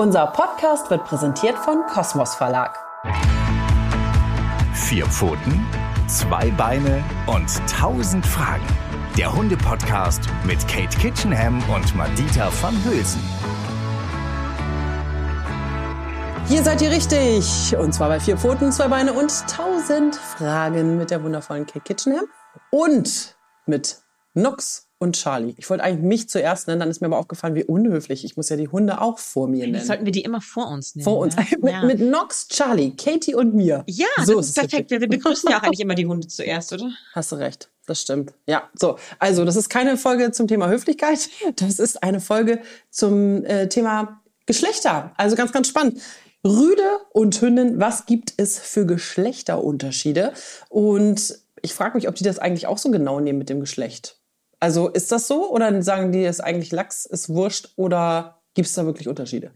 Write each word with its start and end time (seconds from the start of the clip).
Unser 0.00 0.28
Podcast 0.28 0.88
wird 0.88 1.04
präsentiert 1.04 1.58
von 1.58 1.84
Kosmos 1.86 2.34
Verlag. 2.34 2.74
Vier 4.72 5.04
Pfoten, 5.04 5.66
zwei 6.06 6.50
Beine 6.52 7.04
und 7.26 7.50
tausend 7.68 8.24
Fragen. 8.24 8.64
Der 9.18 9.30
Hunde-Podcast 9.30 10.22
mit 10.46 10.66
Kate 10.66 10.96
Kitchenham 10.96 11.62
und 11.68 11.94
Madita 11.94 12.50
van 12.62 12.82
Hülsen. 12.82 13.20
Hier 16.48 16.64
seid 16.64 16.80
ihr 16.80 16.90
richtig. 16.90 17.76
Und 17.76 17.92
zwar 17.92 18.08
bei 18.08 18.20
Vier 18.20 18.38
Pfoten, 18.38 18.72
zwei 18.72 18.88
Beine 18.88 19.12
und 19.12 19.30
tausend 19.50 20.16
Fragen 20.16 20.96
mit 20.96 21.10
der 21.10 21.22
wundervollen 21.22 21.66
Kate 21.66 21.80
Kitchenham 21.80 22.24
und 22.70 23.36
mit 23.66 23.98
Nox 24.32 24.89
und 25.00 25.16
Charlie. 25.16 25.54
Ich 25.56 25.68
wollte 25.70 25.82
eigentlich 25.82 26.04
mich 26.04 26.28
zuerst 26.28 26.68
nennen, 26.68 26.78
dann 26.78 26.90
ist 26.90 27.00
mir 27.00 27.06
aber 27.06 27.18
aufgefallen, 27.18 27.54
wie 27.54 27.64
unhöflich. 27.64 28.22
Ich 28.24 28.36
muss 28.36 28.50
ja 28.50 28.56
die 28.56 28.68
Hunde 28.68 29.00
auch 29.00 29.18
vor 29.18 29.48
mir 29.48 29.66
nennen. 29.66 29.84
sollten 29.84 30.04
wir 30.04 30.12
die 30.12 30.20
immer 30.20 30.42
vor 30.42 30.68
uns 30.68 30.94
nennen. 30.94 31.04
Vor 31.04 31.18
uns. 31.18 31.34
Ja? 31.36 31.44
mit, 31.60 31.72
ja. 31.72 31.84
mit 31.84 32.00
Nox, 32.00 32.48
Charlie, 32.48 32.92
Katie 32.92 33.34
und 33.34 33.54
mir. 33.54 33.82
Ja, 33.86 34.06
so 34.22 34.36
das 34.36 34.48
ist 34.48 34.58
perfekt. 34.58 34.90
Wir, 34.90 35.00
wir 35.00 35.08
begrüßen 35.08 35.50
ja 35.50 35.58
auch 35.58 35.62
eigentlich 35.62 35.80
immer 35.80 35.94
die 35.94 36.06
Hunde 36.06 36.28
zuerst, 36.28 36.74
oder? 36.74 36.92
Hast 37.14 37.32
du 37.32 37.36
recht. 37.36 37.70
Das 37.86 38.02
stimmt. 38.02 38.34
Ja, 38.46 38.68
so. 38.74 38.98
Also, 39.18 39.46
das 39.46 39.56
ist 39.56 39.70
keine 39.70 39.96
Folge 39.96 40.32
zum 40.32 40.46
Thema 40.46 40.68
Höflichkeit. 40.68 41.30
Das 41.56 41.78
ist 41.78 42.02
eine 42.02 42.20
Folge 42.20 42.60
zum 42.90 43.42
äh, 43.46 43.68
Thema 43.68 44.20
Geschlechter. 44.44 45.12
Also 45.16 45.34
ganz, 45.34 45.50
ganz 45.50 45.68
spannend. 45.68 45.98
Rüde 46.44 46.82
und 47.12 47.40
Hündin, 47.40 47.80
was 47.80 48.04
gibt 48.04 48.34
es 48.36 48.58
für 48.58 48.84
Geschlechterunterschiede? 48.84 50.34
Und 50.68 51.38
ich 51.62 51.72
frage 51.72 51.96
mich, 51.96 52.06
ob 52.06 52.14
die 52.14 52.24
das 52.24 52.38
eigentlich 52.38 52.66
auch 52.66 52.78
so 52.78 52.90
genau 52.90 53.18
nehmen 53.18 53.38
mit 53.38 53.48
dem 53.48 53.60
Geschlecht. 53.60 54.19
Also 54.60 54.88
ist 54.88 55.10
das 55.10 55.26
so 55.26 55.50
oder 55.50 55.82
sagen 55.82 56.12
die, 56.12 56.22
es 56.22 56.40
eigentlich 56.40 56.70
Lachs 56.70 57.06
ist 57.06 57.30
wurscht 57.30 57.70
oder 57.76 58.42
gibt 58.54 58.68
es 58.68 58.74
da 58.74 58.84
wirklich 58.84 59.08
Unterschiede? 59.08 59.52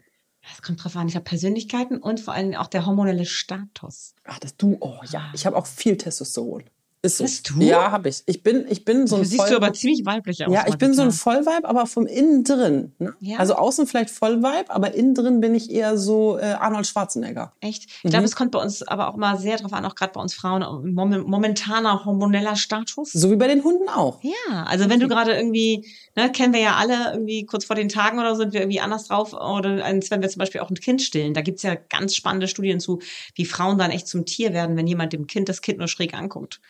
Es 0.52 0.62
kommt 0.62 0.82
drauf 0.82 0.96
an. 0.96 1.08
Ich 1.08 1.14
habe 1.14 1.24
Persönlichkeiten 1.24 1.98
und 1.98 2.20
vor 2.20 2.34
allem 2.34 2.54
auch 2.54 2.66
der 2.66 2.86
hormonelle 2.86 3.24
Status. 3.24 4.14
Ach, 4.24 4.38
das 4.38 4.56
du, 4.56 4.76
oh 4.80 4.98
ja, 5.10 5.30
ich 5.34 5.46
habe 5.46 5.56
auch 5.56 5.66
viel 5.66 5.96
Testosteron. 5.96 6.64
Ist 7.04 7.18
so. 7.18 7.24
Hast 7.24 7.50
du? 7.50 7.60
Ja, 7.60 7.90
habe 7.92 8.08
ich. 8.08 8.22
Ich 8.26 8.42
bin, 8.42 8.64
ich 8.70 8.84
bin 8.86 9.06
so 9.06 9.16
ein 9.16 9.22
Du 9.22 9.28
siehst 9.28 9.50
du 9.50 9.56
aber 9.56 9.72
ziemlich 9.74 10.06
weiblich 10.06 10.44
aus. 10.46 10.52
Ja, 10.52 10.64
ich 10.66 10.78
bin 10.78 10.94
so 10.94 11.02
ein. 11.02 11.10
Vollweib, 11.12 11.64
aber 11.66 11.86
vom 11.86 12.06
innen 12.06 12.44
drin. 12.44 12.92
Ne? 12.98 13.12
Ja. 13.20 13.36
Also 13.38 13.54
außen 13.56 13.86
vielleicht 13.86 14.08
Vollweib, 14.10 14.74
aber 14.74 14.94
innen 14.94 15.14
drin 15.14 15.40
bin 15.40 15.54
ich 15.54 15.70
eher 15.70 15.98
so 15.98 16.38
äh, 16.38 16.44
Arnold 16.44 16.86
Schwarzenegger. 16.86 17.52
Echt? 17.60 17.84
Ich 17.84 18.04
Mhm. 18.04 18.08
glaube, 18.08 18.24
es 18.24 18.34
kommt 18.36 18.52
bei 18.52 18.58
uns 18.62 18.82
aber 18.82 19.08
auch 19.08 19.16
mal 19.16 19.38
sehr 19.38 19.58
drauf 19.58 19.72
an, 19.74 19.84
auch 19.84 19.94
gerade 19.94 20.12
bei 20.14 20.20
uns 20.22 20.32
Frauen, 20.34 20.62
mom- 20.94 21.24
momentaner 21.28 22.04
hormoneller 22.06 22.56
Status. 22.56 23.12
So 23.12 23.30
wie 23.30 23.36
bei 23.36 23.48
den 23.48 23.62
Hunden 23.64 23.88
auch. 23.90 24.20
Ja, 24.22 24.64
also 24.64 24.88
wenn 24.88 25.00
du 25.00 25.06
gerade 25.08 25.34
irgendwie, 25.34 25.86
ne, 26.16 26.32
kennen 26.32 26.54
wir 26.54 26.60
ja 26.60 26.76
alle, 26.76 27.12
irgendwie 27.12 27.44
kurz 27.44 27.66
vor 27.66 27.76
den 27.76 27.90
Tagen 27.90 28.18
oder 28.18 28.34
so 28.34 28.40
sind 28.42 28.54
wir 28.54 28.60
irgendwie 28.62 28.80
anders 28.80 29.08
drauf. 29.08 29.34
Oder 29.34 29.84
als 29.84 30.10
wenn 30.10 30.22
wir 30.22 30.30
zum 30.30 30.38
Beispiel 30.40 30.62
auch 30.62 30.70
ein 30.70 30.76
Kind 30.76 31.02
stillen. 31.02 31.34
Da 31.34 31.42
gibt's 31.42 31.62
ja 31.62 31.74
ganz 31.74 32.14
spannende 32.16 32.48
Studien 32.48 32.80
zu, 32.80 33.00
wie 33.34 33.44
Frauen 33.44 33.76
dann 33.76 33.90
echt 33.90 34.08
zum 34.08 34.24
Tier 34.24 34.54
werden, 34.54 34.76
wenn 34.78 34.86
jemand 34.86 35.12
dem 35.12 35.26
Kind 35.26 35.50
das 35.50 35.60
Kind 35.60 35.78
nur 35.78 35.88
schräg 35.88 36.14
anguckt. 36.14 36.60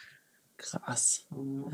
Krass. 0.65 1.27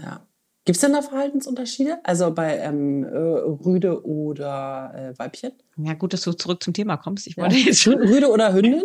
Ja. 0.03 0.27
Gibt 0.65 0.77
es 0.77 0.81
denn 0.81 0.93
da 0.93 1.01
Verhaltensunterschiede? 1.01 2.01
Also 2.05 2.33
bei 2.35 2.59
ähm, 2.59 3.05
äh, 3.05 3.09
Rüde 3.17 4.05
oder 4.05 4.93
äh, 4.95 5.19
Weibchen? 5.19 5.53
Ja, 5.77 5.95
gut, 5.95 6.13
dass 6.13 6.23
du 6.23 6.33
zurück 6.33 6.63
zum 6.63 6.75
Thema 6.75 6.97
kommst. 6.97 7.27
Ich 7.27 7.37
Ja. 7.37 7.45
wollte 7.45 7.57
jetzt 7.57 7.81
schon. 7.81 7.95
Rüde 7.95 8.29
oder 8.29 8.53
Hündin? 8.53 8.83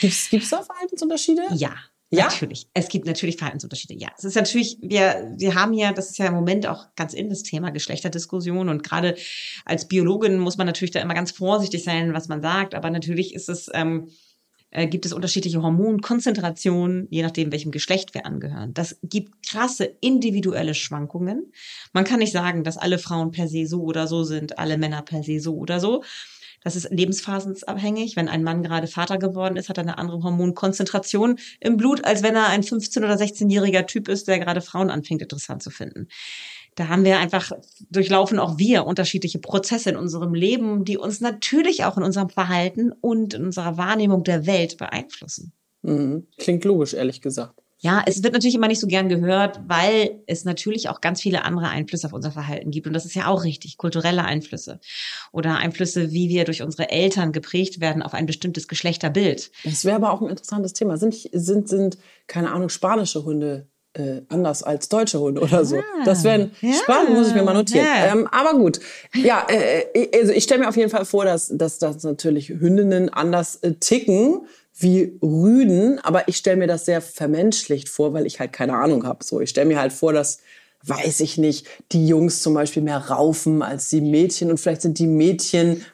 Gibt 0.00 0.12
es 0.32 0.50
da 0.50 0.62
Verhaltensunterschiede? 0.62 1.42
Ja. 1.52 1.74
Ja? 2.10 2.24
Natürlich. 2.24 2.68
Es 2.74 2.88
gibt 2.88 3.06
natürlich 3.06 3.36
Verhaltensunterschiede. 3.36 3.94
Ja. 3.94 4.08
Es 4.16 4.24
ist 4.24 4.34
natürlich, 4.34 4.78
wir, 4.80 5.34
wir 5.36 5.54
haben 5.54 5.72
ja, 5.72 5.92
das 5.92 6.10
ist 6.10 6.18
ja 6.18 6.26
im 6.26 6.34
Moment 6.34 6.66
auch 6.66 6.86
ganz 6.96 7.12
in 7.12 7.28
das 7.28 7.42
Thema 7.42 7.70
Geschlechterdiskussion 7.70 8.68
und 8.68 8.82
gerade 8.82 9.16
als 9.64 9.88
Biologin 9.88 10.38
muss 10.38 10.56
man 10.56 10.66
natürlich 10.66 10.92
da 10.92 11.00
immer 11.00 11.14
ganz 11.14 11.32
vorsichtig 11.32 11.84
sein, 11.84 12.14
was 12.14 12.28
man 12.28 12.40
sagt. 12.40 12.74
Aber 12.74 12.90
natürlich 12.90 13.34
ist 13.34 13.48
es, 13.48 13.68
ähm, 13.74 14.08
äh, 14.74 14.86
gibt 14.88 15.06
es 15.06 15.12
unterschiedliche 15.12 15.62
Hormonkonzentrationen, 15.62 17.06
je 17.08 17.22
nachdem, 17.22 17.52
welchem 17.52 17.70
Geschlecht 17.70 18.12
wir 18.12 18.26
angehören. 18.26 18.74
Das 18.74 18.98
gibt 19.02 19.48
krasse 19.48 19.84
individuelle 20.00 20.74
Schwankungen. 20.74 21.52
Man 21.92 22.04
kann 22.04 22.18
nicht 22.18 22.32
sagen, 22.32 22.64
dass 22.64 22.76
alle 22.76 22.98
Frauen 22.98 23.30
per 23.30 23.48
se 23.48 23.66
so 23.66 23.82
oder 23.82 24.06
so 24.06 24.24
sind, 24.24 24.58
alle 24.58 24.76
Männer 24.76 25.02
per 25.02 25.22
se 25.22 25.40
so 25.40 25.54
oder 25.54 25.80
so. 25.80 26.02
Das 26.64 26.76
ist 26.76 26.90
lebensphasenabhängig. 26.90 28.16
Wenn 28.16 28.28
ein 28.28 28.42
Mann 28.42 28.62
gerade 28.62 28.86
Vater 28.86 29.18
geworden 29.18 29.56
ist, 29.56 29.68
hat 29.68 29.78
er 29.78 29.82
eine 29.82 29.98
andere 29.98 30.22
Hormonkonzentration 30.22 31.38
im 31.60 31.76
Blut, 31.76 32.04
als 32.04 32.22
wenn 32.22 32.34
er 32.34 32.48
ein 32.48 32.62
15- 32.62 32.98
oder 32.98 33.14
16-jähriger 33.14 33.86
Typ 33.86 34.08
ist, 34.08 34.26
der 34.26 34.40
gerade 34.40 34.62
Frauen 34.62 34.90
anfängt, 34.90 35.22
interessant 35.22 35.62
zu 35.62 35.70
finden. 35.70 36.08
Da 36.74 36.88
haben 36.88 37.04
wir 37.04 37.18
einfach, 37.18 37.52
durchlaufen 37.90 38.38
auch 38.38 38.58
wir 38.58 38.86
unterschiedliche 38.86 39.38
Prozesse 39.38 39.90
in 39.90 39.96
unserem 39.96 40.34
Leben, 40.34 40.84
die 40.84 40.98
uns 40.98 41.20
natürlich 41.20 41.84
auch 41.84 41.96
in 41.96 42.02
unserem 42.02 42.30
Verhalten 42.30 42.92
und 43.00 43.34
in 43.34 43.44
unserer 43.44 43.76
Wahrnehmung 43.76 44.24
der 44.24 44.46
Welt 44.46 44.76
beeinflussen. 44.76 45.52
Mhm. 45.82 46.26
Klingt 46.38 46.64
logisch, 46.64 46.94
ehrlich 46.94 47.20
gesagt. 47.20 47.60
Ja, 47.84 48.02
es 48.06 48.22
wird 48.22 48.32
natürlich 48.32 48.54
immer 48.54 48.68
nicht 48.68 48.80
so 48.80 48.86
gern 48.86 49.10
gehört, 49.10 49.60
weil 49.66 50.22
es 50.26 50.46
natürlich 50.46 50.88
auch 50.88 51.02
ganz 51.02 51.20
viele 51.20 51.44
andere 51.44 51.68
Einflüsse 51.68 52.06
auf 52.06 52.14
unser 52.14 52.30
Verhalten 52.30 52.70
gibt. 52.70 52.86
Und 52.86 52.94
das 52.94 53.04
ist 53.04 53.14
ja 53.14 53.26
auch 53.26 53.44
richtig, 53.44 53.76
kulturelle 53.76 54.24
Einflüsse 54.24 54.80
oder 55.32 55.58
Einflüsse, 55.58 56.10
wie 56.10 56.30
wir 56.30 56.44
durch 56.44 56.62
unsere 56.62 56.88
Eltern 56.88 57.32
geprägt 57.32 57.80
werden 57.80 58.02
auf 58.02 58.14
ein 58.14 58.24
bestimmtes 58.24 58.68
Geschlechterbild. 58.68 59.50
Das 59.64 59.84
wäre 59.84 59.96
aber 59.96 60.14
auch 60.14 60.22
ein 60.22 60.30
interessantes 60.30 60.72
Thema. 60.72 60.96
Sind, 60.96 61.14
sind, 61.30 61.68
sind 61.68 61.98
keine 62.26 62.52
Ahnung, 62.52 62.70
spanische 62.70 63.24
Hunde 63.24 63.68
äh, 63.94 64.22
anders 64.28 64.62
als 64.62 64.88
deutsche 64.88 65.20
Hunde 65.20 65.40
oder 65.40 65.64
so? 65.64 65.76
Das 66.04 66.24
wäre 66.24 66.50
ja, 66.60 66.72
spannend, 66.74 67.16
muss 67.16 67.28
ich 67.28 67.34
mir 67.34 67.42
mal 67.42 67.54
notieren. 67.54 67.86
ja. 67.86 68.12
Ähm, 68.12 68.28
aber 68.30 68.58
gut. 68.58 68.80
Ja, 69.14 69.46
äh, 69.48 70.08
also 70.18 70.32
ich 70.32 70.44
stelle 70.44 70.60
mir 70.60 70.68
auf 70.68 70.76
jeden 70.76 70.90
Fall 70.90 71.04
vor, 71.04 71.24
dass, 71.24 71.50
dass, 71.54 71.78
dass 71.78 72.02
natürlich 72.02 72.48
Hündinnen 72.48 73.08
anders 73.08 73.56
äh, 73.56 73.72
ticken 73.74 74.42
wie 74.76 75.18
Rüden, 75.22 76.00
aber 76.00 76.26
ich 76.26 76.36
stelle 76.36 76.56
mir 76.56 76.66
das 76.66 76.84
sehr 76.84 77.00
vermenschlicht 77.00 77.88
vor, 77.88 78.12
weil 78.12 78.26
ich 78.26 78.40
halt 78.40 78.52
keine 78.52 78.74
Ahnung 78.74 79.06
habe. 79.06 79.24
So, 79.24 79.40
ich 79.40 79.50
stelle 79.50 79.66
mir 79.66 79.78
halt 79.78 79.92
vor, 79.92 80.12
dass 80.12 80.38
weiß 80.86 81.20
ich 81.20 81.38
nicht, 81.38 81.66
die 81.92 82.06
Jungs 82.06 82.42
zum 82.42 82.54
Beispiel 82.54 82.82
mehr 82.82 82.98
raufen 82.98 83.62
als 83.62 83.88
die 83.88 84.00
Mädchen 84.00 84.50
und 84.50 84.58
vielleicht 84.58 84.82
sind 84.82 84.98
die 84.98 85.06
Mädchen 85.06 85.84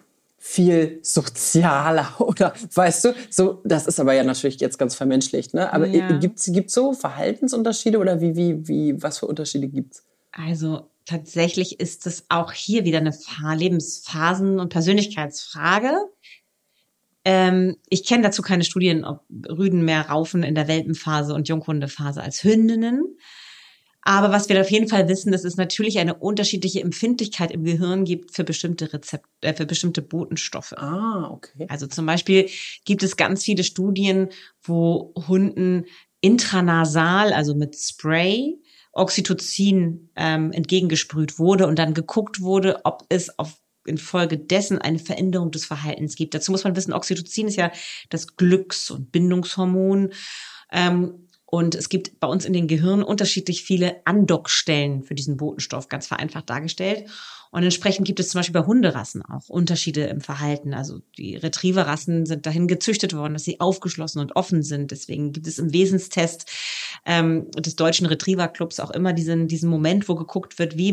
viel 0.42 1.00
sozialer 1.02 2.14
oder 2.18 2.54
weißt 2.74 3.04
du, 3.04 3.14
so 3.28 3.60
das 3.62 3.86
ist 3.86 4.00
aber 4.00 4.14
ja 4.14 4.24
natürlich 4.24 4.58
jetzt 4.58 4.78
ganz 4.78 4.94
vermenschlicht, 4.94 5.52
ne? 5.52 5.70
Aber 5.72 5.86
Ja. 5.86 6.16
gibt's 6.16 6.50
gibt's 6.50 6.72
so 6.72 6.94
Verhaltensunterschiede 6.94 7.98
oder 7.98 8.22
wie 8.22 8.34
wie 8.36 8.66
wie 8.66 9.02
was 9.02 9.18
für 9.18 9.26
Unterschiede 9.26 9.68
gibt's? 9.68 10.06
Also 10.32 10.90
tatsächlich 11.04 11.78
ist 11.78 12.06
es 12.06 12.24
auch 12.30 12.52
hier 12.52 12.84
wieder 12.84 12.98
eine 12.98 13.10
Lebensphasen- 13.10 14.58
und 14.58 14.70
Persönlichkeitsfrage. 14.70 15.92
Ähm, 17.26 17.76
ich 17.90 18.06
kenne 18.06 18.22
dazu 18.22 18.40
keine 18.40 18.64
Studien, 18.64 19.04
ob 19.04 19.24
Rüden 19.46 19.84
mehr 19.84 20.08
raufen 20.08 20.42
in 20.42 20.54
der 20.54 20.68
Welpenphase 20.68 21.34
und 21.34 21.48
Junghundephase 21.48 22.22
als 22.22 22.42
Hündinnen. 22.42 23.18
Aber 24.02 24.32
was 24.32 24.48
wir 24.48 24.60
auf 24.60 24.70
jeden 24.70 24.88
Fall 24.88 25.08
wissen, 25.08 25.30
dass 25.32 25.44
es 25.44 25.56
natürlich 25.56 25.98
eine 25.98 26.14
unterschiedliche 26.14 26.80
Empfindlichkeit 26.80 27.50
im 27.50 27.64
Gehirn 27.64 28.04
gibt 28.04 28.34
für 28.34 28.44
bestimmte 28.44 28.92
Rezept, 28.92 29.26
äh, 29.42 29.54
für 29.54 29.66
bestimmte 29.66 30.02
Botenstoffe. 30.02 30.72
Ah, 30.76 31.30
okay. 31.30 31.66
Also 31.68 31.86
zum 31.86 32.06
Beispiel 32.06 32.48
gibt 32.84 33.02
es 33.02 33.16
ganz 33.16 33.44
viele 33.44 33.64
Studien, 33.64 34.28
wo 34.62 35.12
Hunden 35.28 35.84
intranasal, 36.20 37.32
also 37.32 37.54
mit 37.54 37.76
Spray, 37.76 38.58
Oxytocin 38.92 40.10
ähm, 40.16 40.52
entgegengesprüht 40.52 41.38
wurde 41.38 41.66
und 41.66 41.78
dann 41.78 41.94
geguckt 41.94 42.40
wurde, 42.40 42.80
ob 42.84 43.04
es 43.08 43.38
auf 43.38 43.56
infolgedessen 43.86 44.78
eine 44.78 44.98
Veränderung 44.98 45.50
des 45.50 45.64
Verhaltens 45.64 46.14
gibt. 46.16 46.34
Dazu 46.34 46.52
muss 46.52 46.64
man 46.64 46.76
wissen, 46.76 46.92
Oxytocin 46.92 47.48
ist 47.48 47.56
ja 47.56 47.72
das 48.10 48.36
Glücks- 48.36 48.90
und 48.90 49.10
Bindungshormon. 49.10 50.12
Ähm, 50.70 51.28
und 51.50 51.74
es 51.74 51.88
gibt 51.88 52.20
bei 52.20 52.28
uns 52.28 52.44
in 52.44 52.52
den 52.52 52.68
Gehirnen 52.68 53.02
unterschiedlich 53.02 53.64
viele 53.64 54.00
Andockstellen 54.04 55.02
für 55.02 55.14
diesen 55.14 55.36
Botenstoff, 55.36 55.88
ganz 55.88 56.06
vereinfacht 56.06 56.48
dargestellt. 56.48 57.06
Und 57.50 57.64
entsprechend 57.64 58.06
gibt 58.06 58.20
es 58.20 58.28
zum 58.28 58.38
Beispiel 58.38 58.60
bei 58.60 58.66
Hunderassen 58.66 59.22
auch 59.22 59.48
Unterschiede 59.48 60.04
im 60.04 60.20
Verhalten. 60.20 60.72
Also 60.72 61.00
die 61.18 61.34
Retrieverrassen 61.34 62.24
sind 62.24 62.46
dahin 62.46 62.68
gezüchtet 62.68 63.12
worden, 63.14 63.32
dass 63.32 63.42
sie 63.42 63.58
aufgeschlossen 63.58 64.20
und 64.20 64.36
offen 64.36 64.62
sind. 64.62 64.92
Deswegen 64.92 65.32
gibt 65.32 65.48
es 65.48 65.58
im 65.58 65.72
Wesenstest 65.72 66.48
ähm, 67.06 67.50
des 67.52 67.76
deutschen 67.76 68.06
Retriever-Clubs 68.06 68.80
auch 68.80 68.90
immer 68.90 69.12
diesen, 69.12 69.48
diesen 69.48 69.70
Moment, 69.70 70.08
wo 70.08 70.14
geguckt 70.14 70.58
wird, 70.58 70.76
wie 70.76 70.90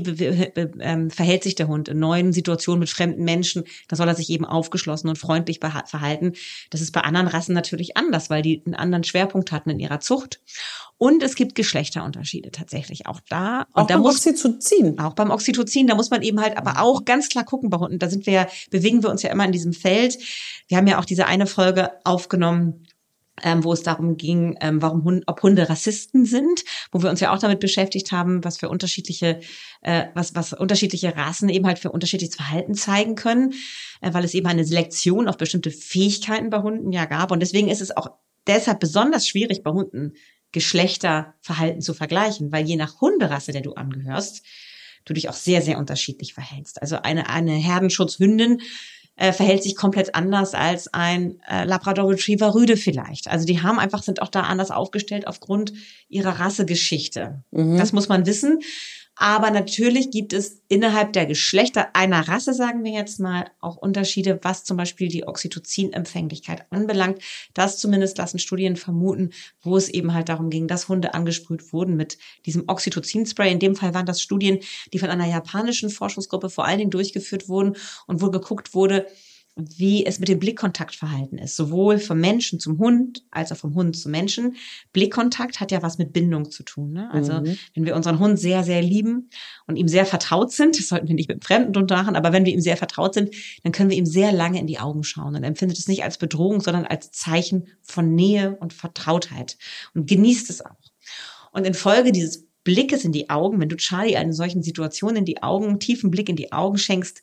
ähm, 0.80 1.09
verhält 1.12 1.44
sich 1.44 1.56
der 1.56 1.68
Hund 1.68 1.88
in 1.89 2.00
neuen 2.00 2.33
Situationen 2.33 2.80
mit 2.80 2.89
fremden 2.89 3.24
Menschen. 3.24 3.63
Da 3.88 3.95
soll 3.95 4.07
er 4.07 4.15
sich 4.15 4.30
eben 4.30 4.45
aufgeschlossen 4.45 5.09
und 5.09 5.18
freundlich 5.18 5.59
verhalten. 5.59 6.33
Das 6.69 6.81
ist 6.81 6.92
bei 6.92 7.01
anderen 7.01 7.27
Rassen 7.27 7.54
natürlich 7.54 7.98
anders, 7.98 8.30
weil 8.30 8.42
die 8.42 8.62
einen 8.65 8.75
anderen 8.75 9.04
Schwerpunkt 9.04 9.51
hatten 9.51 9.69
in 9.69 9.80
ihrer 9.80 10.00
Zucht. 10.00 10.39
Und 11.00 11.21
es 11.21 11.36
gibt 11.36 11.54
Geschlechterunterschiede 11.56 12.50
tatsächlich 12.51 13.06
auch 13.06 13.19
da. 13.30 13.68
Und 13.74 13.83
Auch 13.83 13.88
da 13.88 13.95
beim 13.95 14.01
muss 14.01 14.15
Oxytocin. 14.25 15.00
auch 15.00 15.13
beim 15.13 15.30
Oxytocin, 15.30 15.88
da 15.88 15.95
muss 15.95 16.10
man 16.10 16.24
eben 16.24 16.42
halt 16.42 16.57
aber 16.57 16.81
auch 16.81 17.06
ganz 17.06 17.30
klar 17.30 17.44
gucken 17.45 17.69
bei 17.69 17.77
Hunden. 17.77 18.00
Da 18.00 18.10
sind 18.10 18.25
wir, 18.25 18.33
ja- 18.33 18.48
bewegen 18.71 19.03
wir 19.03 19.10
uns 19.12 19.21
ja 19.21 19.30
immer 19.31 19.45
in 19.45 19.51
diesem 19.51 19.74
Feld. 19.74 20.18
Wir 20.68 20.77
haben 20.77 20.88
ja 20.88 20.98
auch 21.00 21.06
diese 21.06 21.27
eine 21.27 21.45
Folge 21.45 21.92
aufgenommen 22.03 22.83
ähm, 23.44 23.63
wo 23.63 23.74
es 23.74 23.84
darum 23.84 24.18
ging, 24.18 24.57
ähm, 24.62 24.81
warum 24.81 25.04
Hunde, 25.04 25.24
ob 25.28 25.44
Hunde 25.44 25.69
Rassisten 25.69 26.25
sind, 26.25 26.63
wo 26.92 27.01
wir 27.01 27.10
uns 27.10 27.19
ja 27.19 27.34
auch 27.34 27.39
damit 27.39 27.60
beschäftigt 27.60 28.12
haben, 28.12 28.44
was 28.44 28.57
für 28.57 28.69
unterschiedliche, 28.69 29.39
äh, 29.81 30.06
was, 30.16 30.36
was 30.36 30.54
unterschiedliche 30.54 31.16
Rassen 31.16 31.50
eben 31.50 31.66
halt 31.66 31.80
für 31.80 31.92
unterschiedliches 31.92 32.36
Verhalten 32.36 32.74
zeigen 32.74 33.16
können, 33.16 33.54
äh, 34.01 34.13
weil 34.13 34.24
es 34.24 34.34
eben 34.34 34.48
eine 34.48 34.66
Selektion 34.66 35.28
auf 35.28 35.38
bestimmte 35.38 35.72
Fähigkeiten 35.72 36.50
bei 36.50 36.62
Hunden 36.62 36.92
ja 36.92 37.06
gab. 37.06 37.31
Und 37.31 37.42
deswegen 37.42 37.68
ist 37.68 37.81
es 37.81 37.95
auch 37.95 38.12
deshalb 38.48 38.80
besonders 38.80 39.28
schwierig, 39.28 39.63
bei 39.63 39.72
Hunden 39.72 40.13
Geschlechterverhalten 40.51 41.81
zu 41.81 41.94
vergleichen, 41.94 42.51
weil 42.51 42.66
je 42.66 42.78
nach 42.78 43.01
Hunderasse, 43.01 43.51
der 43.51 43.62
du 43.62 43.74
angehörst, 43.74 44.44
du 45.06 45.13
dich 45.13 45.30
auch 45.30 45.34
sehr, 45.34 45.62
sehr 45.62 45.78
unterschiedlich 45.78 46.34
verhältst. 46.34 46.81
Also 46.81 46.98
eine, 46.98 47.30
eine 47.30 47.54
Herdenschutzhündin 47.54 48.62
äh, 49.17 49.33
verhält 49.33 49.63
sich 49.63 49.75
komplett 49.75 50.15
anders 50.15 50.53
als 50.53 50.93
ein 50.93 51.41
äh, 51.49 51.65
Labrador 51.65 52.09
Retriever 52.09 52.55
Rüde 52.55 52.77
vielleicht. 52.77 53.27
Also 53.27 53.45
die 53.45 53.61
haben 53.61 53.79
einfach, 53.79 54.03
sind 54.03 54.21
auch 54.21 54.29
da 54.29 54.41
anders 54.41 54.71
aufgestellt 54.71 55.27
aufgrund 55.27 55.73
ihrer 56.07 56.39
Rassegeschichte. 56.39 57.43
Mhm. 57.51 57.77
Das 57.77 57.91
muss 57.91 58.07
man 58.07 58.25
wissen. 58.25 58.59
Aber 59.19 59.49
natürlich 59.49 60.11
gibt 60.11 60.31
es 60.31 60.61
innerhalb 60.67 61.11
der 61.13 61.25
Geschlechter 61.25 61.95
einer 61.95 62.27
Rasse, 62.27 62.53
sagen 62.53 62.83
wir 62.83 62.91
jetzt 62.91 63.19
mal, 63.19 63.49
auch 63.59 63.75
Unterschiede, 63.75 64.39
was 64.43 64.63
zum 64.63 64.77
Beispiel 64.77 65.07
die 65.07 65.27
Oxytocin-Empfänglichkeit 65.27 66.67
anbelangt. 66.69 67.19
Das 67.55 67.79
zumindest 67.79 68.19
lassen 68.19 68.37
Studien 68.37 68.75
vermuten, 68.75 69.31
wo 69.63 69.75
es 69.75 69.89
eben 69.89 70.13
halt 70.13 70.29
darum 70.29 70.51
ging, 70.51 70.67
dass 70.67 70.87
Hunde 70.87 71.15
angesprüht 71.15 71.73
wurden 71.73 71.95
mit 71.95 72.19
diesem 72.45 72.65
Oxytocin-Spray. 72.67 73.51
In 73.51 73.59
dem 73.59 73.75
Fall 73.75 73.95
waren 73.95 74.05
das 74.05 74.21
Studien, 74.21 74.59
die 74.93 74.99
von 74.99 75.09
einer 75.09 75.27
japanischen 75.27 75.89
Forschungsgruppe 75.89 76.51
vor 76.51 76.65
allen 76.65 76.77
Dingen 76.77 76.91
durchgeführt 76.91 77.49
wurden 77.49 77.75
und 78.05 78.21
wo 78.21 78.29
geguckt 78.29 78.75
wurde, 78.75 79.07
wie 79.57 80.06
es 80.06 80.19
mit 80.19 80.30
dem 80.30 80.39
Blickkontaktverhalten 80.39 81.38
ist, 81.38 81.56
sowohl 81.56 81.98
vom 81.98 82.19
Menschen 82.19 82.59
zum 82.59 82.77
Hund 82.80 83.24
als 83.31 83.51
auch 83.51 83.57
vom 83.57 83.75
Hund 83.75 83.98
zum 83.98 84.12
Menschen. 84.12 84.56
Blickkontakt 84.94 85.59
hat 85.59 85.71
ja 85.71 85.81
was 85.81 85.98
mit 85.98 86.13
Bindung 86.13 86.51
zu 86.51 86.63
tun. 86.63 86.94
Ne? 86.94 87.09
Also 87.12 87.33
mhm. 87.33 87.57
wenn 87.74 87.86
wir 87.86 87.95
unseren 87.95 88.19
Hund 88.19 88.39
sehr, 88.39 88.63
sehr 88.63 88.81
lieben 88.81 89.30
und 89.65 89.75
ihm 89.75 89.88
sehr 89.88 90.06
vertraut 90.06 90.51
sind, 90.51 90.77
das 90.80 90.88
sollten 90.88 91.07
wir 91.07 91.15
nicht 91.15 91.30
mit 91.30 91.44
Fremden 91.44 91.57
Fremden 91.74 91.86
machen, 91.94 92.15
aber 92.15 92.33
wenn 92.33 92.45
wir 92.45 92.54
ihm 92.54 92.62
sehr 92.62 92.77
vertraut 92.77 93.13
sind, 93.13 93.33
dann 93.63 93.71
können 93.71 93.89
wir 93.89 93.98
ihm 93.98 94.06
sehr 94.06 94.31
lange 94.31 94.59
in 94.59 94.68
die 94.68 94.80
Augen 94.80 95.04
schauen 95.04 95.36
und 95.36 95.44
empfindet 95.44 95.77
es 95.77 95.88
nicht 95.88 96.03
als 96.03 96.18
Bedrohung, 96.18 96.62
sondern 96.62 96.86
als 96.86 97.12
Zeichen 97.12 97.68
von 97.81 98.13
Nähe 98.13 98.57
und 98.60 98.74
Vertrautheit 98.74 99.57
und 99.94 100.07
genießt 100.07 100.50
es 100.50 100.65
auch. 100.65 100.75
Und 101.51 101.65
infolge 101.65 102.12
dieses 102.12 102.48
Blickes 102.63 103.06
in 103.06 103.13
die 103.13 103.30
Augen, 103.30 103.60
wenn 103.60 103.69
du 103.69 103.77
Charlie 103.77 104.18
eine 104.18 104.33
solchen 104.33 104.62
Situation 104.62 105.15
in 105.15 105.25
die 105.25 105.42
Augen, 105.42 105.68
einen 105.68 105.80
tiefen 105.80 106.12
Blick 106.12 106.30
in 106.30 106.36
die 106.36 106.51
Augen 106.51 106.77
schenkst, 106.77 107.21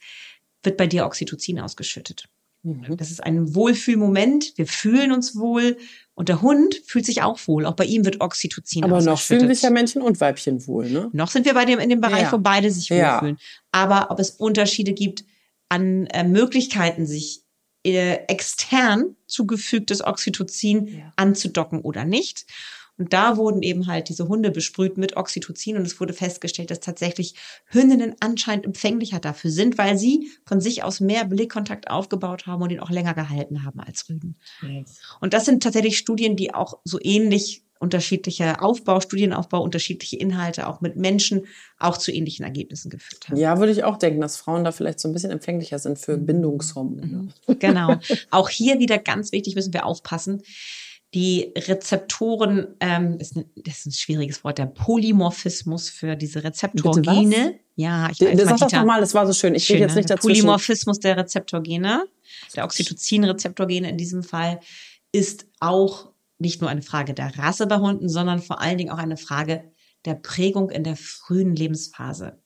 wird 0.65 0.77
bei 0.77 0.87
dir 0.87 1.07
Oxytocin 1.07 1.61
ausgeschüttet. 1.61 2.29
Mhm. 2.65 2.97
Das 2.97 3.11
ist 3.11 3.23
ein 3.23 3.55
Wohlfühlmoment. 3.55 4.57
Wir 4.57 4.67
fühlen 4.67 5.13
uns 5.13 5.37
wohl 5.37 5.77
und 6.15 6.29
der 6.29 6.41
Hund 6.41 6.81
fühlt 6.87 7.05
sich 7.05 7.23
auch 7.23 7.39
wohl. 7.47 7.67
Auch 7.67 7.75
bei 7.75 7.85
ihm 7.85 8.05
wird 8.05 8.21
Oxytocin 8.21 8.85
Aber 8.85 9.03
noch 9.03 9.21
fühlen 9.21 9.49
sich 9.49 9.63
ja 9.63 9.71
Männchen 9.71 10.01
und 10.01 10.21
Weibchen 10.21 10.67
wohl, 10.67 10.89
ne? 10.91 11.11
Noch 11.13 11.31
sind 11.31 11.45
wir 11.45 11.55
bei 11.55 11.67
dem 11.67 11.79
in 11.79 11.91
dem 11.91 12.01
Bereich, 12.01 12.23
ja. 12.23 12.33
wo 12.33 12.39
beide 12.39 12.71
sich 12.71 12.91
wohlfühlen. 12.91 13.37
Ja. 13.39 13.59
Aber 13.73 14.11
ob 14.11 14.19
es 14.19 14.31
Unterschiede 14.31 14.95
gibt 14.95 15.25
an 15.69 16.07
äh, 16.07 16.25
Möglichkeiten, 16.25 17.07
sich 17.07 17.43
äh, 17.85 18.25
extern 18.29 19.17
zugefügtes 19.27 20.03
Oxytocin 20.03 20.87
ja. 20.87 21.13
anzudocken 21.17 21.83
oder 21.83 22.05
nicht. 22.05 22.47
Und 22.97 23.13
da 23.13 23.37
wurden 23.37 23.63
eben 23.63 23.87
halt 23.87 24.09
diese 24.09 24.29
Hunde 24.29 24.51
besprüht 24.51 24.97
mit 24.99 25.17
Oxytocin 25.17 25.77
und 25.77 25.87
es 25.87 25.99
wurde 26.01 26.13
festgestellt, 26.13 26.71
dass 26.71 26.81
tatsächlich 26.81 27.35
Hündinnen 27.67 28.15
anscheinend 28.21 28.67
empfänglicher 28.67 29.19
dafür 29.19 29.51
sind, 29.51 29.79
weil 29.79 29.99
sie 29.99 30.31
von 30.47 30.61
sich 30.61 30.85
aus 30.85 31.01
mehr 31.01 31.25
Blickkontakt 31.25 31.91
aufgebaut 31.91 32.47
haben 32.47 32.63
und 32.63 32.71
ihn 32.71 32.81
auch 32.81 32.91
länger 32.91 33.15
gehalten 33.15 33.65
haben 33.65 33.81
als 33.81 34.09
Rüden. 34.09 34.37
Yes. 34.63 35.01
Und 35.21 35.35
das 35.35 35.45
sind 35.45 35.63
tatsächlich 35.63 35.99
Studien, 35.99 36.37
die 36.37 36.55
auch 36.55 36.79
so 36.85 36.99
ähnlich 37.03 37.65
unterschiedlicher 37.81 38.63
Aufbau, 38.63 39.01
Studienaufbau, 39.01 39.61
unterschiedliche 39.61 40.17
Inhalte 40.17 40.69
auch 40.69 40.81
mit 40.81 40.97
Menschen 40.97 41.47
auch 41.79 41.99
zu 41.99 42.13
ähnlichen 42.13 42.45
Ergebnissen 42.45 42.89
geführt 42.89 43.29
haben. 43.29 43.37
Ja, 43.37 43.59
würde 43.59 43.73
ich 43.73 43.85
auch 43.85 43.99
denken, 43.99 44.21
dass 44.21 44.37
Frauen 44.37 44.65
da 44.65 44.73
vielleicht 44.73 45.01
so 45.01 45.09
ein 45.09 45.13
bisschen 45.13 45.31
empfänglicher 45.31 45.79
sind 45.79 45.99
für 45.99 46.17
mhm. 46.17 46.27
Bindungshormone. 46.27 47.07
Mhm. 47.07 47.59
Genau. 47.59 47.97
Auch 48.31 48.49
hier 48.49 48.79
wieder 48.79 48.99
ganz 48.99 49.33
wichtig 49.33 49.55
müssen 49.55 49.75
wir 49.75 49.85
aufpassen 49.85 50.43
die 51.15 51.53
Rezeptoren, 51.57 52.75
ähm, 52.81 53.19
ist 53.21 53.37
ein, 53.37 53.45
das 53.55 53.79
ist 53.79 53.87
ein 53.87 53.93
schwieriges 53.93 54.43
Wort, 54.43 54.59
der 54.59 54.67
Polymorphismus 54.67 55.89
für 55.89 56.17
diese 56.17 56.43
Rezeptorgene. 56.43 57.61
Ja, 57.77 58.11
ich 58.11 58.21
weiß, 58.21 58.37
das 58.37 58.59
sag 58.59 58.69
doch 58.71 58.85
mal, 58.85 59.01
das 59.01 59.15
war 59.15 59.27
so 59.27 59.33
schön. 59.33 59.55
Ich 59.55 59.65
schön, 59.65 59.79
jetzt 59.79 59.95
nicht 59.95 60.11
dazu. 60.11 60.27
Polymorphismus 60.27 60.99
der 60.99 61.17
Rezeptorgene, 61.17 62.05
der 62.57 62.65
Oxytocin-Rezeptorgene 62.65 63.89
in 63.89 63.97
diesem 63.97 64.25
Fall, 64.25 64.61
ist 65.13 65.47
auch 65.61 66.11
nicht 66.39 66.61
nur 66.61 66.69
eine 66.69 66.83
Frage 66.83 67.15
der 67.15 67.39
Rasse 67.39 67.69
bei 67.69 67.79
Hunden, 67.79 68.09
sondern 68.09 68.43
vor 68.43 68.61
allen 68.61 68.79
Dingen 68.79 68.91
auch 68.91 68.99
eine 68.99 69.17
Frage 69.17 69.73
der 70.05 70.15
Prägung 70.15 70.71
in 70.71 70.83
der 70.83 70.97
frühen 70.97 71.55
Lebensphase. 71.55 72.43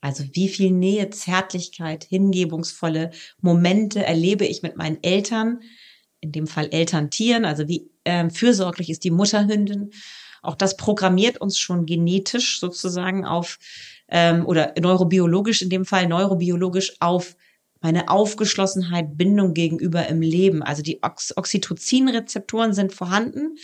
Also 0.00 0.24
wie 0.32 0.48
viel 0.48 0.70
Nähe, 0.70 1.10
Zärtlichkeit, 1.10 2.04
hingebungsvolle 2.04 3.10
Momente 3.40 4.04
erlebe 4.04 4.46
ich 4.46 4.62
mit 4.62 4.76
meinen 4.76 5.02
Eltern, 5.02 5.60
in 6.20 6.32
dem 6.32 6.46
Fall 6.46 6.68
Elterntieren, 6.70 7.44
also 7.44 7.68
wie 7.68 7.90
äh, 8.08 8.30
fürsorglich 8.30 8.90
ist 8.90 9.04
die 9.04 9.10
Mutterhündin. 9.10 9.90
Auch 10.42 10.54
das 10.54 10.76
programmiert 10.76 11.40
uns 11.40 11.58
schon 11.58 11.84
genetisch 11.84 12.60
sozusagen 12.60 13.26
auf 13.26 13.58
ähm, 14.08 14.46
oder 14.46 14.72
neurobiologisch 14.80 15.62
in 15.62 15.70
dem 15.70 15.84
Fall 15.84 16.06
neurobiologisch 16.06 16.96
auf 17.00 17.36
meine 17.80 18.08
Aufgeschlossenheit, 18.08 19.16
Bindung 19.16 19.54
gegenüber 19.54 20.06
im 20.08 20.20
Leben. 20.20 20.62
Also 20.62 20.82
die 20.82 21.02
Ox 21.02 21.36
Oxytocin-Rezeptoren 21.36 22.72
sind 22.72 22.92
vorhanden, 22.92 23.56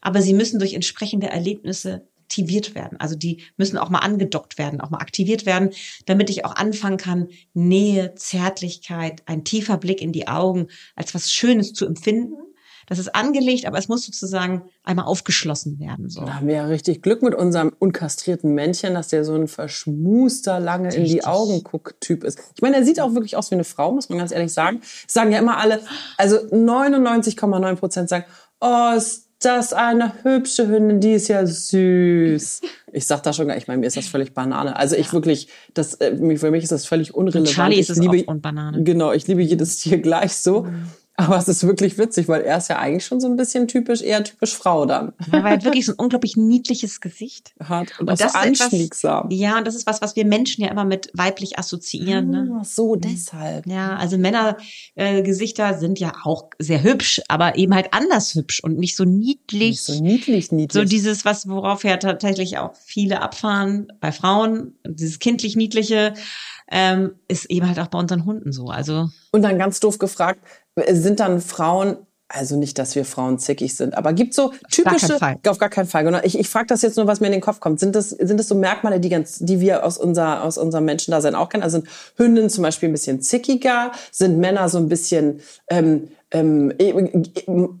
aber 0.00 0.20
sie 0.20 0.34
müssen 0.34 0.58
durch 0.58 0.74
entsprechende 0.74 1.28
Erlebnisse 1.28 2.06
aktiviert 2.32 2.74
werden. 2.74 2.98
Also 2.98 3.14
die 3.14 3.42
müssen 3.58 3.76
auch 3.76 3.90
mal 3.90 3.98
angedockt 3.98 4.56
werden, 4.56 4.80
auch 4.80 4.88
mal 4.88 5.00
aktiviert 5.00 5.44
werden, 5.44 5.70
damit 6.06 6.30
ich 6.30 6.46
auch 6.46 6.56
anfangen 6.56 6.96
kann, 6.96 7.28
Nähe, 7.52 8.14
Zärtlichkeit, 8.14 9.22
ein 9.26 9.44
tiefer 9.44 9.76
Blick 9.76 10.00
in 10.00 10.12
die 10.12 10.28
Augen 10.28 10.68
als 10.96 11.14
was 11.14 11.30
Schönes 11.30 11.74
zu 11.74 11.84
empfinden. 11.84 12.36
Das 12.86 12.98
ist 12.98 13.14
angelegt, 13.14 13.66
aber 13.66 13.78
es 13.78 13.88
muss 13.88 14.04
sozusagen 14.04 14.62
einmal 14.84 15.06
aufgeschlossen 15.06 15.78
werden. 15.78 16.08
So. 16.08 16.24
Da 16.24 16.34
haben 16.34 16.46
wir 16.46 16.54
ja 16.54 16.66
richtig 16.66 17.02
Glück 17.02 17.22
mit 17.22 17.34
unserem 17.34 17.72
unkastrierten 17.78 18.54
Männchen, 18.54 18.94
dass 18.94 19.08
der 19.08 19.24
so 19.24 19.34
ein 19.34 19.48
verschmuster, 19.48 20.60
lange 20.60 20.88
richtig. 20.88 21.02
in 21.02 21.08
die 21.10 21.24
Augen 21.24 21.62
guckt 21.62 22.00
Typ 22.00 22.24
ist. 22.24 22.38
Ich 22.54 22.62
meine, 22.62 22.76
er 22.76 22.84
sieht 22.84 23.00
auch 23.00 23.14
wirklich 23.14 23.36
aus 23.36 23.50
wie 23.50 23.54
eine 23.54 23.64
Frau, 23.64 23.92
muss 23.92 24.08
man 24.08 24.18
ganz 24.18 24.32
ehrlich 24.32 24.52
sagen. 24.52 24.80
Das 24.80 25.12
sagen 25.12 25.32
ja 25.32 25.38
immer 25.38 25.58
alle, 25.58 25.80
also 26.16 26.36
99,9 26.36 27.76
Prozent 27.76 28.08
sagen, 28.08 28.24
oh, 28.60 28.96
ist 28.96 29.28
das 29.44 29.72
eine 29.72 30.22
hübsche 30.22 30.68
Hündin, 30.68 31.00
die 31.00 31.12
ist 31.12 31.28
ja 31.28 31.46
süß. 31.46 32.60
Ich 32.94 33.06
sag 33.06 33.22
da 33.22 33.32
schon 33.32 33.48
gar, 33.48 33.56
ich 33.56 33.68
meine, 33.68 33.80
mir 33.80 33.86
ist 33.86 33.96
das 33.96 34.06
völlig 34.06 34.34
Banane. 34.34 34.76
Also 34.76 34.96
ich 34.96 35.14
wirklich, 35.14 35.48
das, 35.72 35.94
äh, 35.94 36.14
für 36.36 36.50
mich 36.50 36.62
ist 36.62 36.72
das 36.72 36.84
völlig 36.84 37.14
unrelevant. 37.14 37.48
Und 37.48 37.54
Charlie 37.54 37.80
ist 37.80 37.88
es 37.88 37.96
liebe, 37.96 38.22
auch 38.26 38.32
und 38.32 38.42
Banane. 38.42 38.82
Genau, 38.82 39.12
ich 39.12 39.26
liebe 39.28 39.40
jedes 39.40 39.78
Tier 39.78 39.96
gleich 39.96 40.34
so. 40.34 40.64
Mhm. 40.64 40.88
Aber 41.26 41.36
es 41.36 41.48
ist 41.48 41.66
wirklich 41.66 41.98
witzig, 41.98 42.28
weil 42.28 42.42
er 42.42 42.58
ist 42.58 42.68
ja 42.68 42.78
eigentlich 42.78 43.04
schon 43.04 43.20
so 43.20 43.28
ein 43.28 43.36
bisschen 43.36 43.68
typisch, 43.68 44.02
eher 44.02 44.24
typisch 44.24 44.54
Frau 44.54 44.86
dann. 44.86 45.12
Ja, 45.32 45.44
weil 45.44 45.58
er 45.58 45.64
wirklich 45.64 45.86
so 45.86 45.92
ein 45.92 45.98
unglaublich 45.98 46.36
niedliches 46.36 47.00
Gesicht 47.00 47.52
hat 47.60 47.92
und, 48.00 48.10
und 48.10 48.20
das 48.20 48.34
anschmiegsam. 48.34 49.26
Etwas, 49.26 49.38
ja, 49.38 49.58
und 49.58 49.66
das 49.66 49.74
ist 49.74 49.86
was, 49.86 50.02
was 50.02 50.16
wir 50.16 50.24
Menschen 50.24 50.64
ja 50.64 50.70
immer 50.70 50.84
mit 50.84 51.10
weiblich 51.14 51.58
assoziieren. 51.58 52.30
Ne? 52.30 52.58
Ah, 52.60 52.64
so, 52.64 52.96
deshalb. 52.96 53.66
Ja, 53.66 53.96
also 53.96 54.18
Männergesichter 54.18 55.70
äh, 55.70 55.78
sind 55.78 56.00
ja 56.00 56.12
auch 56.24 56.50
sehr 56.58 56.82
hübsch, 56.82 57.20
aber 57.28 57.56
eben 57.56 57.74
halt 57.74 57.92
anders 57.92 58.34
hübsch 58.34 58.62
und 58.62 58.78
nicht 58.78 58.96
so 58.96 59.04
niedlich. 59.04 59.70
Nicht 59.70 59.84
so 59.84 60.02
niedlich, 60.02 60.52
niedlich. 60.52 60.82
So 60.82 60.88
dieses, 60.88 61.24
was 61.24 61.48
worauf 61.48 61.84
ja 61.84 61.96
tatsächlich 61.96 62.58
auch 62.58 62.74
viele 62.84 63.20
abfahren 63.20 63.92
bei 64.00 64.12
Frauen, 64.12 64.74
dieses 64.84 65.18
kindlich 65.18 65.56
niedliche 65.56 66.14
ähm, 66.70 67.12
ist 67.28 67.50
eben 67.50 67.68
halt 67.68 67.78
auch 67.78 67.88
bei 67.88 67.98
unseren 67.98 68.24
Hunden 68.24 68.50
so. 68.50 68.66
Also 68.66 69.10
und 69.30 69.42
dann 69.42 69.58
ganz 69.58 69.78
doof 69.80 69.98
gefragt, 69.98 70.40
sind 70.90 71.20
dann 71.20 71.40
Frauen 71.40 71.96
also 72.34 72.56
nicht, 72.56 72.78
dass 72.78 72.94
wir 72.94 73.04
Frauen 73.04 73.38
zickig 73.38 73.76
sind, 73.76 73.94
aber 73.94 74.12
gibt 74.12 74.32
so 74.32 74.52
typische, 74.70 75.18
gar 75.18 75.36
auf 75.46 75.58
gar 75.58 75.68
keinen 75.68 75.86
Fall. 75.86 76.04
Genau. 76.04 76.18
Ich, 76.22 76.38
ich 76.38 76.48
frage 76.48 76.66
das 76.66 76.82
jetzt 76.82 76.96
nur, 76.96 77.06
was 77.06 77.20
mir 77.20 77.26
in 77.26 77.32
den 77.32 77.40
Kopf 77.42 77.60
kommt. 77.60 77.78
Sind 77.78 77.94
das, 77.94 78.10
sind 78.10 78.38
das 78.38 78.48
so 78.48 78.54
Merkmale, 78.54 79.00
die 79.00 79.10
ganz, 79.10 79.38
die 79.40 79.60
wir 79.60 79.84
aus 79.84 79.98
unser, 79.98 80.42
aus 80.42 80.56
unserem 80.56 80.86
Menschendasein 80.86 81.34
auch 81.34 81.50
kennen? 81.50 81.62
Also 81.62 81.80
sind 81.80 81.88
Hündinnen 82.16 82.48
zum 82.48 82.62
Beispiel 82.62 82.88
ein 82.88 82.92
bisschen 82.92 83.20
zickiger? 83.20 83.92
Sind 84.10 84.38
Männer 84.38 84.68
so 84.68 84.78
ein 84.78 84.88
bisschen 84.88 85.40
ähm, 85.68 86.08
ähm, 86.32 86.72
e, 86.78 86.90
e, 86.90 87.22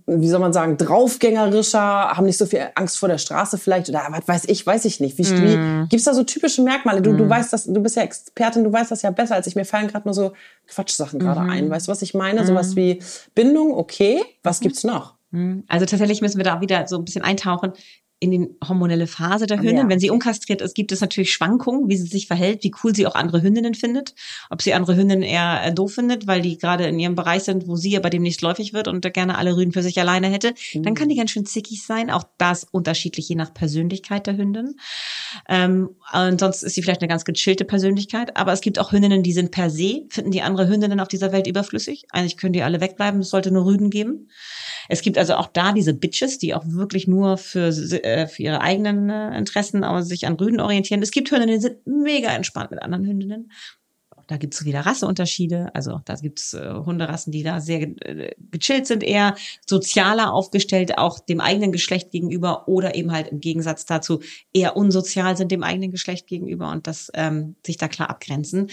wie 0.06 0.28
soll 0.28 0.40
man 0.40 0.52
sagen, 0.52 0.76
draufgängerischer, 0.76 1.80
haben 1.80 2.26
nicht 2.26 2.36
so 2.36 2.44
viel 2.44 2.68
Angst 2.74 2.98
vor 2.98 3.08
der 3.08 3.18
Straße 3.18 3.56
vielleicht 3.56 3.88
oder 3.88 4.06
was 4.10 4.28
weiß 4.28 4.44
ich, 4.48 4.66
weiß 4.66 4.84
ich 4.84 5.00
nicht. 5.00 5.16
Wie, 5.16 5.22
mm. 5.22 5.42
wie 5.42 5.88
gibt's 5.88 6.04
da 6.04 6.12
so 6.12 6.22
typische 6.22 6.62
Merkmale? 6.62 7.00
Du, 7.00 7.12
mm. 7.12 7.16
du 7.16 7.28
weißt 7.28 7.52
das, 7.52 7.64
du 7.64 7.80
bist 7.80 7.96
ja 7.96 8.02
Expertin, 8.02 8.64
du 8.64 8.72
weißt 8.72 8.90
das 8.90 9.02
ja 9.02 9.10
besser 9.10 9.36
als 9.36 9.46
ich. 9.46 9.56
Mir 9.56 9.64
fallen 9.64 9.88
gerade 9.88 10.06
nur 10.06 10.14
so 10.14 10.32
Quatschsachen 10.68 11.18
gerade 11.18 11.40
mm. 11.40 11.50
ein. 11.50 11.70
Weißt 11.70 11.88
du, 11.88 11.92
was 11.92 12.02
ich 12.02 12.12
meine? 12.12 12.42
Mm. 12.42 12.46
Sowas 12.46 12.76
wie 12.76 13.02
Bindung, 13.34 13.72
okay. 13.74 14.22
Was 14.42 14.60
mm. 14.60 14.62
gibt's 14.64 14.84
noch? 14.84 15.14
Mm. 15.30 15.60
Also 15.68 15.86
tatsächlich 15.86 16.20
müssen 16.20 16.36
wir 16.36 16.44
da 16.44 16.60
wieder 16.60 16.86
so 16.88 16.98
ein 16.98 17.04
bisschen 17.04 17.24
eintauchen 17.24 17.72
in 18.22 18.30
die 18.30 18.48
hormonelle 18.66 19.08
Phase 19.08 19.46
der 19.46 19.58
Hündin. 19.58 19.76
Ja, 19.76 19.88
Wenn 19.88 19.98
sie 19.98 20.10
unkastriert 20.10 20.62
ist, 20.62 20.74
gibt 20.74 20.92
es 20.92 21.00
natürlich 21.00 21.32
Schwankungen, 21.32 21.88
wie 21.88 21.96
sie 21.96 22.06
sich 22.06 22.28
verhält, 22.28 22.62
wie 22.62 22.72
cool 22.82 22.94
sie 22.94 23.04
auch 23.06 23.16
andere 23.16 23.42
Hündinnen 23.42 23.74
findet. 23.74 24.14
Ob 24.48 24.62
sie 24.62 24.74
andere 24.74 24.94
Hündinnen 24.94 25.24
eher 25.24 25.60
äh, 25.64 25.74
doof 25.74 25.94
findet, 25.94 26.28
weil 26.28 26.40
die 26.40 26.56
gerade 26.56 26.86
in 26.86 27.00
ihrem 27.00 27.16
Bereich 27.16 27.42
sind, 27.42 27.66
wo 27.66 27.74
sie 27.74 27.96
aber 27.96 28.10
demnächst 28.10 28.40
läufig 28.40 28.72
wird 28.72 28.86
und 28.86 29.12
gerne 29.12 29.36
alle 29.36 29.56
Rüden 29.56 29.72
für 29.72 29.82
sich 29.82 29.98
alleine 29.98 30.28
hätte. 30.28 30.54
Dann 30.74 30.94
kann 30.94 31.08
die 31.08 31.16
ganz 31.16 31.32
schön 31.32 31.44
zickig 31.46 31.84
sein. 31.84 32.10
Auch 32.10 32.22
das 32.38 32.64
unterschiedlich 32.70 33.28
je 33.28 33.34
nach 33.34 33.52
Persönlichkeit 33.52 34.28
der 34.28 34.36
Hündin. 34.36 34.76
Ähm, 35.48 35.90
ansonsten 36.04 36.66
ist 36.66 36.74
sie 36.74 36.82
vielleicht 36.82 37.02
eine 37.02 37.08
ganz 37.08 37.24
gechillte 37.24 37.64
Persönlichkeit. 37.64 38.36
Aber 38.36 38.52
es 38.52 38.60
gibt 38.60 38.78
auch 38.78 38.92
Hündinnen, 38.92 39.24
die 39.24 39.32
sind 39.32 39.50
per 39.50 39.68
se, 39.68 40.02
finden 40.10 40.30
die 40.30 40.42
andere 40.42 40.68
Hündinnen 40.68 41.00
auf 41.00 41.08
dieser 41.08 41.32
Welt 41.32 41.48
überflüssig. 41.48 42.04
Eigentlich 42.12 42.36
können 42.36 42.52
die 42.52 42.62
alle 42.62 42.80
wegbleiben. 42.80 43.20
Es 43.20 43.30
sollte 43.30 43.50
nur 43.50 43.66
Rüden 43.66 43.90
geben. 43.90 44.28
Es 44.88 45.02
gibt 45.02 45.18
also 45.18 45.34
auch 45.34 45.48
da 45.48 45.72
diese 45.72 45.94
Bitches, 45.94 46.38
die 46.38 46.54
auch 46.54 46.64
wirklich 46.66 47.08
nur 47.08 47.36
für, 47.38 47.72
äh, 48.12 48.26
für 48.26 48.42
ihre 48.42 48.60
eigenen 48.60 49.10
äh, 49.10 49.36
Interessen 49.36 49.84
aber 49.84 50.02
sich 50.02 50.26
an 50.26 50.34
Rüden 50.34 50.60
orientieren. 50.60 51.02
Es 51.02 51.10
gibt 51.10 51.30
Hündinnen, 51.30 51.56
die 51.56 51.60
sind 51.60 51.86
mega 51.86 52.30
entspannt 52.30 52.70
mit 52.70 52.82
anderen 52.82 53.06
Hündinnen. 53.06 53.50
Da 54.26 54.36
gibt 54.36 54.54
es 54.54 54.64
wieder 54.64 54.80
Rasseunterschiede. 54.80 55.74
Also 55.74 56.00
da 56.04 56.14
gibt 56.14 56.40
es 56.40 56.54
äh, 56.54 56.72
Hunderassen, 56.86 57.32
die 57.32 57.42
da 57.42 57.60
sehr 57.60 57.82
äh, 57.82 58.34
gechillt 58.50 58.86
sind, 58.86 59.02
eher 59.02 59.36
sozialer 59.66 60.32
aufgestellt, 60.32 60.98
auch 60.98 61.18
dem 61.18 61.40
eigenen 61.40 61.72
Geschlecht 61.72 62.10
gegenüber 62.10 62.68
oder 62.68 62.94
eben 62.94 63.12
halt 63.12 63.28
im 63.28 63.40
Gegensatz 63.40 63.84
dazu 63.84 64.20
eher 64.52 64.76
unsozial 64.76 65.36
sind 65.36 65.52
dem 65.52 65.62
eigenen 65.62 65.90
Geschlecht 65.90 66.26
gegenüber 66.26 66.70
und 66.70 66.86
das 66.86 67.10
ähm, 67.14 67.56
sich 67.64 67.76
da 67.76 67.88
klar 67.88 68.10
abgrenzen. 68.10 68.70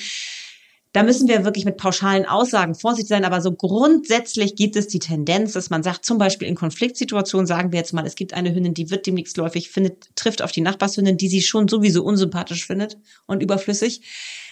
Da 0.91 1.03
müssen 1.03 1.27
wir 1.27 1.45
wirklich 1.45 1.65
mit 1.65 1.77
pauschalen 1.77 2.25
Aussagen 2.25 2.73
vorsichtig 2.73 3.09
sein, 3.09 3.23
aber 3.23 3.41
so 3.41 3.51
grundsätzlich 3.51 4.55
gibt 4.55 4.75
es 4.75 4.87
die 4.87 4.97
Tendenz, 4.97 5.53
dass 5.53 5.69
man 5.69 5.83
sagt, 5.83 6.03
zum 6.03 6.17
Beispiel 6.17 6.47
in 6.47 6.55
Konfliktsituationen 6.55 7.45
sagen 7.45 7.71
wir 7.71 7.77
jetzt 7.77 7.93
mal, 7.93 8.07
es 8.07 8.15
gibt 8.15 8.33
eine 8.33 8.53
Hündin, 8.55 8.73
die 8.73 8.89
wird 8.89 9.05
demnächst 9.05 9.37
läufig, 9.37 9.69
findet, 9.69 10.15
trifft 10.15 10.41
auf 10.41 10.51
die 10.51 10.61
Nachbarshündin, 10.61 11.17
die 11.17 11.29
sie 11.29 11.43
schon 11.43 11.67
sowieso 11.67 12.03
unsympathisch 12.03 12.65
findet 12.65 12.97
und 13.27 13.43
überflüssig. 13.43 14.01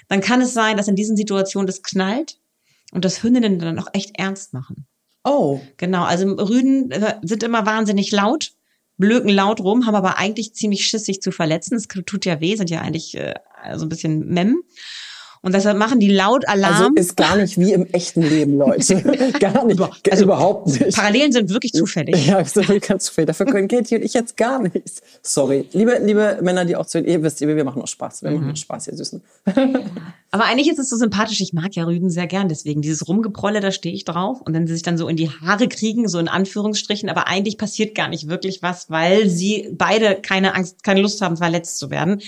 Dann 0.10 0.22
kann 0.22 0.42
es 0.42 0.54
sein, 0.54 0.78
dass 0.78 0.88
in 0.88 0.96
diesen 0.96 1.18
Situationen 1.18 1.66
das 1.66 1.82
knallt 1.82 2.38
und 2.92 3.04
das 3.04 3.24
Hündinnen 3.24 3.58
dann 3.58 3.80
auch 3.80 3.88
echt 3.94 4.18
ernst 4.20 4.54
machen. 4.54 4.86
Oh. 5.24 5.60
Genau, 5.78 6.04
also 6.04 6.28
Rüden 6.36 6.92
äh, 6.92 7.16
sind 7.24 7.42
immer 7.42 7.66
wahnsinnig 7.66 8.12
laut, 8.12 8.52
blöken 8.98 9.30
laut 9.30 9.60
rum, 9.60 9.88
haben 9.88 9.96
aber 9.96 10.18
eigentlich 10.18 10.54
ziemlich 10.54 10.86
Schiss, 10.86 11.06
sich 11.06 11.20
zu 11.20 11.32
verletzen. 11.32 11.76
Es 11.76 11.88
tut 11.88 12.26
ja 12.26 12.40
weh, 12.40 12.56
sind 12.56 12.70
ja 12.70 12.82
eigentlich 12.82 13.18
äh, 13.18 13.34
so 13.76 13.86
ein 13.86 13.90
bisschen 13.90 14.20
Mem. 14.28 14.62
Und 15.42 15.54
deshalb 15.54 15.78
machen 15.78 16.00
die 16.00 16.10
laut 16.10 16.48
Alarm. 16.48 16.74
Also 16.74 16.90
ist 16.96 17.16
gar 17.16 17.38
nicht 17.38 17.60
wie 17.60 17.74
im 17.74 17.86
echten 17.88 18.22
Leben, 18.22 18.58
Leute. 18.58 19.02
gar 19.40 19.66
nicht. 19.66 19.80
Also 20.10 20.24
überhaupt 20.24 20.68
nicht. 20.68 20.96
Parallelen 20.96 21.32
sind 21.32 21.50
wirklich 21.50 21.74
zufällig. 21.74 22.26
Ja, 22.26 22.40
ist 22.40 22.56
wirklich 22.56 22.82
ganz 22.82 23.06
zufällig. 23.06 23.28
Dafür 23.28 23.46
können 23.46 23.68
Katie 23.68 23.96
und 23.96 24.04
ich 24.04 24.14
jetzt 24.14 24.36
gar 24.38 24.62
nichts. 24.62 25.02
Sorry. 25.22 25.68
Liebe, 25.74 26.00
liebe 26.04 26.40
Männer, 26.42 26.66
die 26.66 26.76
auch 26.76 26.86
zu 26.86 27.00
ihr 27.00 27.22
wisst, 27.24 27.42
ihr, 27.42 27.56
wir 27.56 27.64
machen 27.64 27.82
auch 27.82 27.88
Spaß. 27.88 28.24
Wir 28.24 28.32
machen 28.32 28.52
auch 28.52 28.56
Spaß, 28.56 28.88
ihr 28.88 28.98
Süßen. 28.98 29.22
Aber 30.32 30.46
eigentlich 30.46 30.70
ist 30.70 30.80
es 30.80 30.90
so 30.90 30.98
sympathisch. 30.98 31.40
Ich 31.42 31.54
mag 31.54 31.76
ja 31.76 31.86
Rüden 31.86 32.10
sehr 32.10 32.28
gern. 32.28 32.50
Deswegen 32.50 32.82
dieses 32.82 33.08
Rumgeprolle, 33.08 33.60
da 33.60 33.72
stehe 33.72 33.96
ich 33.96 34.06
drauf. 34.06 34.42
Und 34.42 34.54
wenn 34.54 34.68
sie 34.68 34.74
sich 34.74 34.84
dann 34.84 34.98
so 34.98 35.08
in 35.08 35.16
die 35.16 35.30
Haare 35.30 35.68
kriegen, 35.68 36.08
so 36.08 36.20
in 36.20 36.28
Anführungsstrichen. 36.28 37.10
Aber 37.10 37.28
eigentlich 37.28 37.58
passiert 37.58 37.96
gar 37.96 38.10
nicht 38.10 38.28
wirklich 38.28 38.62
was, 38.62 38.90
weil 38.90 39.30
sie 39.30 39.70
beide 39.72 40.16
keine 40.16 40.56
Angst, 40.56 40.84
keine 40.84 41.02
Lust 41.02 41.22
haben, 41.22 41.38
verletzt 41.38 41.78
zu 41.80 41.90
werden. 41.90 42.22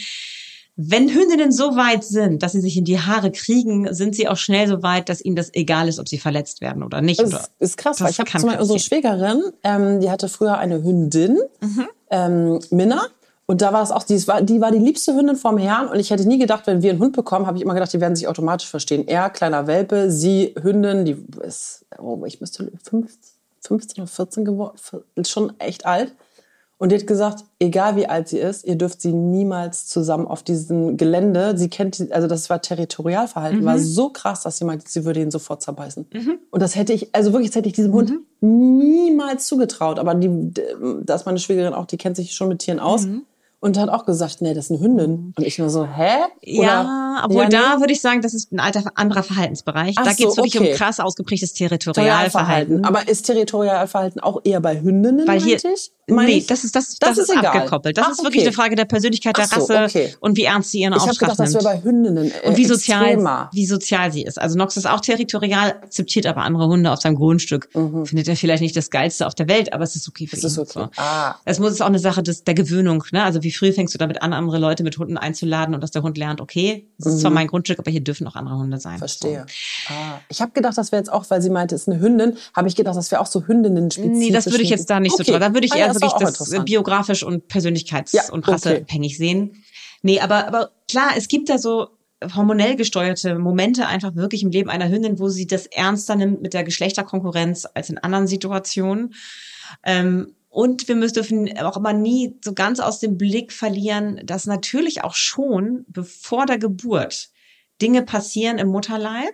Wenn 0.82 1.10
Hündinnen 1.10 1.52
so 1.52 1.76
weit 1.76 2.06
sind, 2.06 2.42
dass 2.42 2.54
sie 2.54 2.62
sich 2.62 2.78
in 2.78 2.86
die 2.86 2.98
Haare 3.00 3.32
kriegen, 3.32 3.94
sind 3.94 4.16
sie 4.16 4.30
auch 4.30 4.38
schnell 4.38 4.66
so 4.66 4.82
weit, 4.82 5.10
dass 5.10 5.20
ihnen 5.20 5.36
das 5.36 5.54
egal 5.54 5.90
ist, 5.90 6.00
ob 6.00 6.08
sie 6.08 6.18
verletzt 6.20 6.62
werden 6.62 6.84
oder 6.84 7.02
nicht. 7.02 7.20
Das 7.20 7.34
oder? 7.34 7.44
ist, 7.60 7.76
krass, 7.76 7.98
Das 7.98 8.06
weil 8.06 8.12
ich 8.12 8.20
habe 8.20 8.30
zum 8.30 8.44
Beispiel 8.44 8.62
unsere 8.62 8.80
Schwägerin, 8.80 9.42
ähm, 9.66 10.00
die 10.00 10.10
hatte 10.10 10.30
früher 10.30 10.58
eine 10.58 10.82
Hündin, 10.82 11.38
Mhm. 11.60 11.88
ähm, 12.12 12.60
Minna. 12.72 13.02
Und 13.46 13.62
da 13.62 13.74
war 13.74 13.82
es 13.84 13.92
auch, 13.92 14.04
die 14.04 14.26
war, 14.28 14.42
die 14.42 14.62
war 14.62 14.72
die 14.72 14.78
liebste 14.78 15.14
Hündin 15.16 15.36
vom 15.36 15.58
Herrn. 15.58 15.88
Und 15.90 16.00
ich 16.00 16.12
hätte 16.12 16.26
nie 16.26 16.38
gedacht, 16.40 16.66
wenn 16.66 16.82
wir 16.82 16.92
einen 16.92 17.00
Hund 17.00 17.14
bekommen, 17.16 17.46
habe 17.46 17.58
ich 17.58 17.64
immer 17.64 17.74
gedacht, 17.74 17.92
die 17.92 18.00
werden 18.00 18.16
sich 18.16 18.28
automatisch 18.30 18.70
verstehen. 18.70 19.06
Er, 19.08 19.30
kleiner 19.32 19.68
Welpe, 19.68 20.10
sie, 20.12 20.56
Hündin, 20.62 21.04
die 21.04 21.18
ist, 21.46 21.84
oh, 21.98 22.24
ich 22.26 22.40
müsste 22.40 22.72
15, 22.90 23.10
15 23.66 24.04
oder 24.04 24.08
14 24.08 24.46
geworden, 24.46 24.78
schon 25.26 25.52
echt 25.60 25.86
alt. 25.86 26.14
Und 26.80 26.94
die 26.94 26.96
hat 26.96 27.08
gesagt, 27.08 27.44
egal 27.60 27.98
wie 27.98 28.08
alt 28.08 28.30
sie 28.30 28.40
ist, 28.40 28.66
ihr 28.66 28.78
dürft 28.78 29.02
sie 29.02 29.12
niemals 29.12 29.88
zusammen 29.88 30.26
auf 30.26 30.44
diesem 30.44 30.96
Gelände. 30.96 31.58
Sie 31.58 31.70
kennt, 31.70 32.12
also 32.12 32.26
das 32.28 32.50
war 32.50 32.62
Territorialverhalten, 32.62 33.66
war 33.66 33.78
so 33.78 34.10
krass, 34.10 34.44
dass 34.44 34.58
sie 34.58 34.66
meinte, 34.66 34.86
sie 34.88 35.04
würde 35.04 35.20
ihn 35.22 35.30
sofort 35.30 35.62
zerbeißen. 35.62 36.08
Und 36.50 36.62
das 36.62 36.78
hätte 36.78 36.94
ich, 36.94 37.14
also 37.14 37.34
wirklich, 37.34 37.50
das 37.50 37.58
hätte 37.58 37.68
ich 37.68 37.76
diesem 37.76 37.92
Hund 37.92 38.14
niemals 38.40 39.46
zugetraut. 39.46 40.00
Aber 40.00 40.16
die, 40.16 40.54
da 41.04 41.16
ist 41.16 41.26
meine 41.26 41.40
Schwägerin 41.40 41.74
auch, 41.74 41.86
die 41.86 41.98
kennt 41.98 42.16
sich 42.16 42.34
schon 42.34 42.48
mit 42.48 42.60
Tieren 42.60 42.80
aus. 42.80 43.06
Und 43.62 43.78
hat 43.78 43.90
auch 43.90 44.06
gesagt, 44.06 44.42
nee, 44.42 44.54
das 44.54 44.66
ist 44.66 44.72
eine 44.72 44.80
Hündin. 44.80 45.34
Und 45.38 45.46
ich 45.46 45.60
nur 45.60 45.70
so, 45.70 45.86
hä? 45.86 46.20
Ja, 46.42 47.22
obwohl 47.26 47.44
Ja, 47.44 47.50
da 47.50 47.76
nee. 47.76 47.82
würde 47.82 47.92
ich 47.92 48.00
sagen, 48.00 48.22
das 48.22 48.34
ist 48.34 48.54
ein 48.54 48.62
alter, 48.62 48.84
anderer 48.96 49.22
Verhaltensbereich. 49.22 49.96
Ach 49.98 50.06
da 50.06 50.14
geht 50.14 50.28
es 50.28 50.36
so, 50.36 50.44
wirklich 50.44 50.62
okay. 50.62 50.72
um 50.72 50.78
krass 50.78 51.02
ausgeprägtes 51.02 51.52
Territorialverhalten. 51.52 52.86
Aber 52.86 53.10
ist 53.10 53.24
Territorialverhalten 53.24 54.22
auch 54.22 54.40
eher 54.46 54.62
bei 54.62 54.80
Hündinnen, 54.80 55.28
Weil 55.28 55.42
hier, 55.42 55.58
ich? 55.58 55.92
Meine 56.16 56.32
nee, 56.32 56.46
das 56.48 56.63
ist, 56.63 56.75
das, 56.75 56.98
Das 57.00 57.16
das, 57.16 57.18
ist 57.18 57.30
ist, 57.30 57.38
abgekoppelt. 57.46 57.98
Das 57.98 58.06
Ach, 58.08 58.12
ist 58.12 58.20
wirklich 58.24 58.42
okay. 58.42 58.48
eine 58.48 58.54
Frage 58.56 58.75
der 58.75 58.86
Persönlichkeit 58.86 59.38
der 59.38 59.48
so, 59.48 59.56
Rasse 59.56 59.84
okay. 59.86 60.16
und 60.20 60.38
wie 60.38 60.44
ernst 60.44 60.72
sie 60.72 60.80
ihren 60.82 60.94
Ich 60.94 61.00
habe 61.00 61.12
Auftrag 61.12 61.30
gedacht, 61.32 61.39
das 61.39 61.51
nimmt. 61.54 61.63
bei 61.63 61.82
Hündinnen 61.84 62.32
äh, 62.44 62.48
Und 62.48 62.58
wie 62.58 62.66
sozial, 62.66 63.06
extremer. 63.06 63.50
wie 63.54 63.66
sozial 63.66 64.12
sie 64.12 64.24
ist. 64.24 64.39
Also 64.39 64.58
Nox 64.58 64.78
ist 64.78 64.88
auch 64.88 65.00
territorial, 65.01 65.70
akzeptiert 65.72 66.25
aber 66.25 66.42
andere 66.42 66.68
Hunde 66.68 66.92
auf 66.92 67.01
seinem 67.01 67.16
Grundstück. 67.16 67.70
Findet 67.72 68.28
er 68.28 68.36
vielleicht 68.36 68.62
nicht 68.62 68.75
das 68.75 68.89
Geilste 68.89 69.25
auf 69.28 69.36
der 69.36 69.48
Welt, 69.48 69.74
aber 69.74 69.84
es 69.84 69.96
ist 69.96 70.08
okay 70.08 70.28
für 70.28 70.38
Mhm. 70.38 70.42
Das 70.42 70.58
ihn. 70.58 70.63
ist 70.63 70.75
okay. 70.78 70.88
So. 70.96 71.01
Ah. 71.01 71.36
Es 71.46 71.60
muss 71.60 71.72
ist 71.72 71.82
auch 71.82 71.88
eine 71.88 72.00
Sache 72.00 72.24
des, 72.24 72.44
der 72.44 72.54
Gewöhnung. 72.54 73.04
Ne? 73.12 73.24
Also 73.24 73.44
wie 73.44 73.51
früh 73.51 73.72
fängst 73.72 73.94
du 73.94 73.98
damit 73.98 74.22
an, 74.22 74.34
andere 74.34 74.58
Leute 74.60 74.84
mit 74.84 74.98
Hunden 74.98 75.18
einzuladen 75.18 75.74
und 75.75 75.82
dass 75.82 75.92
der 75.92 76.01
Hund 76.04 76.18
lernt, 76.18 76.42
okay, 76.42 76.88
es 77.00 77.06
ist 77.06 77.22
zwar 77.22 77.32
mein 77.32 77.48
Grundstück, 77.48 77.80
aber 77.80 77.92
hier 77.92 78.01
dürfen 78.01 78.28
auch 78.28 78.36
andere 78.36 78.58
Hunde 78.58 78.80
sein. 78.80 78.96
Mhm. 78.96 79.00
Verstehe. 79.00 79.46
Ah. 79.89 80.20
Ich 80.30 80.42
habe 80.42 80.51
gedacht, 80.51 80.78
das 80.78 80.92
wäre 80.92 81.00
jetzt 81.01 81.12
auch, 81.12 81.25
weil 81.30 81.42
sie 81.42 81.50
meinte, 81.50 81.75
es 81.75 81.82
ist 81.84 81.88
eine 81.89 82.00
Hündin, 82.00 82.38
habe 82.56 82.68
ich 82.68 82.75
gedacht, 82.75 82.96
das 82.96 83.12
wäre 83.12 83.22
auch 83.22 83.25
so 83.28 83.46
Hündinnen 83.48 83.92
spezifisch. 83.92 84.18
Nee, 84.18 84.32
das 84.32 84.46
würde 84.48 84.63
ich 84.63 84.70
jetzt 84.70 84.89
da 84.89 85.00
nicht 85.00 85.16
so 85.18 85.22
Okay. 85.24 85.32
drauf. 85.32 85.39
Da 85.42 85.54
würde 85.54 85.66
ich 85.66 85.74
Ah 85.74 85.78
ja, 85.78 85.86
eher 85.86 85.92
ist 85.92 85.99
wirklich 86.01 86.38
das 86.38 86.65
biografisch 86.65 87.24
und 87.24 87.51
persönlichkeits- 87.51 88.15
Ja, 88.15 88.29
und 88.32 88.44
okay. 88.44 88.51
rasseabhängig 88.51 89.18
sehen. 89.18 89.63
Nee, 90.01 90.20
aber, 90.20 90.48
aber 90.48 90.72
klar, 90.89 91.12
es 91.18 91.27
gibt 91.27 91.50
da 91.50 91.58
so 91.58 91.89
hormonell 92.36 92.75
gesteuerte 92.75 93.39
Momente 93.39 93.88
einfach 93.88 94.15
wirklich 94.15 94.44
im 94.44 94.51
Leben 94.51 94.70
einer 94.70 94.89
Hündin, 94.89 95.20
wo 95.20 95.29
sie 95.29 95.48
das 95.48 95.68
ernster 95.68 96.15
nimmt 96.15 96.41
mit 96.41 96.53
der 96.53 96.63
Geschlechterkonkurrenz 96.63 97.68
als 97.74 97.89
in 97.89 97.98
anderen 97.98 98.27
Situationen. 98.27 99.13
Ähm, 99.84 100.36
und 100.50 100.88
wir 100.88 100.96
müssen 100.96 101.13
dürfen 101.13 101.58
auch 101.60 101.77
immer 101.77 101.94
nie 101.94 102.36
so 102.44 102.53
ganz 102.53 102.79
aus 102.79 103.00
dem 103.00 103.18
Blick 103.18 103.53
verlieren, 103.53 104.20
dass 104.24 104.48
natürlich 104.48 105.03
auch 105.03 105.13
schon 105.13 105.86
bevor 105.88 106.46
der 106.46 106.58
Geburt 106.58 107.29
Dinge 107.82 108.01
passieren 108.01 108.58
im 108.58 108.70
Mutterleib, 108.70 109.34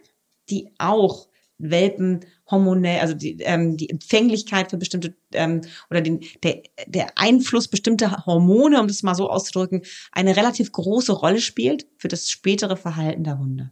die 0.50 0.70
auch 0.78 1.28
Welpen 1.58 2.26
hormonell, 2.50 3.00
also 3.00 3.14
die, 3.16 3.38
ähm, 3.42 3.76
die 3.78 3.90
Empfänglichkeit 3.90 4.70
für 4.70 4.78
bestimmte 4.78 5.16
ähm, 5.34 5.62
oder 5.90 6.02
den, 6.02 6.20
der, 6.44 6.62
der 6.86 7.08
Einfluss 7.18 7.68
bestimmter 7.68 8.26
Hormone, 8.26 8.80
um 8.80 8.88
das 8.88 9.02
mal 9.04 9.16
so 9.16 9.30
auszudrücken, 9.30 9.82
eine 10.12 10.36
relativ 10.36 10.72
große 10.72 11.12
Rolle 11.12 11.40
spielt 11.40 11.88
für 11.98 12.08
das 12.08 12.30
spätere 12.30 12.78
Verhalten 12.78 13.24
der 13.24 13.40
Hunde. 13.40 13.72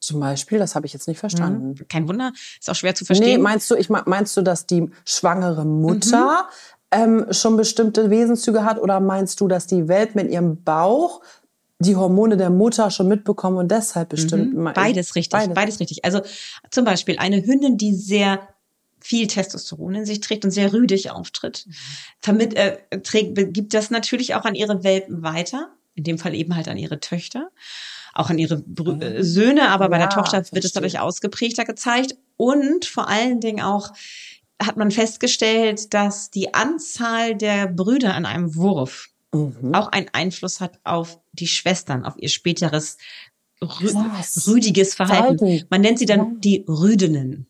Zum 0.00 0.18
Beispiel, 0.20 0.58
das 0.58 0.74
habe 0.74 0.86
ich 0.86 0.92
jetzt 0.94 1.08
nicht 1.08 1.18
verstanden. 1.18 1.74
Kein 1.88 2.08
Wunder, 2.08 2.32
ist 2.58 2.70
auch 2.70 2.74
schwer 2.74 2.94
zu 2.94 3.04
Nee, 3.04 3.06
verstehen. 3.06 3.42
meinst 3.42 3.70
du, 3.70 3.74
ich 3.74 3.90
me- 3.90 4.02
meinst 4.06 4.34
du, 4.36 4.42
dass 4.42 4.66
die 4.66 4.88
schwangere 5.04 5.66
Mutter 5.66 6.48
Mhm. 6.92 7.24
ähm, 7.26 7.26
schon 7.32 7.56
bestimmte 7.56 8.08
Wesenszüge 8.10 8.64
hat 8.64 8.78
oder 8.80 8.98
meinst 9.00 9.40
du, 9.40 9.46
dass 9.48 9.66
die 9.66 9.88
Welt 9.88 10.14
mit 10.14 10.30
ihrem 10.30 10.62
Bauch 10.64 11.20
die 11.80 11.96
Hormone 11.96 12.36
der 12.36 12.50
Mutter 12.50 12.90
schon 12.90 13.08
mitbekommen 13.08 13.56
und 13.56 13.70
deshalb 13.70 14.10
bestimmt? 14.10 14.54
Mhm. 14.54 14.70
Beides 14.74 15.14
richtig, 15.14 15.32
Beides. 15.32 15.54
beides. 15.54 15.80
richtig. 15.80 16.04
Also 16.04 16.20
zum 16.70 16.84
Beispiel 16.84 17.18
eine 17.18 17.44
Hündin, 17.44 17.76
die 17.76 17.94
sehr 17.94 18.40
viel 19.00 19.26
Testosteron 19.26 19.94
in 19.94 20.06
sich 20.06 20.20
trägt 20.20 20.44
und 20.44 20.50
sehr 20.50 20.72
rüdig 20.72 21.10
auftritt, 21.10 21.66
vermit, 22.20 22.54
äh, 22.54 22.78
trägt, 23.02 23.54
gibt 23.54 23.72
das 23.72 23.90
natürlich 23.90 24.34
auch 24.34 24.44
an 24.44 24.54
ihre 24.54 24.84
Welpen 24.84 25.22
weiter. 25.22 25.70
In 25.94 26.04
dem 26.04 26.18
Fall 26.18 26.34
eben 26.34 26.54
halt 26.54 26.68
an 26.68 26.76
ihre 26.76 27.00
Töchter, 27.00 27.50
auch 28.14 28.30
an 28.30 28.38
ihre 28.38 28.58
Brü 28.58 29.00
äh, 29.00 29.24
Söhne, 29.24 29.70
aber 29.70 29.88
bei 29.88 29.98
Ja, 29.98 30.06
der 30.06 30.14
Tochter 30.14 30.44
wird 30.52 30.64
es 30.64 30.72
dadurch 30.72 31.00
ausgeprägter 31.00 31.64
gezeigt. 31.64 32.14
Und 32.36 32.84
vor 32.84 33.08
allen 33.08 33.40
Dingen 33.40 33.62
auch 33.62 33.92
hat 34.62 34.76
man 34.76 34.90
festgestellt, 34.90 35.94
dass 35.94 36.30
die 36.30 36.52
Anzahl 36.52 37.34
der 37.34 37.66
Brüder 37.66 38.14
an 38.14 38.26
einem 38.26 38.54
Wurf 38.54 39.08
Mhm. 39.32 39.74
auch 39.74 39.88
einen 39.88 40.08
Einfluss 40.12 40.60
hat 40.60 40.80
auf 40.84 41.20
die 41.32 41.46
Schwestern, 41.46 42.04
auf 42.04 42.14
ihr 42.16 42.28
späteres 42.28 42.96
rü 43.62 43.92
Krass. 43.92 44.46
rüdiges 44.46 44.94
Verhalten. 44.94 45.38
Verhalten. 45.38 45.66
Man 45.70 45.80
nennt 45.80 45.98
sie 45.98 46.06
dann 46.06 46.40
die 46.40 46.64
Rüdinnen. 46.68 47.46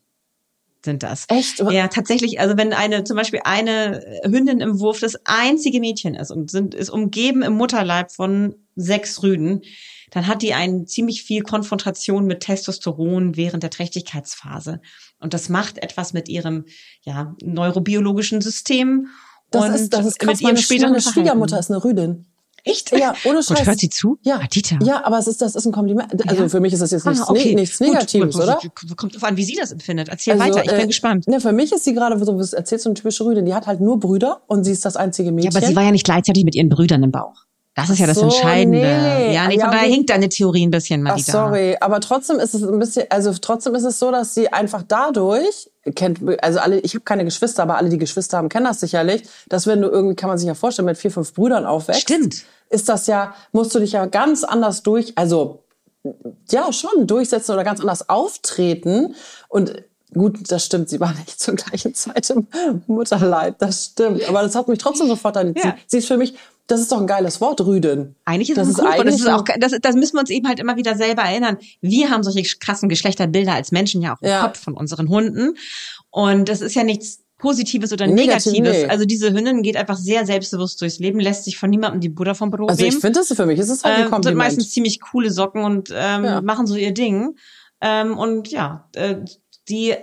Sind 0.83 1.03
das. 1.03 1.25
Echt? 1.29 1.59
Ja, 1.59 1.87
tatsächlich, 1.89 2.39
also 2.39 2.57
wenn 2.57 2.73
eine, 2.73 3.03
zum 3.03 3.15
Beispiel 3.15 3.41
eine 3.43 4.19
Hündin 4.23 4.61
im 4.61 4.79
Wurf 4.79 4.99
das 4.99 5.15
einzige 5.25 5.79
Mädchen 5.79 6.15
ist 6.15 6.31
und 6.31 6.49
sind, 6.49 6.73
ist 6.73 6.89
umgeben 6.89 7.43
im 7.43 7.53
Mutterleib 7.53 8.11
von 8.11 8.55
sechs 8.75 9.21
Rüden, 9.21 9.61
dann 10.09 10.25
hat 10.25 10.41
die 10.41 10.55
einen 10.55 10.87
ziemlich 10.87 11.23
viel 11.23 11.43
Konfrontation 11.43 12.25
mit 12.25 12.39
Testosteron 12.41 13.37
während 13.37 13.61
der 13.61 13.69
Trächtigkeitsphase. 13.69 14.81
Und 15.19 15.35
das 15.35 15.49
macht 15.49 15.77
etwas 15.77 16.13
mit 16.13 16.27
ihrem, 16.27 16.65
ja, 17.03 17.35
neurobiologischen 17.43 18.41
System 18.41 19.07
Das 19.51 19.65
und 19.65 19.75
ist, 19.75 19.93
das 19.93 20.05
ist 20.05 20.19
krass. 20.19 20.27
mit 20.33 20.41
ihrem 20.41 20.47
Meine, 20.53 20.57
späteren 20.63 20.89
meine. 20.91 21.01
Schwiegermutter 21.01 21.59
ist 21.59 21.69
eine 21.69 21.83
Rüdin. 21.83 22.25
Echt? 22.63 22.91
Ja, 22.95 23.15
ohne 23.25 23.41
Scheiß. 23.41 23.57
Gott, 23.57 23.65
hört 23.67 23.79
sie 23.79 23.89
zu? 23.89 24.19
Ja, 24.21 24.39
Dieter. 24.53 24.77
Ja, 24.83 25.03
aber 25.03 25.17
es 25.17 25.25
ist, 25.27 25.41
das 25.41 25.55
ist 25.55 25.65
ein 25.65 25.71
Kompliment. 25.71 26.13
Also 26.29 26.43
Ja? 26.43 26.49
für 26.49 26.59
mich 26.59 26.73
ist 26.73 26.81
das 26.81 26.91
jetzt 26.91 27.07
nichts, 27.07 27.21
Ah, 27.21 27.31
okay. 27.31 27.55
nichts 27.55 27.79
Negatives, 27.79 28.35
gut, 28.35 28.43
oder? 28.43 28.59
Kommt 28.95 29.15
drauf 29.15 29.23
an, 29.23 29.35
wie 29.35 29.43
sie 29.43 29.55
das 29.55 29.71
empfindet. 29.71 30.09
Erzähl 30.09 30.33
Also, 30.39 30.45
weiter, 30.57 30.63
ich 30.65 30.69
bin 30.71 30.79
äh, 30.81 30.87
gespannt. 30.87 31.27
Ne, 31.27 31.41
für 31.41 31.53
mich 31.53 31.71
ist 31.71 31.85
sie 31.85 31.93
gerade 31.95 32.23
so, 32.23 32.37
erzählst 32.55 32.85
du, 32.85 32.89
eine 32.89 32.93
typische 32.93 33.25
Rüdin. 33.25 33.45
Die 33.45 33.55
hat 33.55 33.65
halt 33.65 33.81
nur 33.81 33.99
Brüder 33.99 34.41
und 34.47 34.63
sie 34.63 34.71
ist 34.73 34.85
das 34.85 34.95
einzige 34.95 35.29
Ja, 35.29 35.33
Mädchen. 35.33 35.57
aber 35.57 35.65
sie 35.65 35.75
war 35.75 35.83
ja 35.83 35.91
nicht 35.91 36.05
gleichzeitig 36.05 36.43
mit 36.43 36.53
ihren 36.53 36.69
Brüdern 36.69 37.01
im 37.01 37.11
Bauch. 37.11 37.45
Das 37.73 37.89
ist 37.89 37.99
ja 37.99 38.05
das 38.07 38.17
so, 38.17 38.23
Entscheidende. 38.23 38.79
nee. 38.79 39.33
Ja, 39.33 39.47
nee, 39.47 39.55
Ja, 39.57 39.63
von 39.63 39.71
daher 39.71 39.87
wie- 39.87 39.93
hinkt 39.93 40.09
deine 40.09 40.27
Theorie 40.27 40.65
ein 40.67 40.71
bisschen, 40.71 41.07
Ach, 41.07 41.11
Madita. 41.11 41.31
sorry, 41.31 41.77
aber 41.79 42.01
trotzdem 42.01 42.37
ist 42.39 42.53
es 42.53 42.63
ein 42.63 42.77
bisschen, 42.79 43.05
also 43.09 43.31
trotzdem 43.39 43.75
ist 43.75 43.83
es 43.85 43.97
so, 43.97 44.11
dass 44.11 44.33
sie 44.35 44.51
einfach 44.51 44.83
dadurch 44.85 45.69
kennt, 45.95 46.19
also 46.43 46.59
alle, 46.59 46.79
ich 46.79 46.93
habe 46.95 47.05
keine 47.05 47.23
Geschwister, 47.23 47.63
aber 47.63 47.77
alle, 47.77 47.87
die 47.89 47.97
Geschwister 47.97 48.37
haben, 48.37 48.49
kennen 48.49 48.65
das 48.65 48.81
sicherlich, 48.81 49.23
dass 49.47 49.67
wenn 49.67 49.81
du 49.81 49.87
irgendwie, 49.87 50.15
kann 50.15 50.27
man 50.27 50.37
sich 50.37 50.47
ja 50.47 50.53
vorstellen, 50.53 50.85
mit 50.85 50.97
vier, 50.97 51.11
fünf 51.11 51.33
Brüdern 51.33 51.65
aufwächst, 51.65 52.01
Stimmt. 52.01 52.43
ist 52.69 52.89
das 52.89 53.07
ja, 53.07 53.33
musst 53.53 53.73
du 53.73 53.79
dich 53.79 53.93
ja 53.93 54.05
ganz 54.05 54.43
anders 54.43 54.83
durch, 54.83 55.13
also 55.17 55.63
ja 56.49 56.73
schon 56.73 57.07
durchsetzen 57.07 57.53
oder 57.53 57.63
ganz 57.63 57.79
anders 57.79 58.09
auftreten 58.09 59.15
und 59.47 59.75
Gut, 60.13 60.39
das 60.51 60.65
stimmt. 60.65 60.89
Sie 60.89 60.99
war 60.99 61.13
nicht 61.13 61.39
zur 61.39 61.55
gleichen 61.55 61.93
Zeit 61.93 62.29
im 62.31 62.47
Mutterleib. 62.87 63.57
Das 63.59 63.85
stimmt. 63.85 64.27
Aber 64.27 64.41
das 64.41 64.55
hat 64.55 64.67
mich 64.67 64.79
trotzdem 64.79 65.07
sofort 65.07 65.37
an. 65.37 65.53
Ja. 65.55 65.61
Sie, 65.63 65.71
sie 65.87 65.97
ist 65.99 66.07
für 66.07 66.17
mich, 66.17 66.33
das 66.67 66.81
ist 66.81 66.91
doch 66.91 66.99
ein 66.99 67.07
geiles 67.07 67.39
Wort, 67.41 67.61
Rüden. 67.61 68.15
Eigentlich 68.25 68.49
ist 68.49 68.57
das 68.57 68.67
es 68.67 68.79
ein 68.79 68.85
Grund, 68.85 68.99
und 68.99 69.05
das 69.07 69.13
eigentlich 69.13 69.21
ist 69.21 69.29
auch, 69.29 69.43
das, 69.59 69.71
das 69.81 69.95
müssen 69.95 70.15
wir 70.15 70.19
uns 70.21 70.29
eben 70.29 70.47
halt 70.47 70.59
immer 70.59 70.75
wieder 70.75 70.95
selber 70.95 71.21
erinnern. 71.23 71.57
Wir 71.81 72.09
haben 72.09 72.23
solche 72.23 72.43
krassen 72.59 72.89
Geschlechterbilder 72.89 73.53
als 73.53 73.71
Menschen 73.71 74.01
ja 74.01 74.15
auch 74.15 74.21
im 74.21 74.29
Ja. 74.29 74.41
Kopf 74.43 74.59
von 74.61 74.73
unseren 74.73 75.07
Hunden. 75.09 75.55
Und 76.09 76.49
das 76.49 76.59
ist 76.61 76.75
ja 76.75 76.83
nichts 76.83 77.19
Positives 77.37 77.91
oder 77.91 78.05
Negativ, 78.05 78.51
Negatives. 78.53 78.83
nee. 78.83 78.89
Also 78.89 79.05
diese 79.05 79.31
Hündin 79.33 79.63
geht 79.63 79.75
einfach 79.75 79.97
sehr 79.97 80.25
selbstbewusst 80.27 80.79
durchs 80.81 80.99
Leben, 80.99 81.19
lässt 81.19 81.45
sich 81.45 81.57
von 81.57 81.69
niemandem 81.71 81.99
die 82.01 82.09
Butter 82.09 82.35
vom 82.35 82.51
Brot 82.51 82.69
Also 82.69 82.85
ich 82.85 82.95
finde 82.97 83.19
das 83.19 83.33
für 83.35 83.45
mich, 83.47 83.59
ist 83.59 83.69
es 83.69 83.83
halt 83.83 83.93
ein 83.95 83.99
ähm, 84.01 84.03
sind 84.07 84.11
Kompliment. 84.11 84.37
meistens 84.37 84.69
ziemlich 84.71 85.01
coole 85.01 85.31
Socken 85.31 85.63
und 85.63 85.89
ähm, 85.91 86.23
Ja. 86.25 86.41
machen 86.41 86.67
so 86.67 86.75
ihr 86.75 86.93
Ding. 86.93 87.35
Ähm, 87.81 88.15
und 88.17 88.49
ja, 88.49 88.87
äh, 88.93 89.15
die 89.69 89.95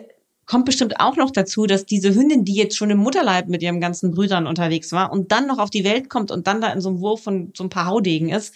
kommt 0.46 0.64
bestimmt 0.64 0.98
auch 0.98 1.16
noch 1.16 1.30
dazu, 1.30 1.66
dass 1.66 1.84
diese 1.84 2.14
Hündin, 2.14 2.44
die 2.44 2.54
jetzt 2.54 2.76
schon 2.76 2.90
im 2.90 2.98
Mutterleib 2.98 3.48
mit 3.48 3.62
ihren 3.62 3.80
ganzen 3.80 4.12
Brüdern 4.12 4.46
unterwegs 4.46 4.92
war 4.92 5.12
und 5.12 5.30
dann 5.30 5.46
noch 5.46 5.58
auf 5.58 5.70
die 5.70 5.84
Welt 5.84 6.08
kommt 6.08 6.30
und 6.30 6.46
dann 6.46 6.60
da 6.60 6.72
in 6.72 6.80
so 6.80 6.88
einem 6.88 7.00
Wurf 7.00 7.22
von 7.22 7.52
so 7.54 7.64
ein 7.64 7.68
paar 7.68 7.86
Haudegen 7.86 8.30
ist, 8.30 8.54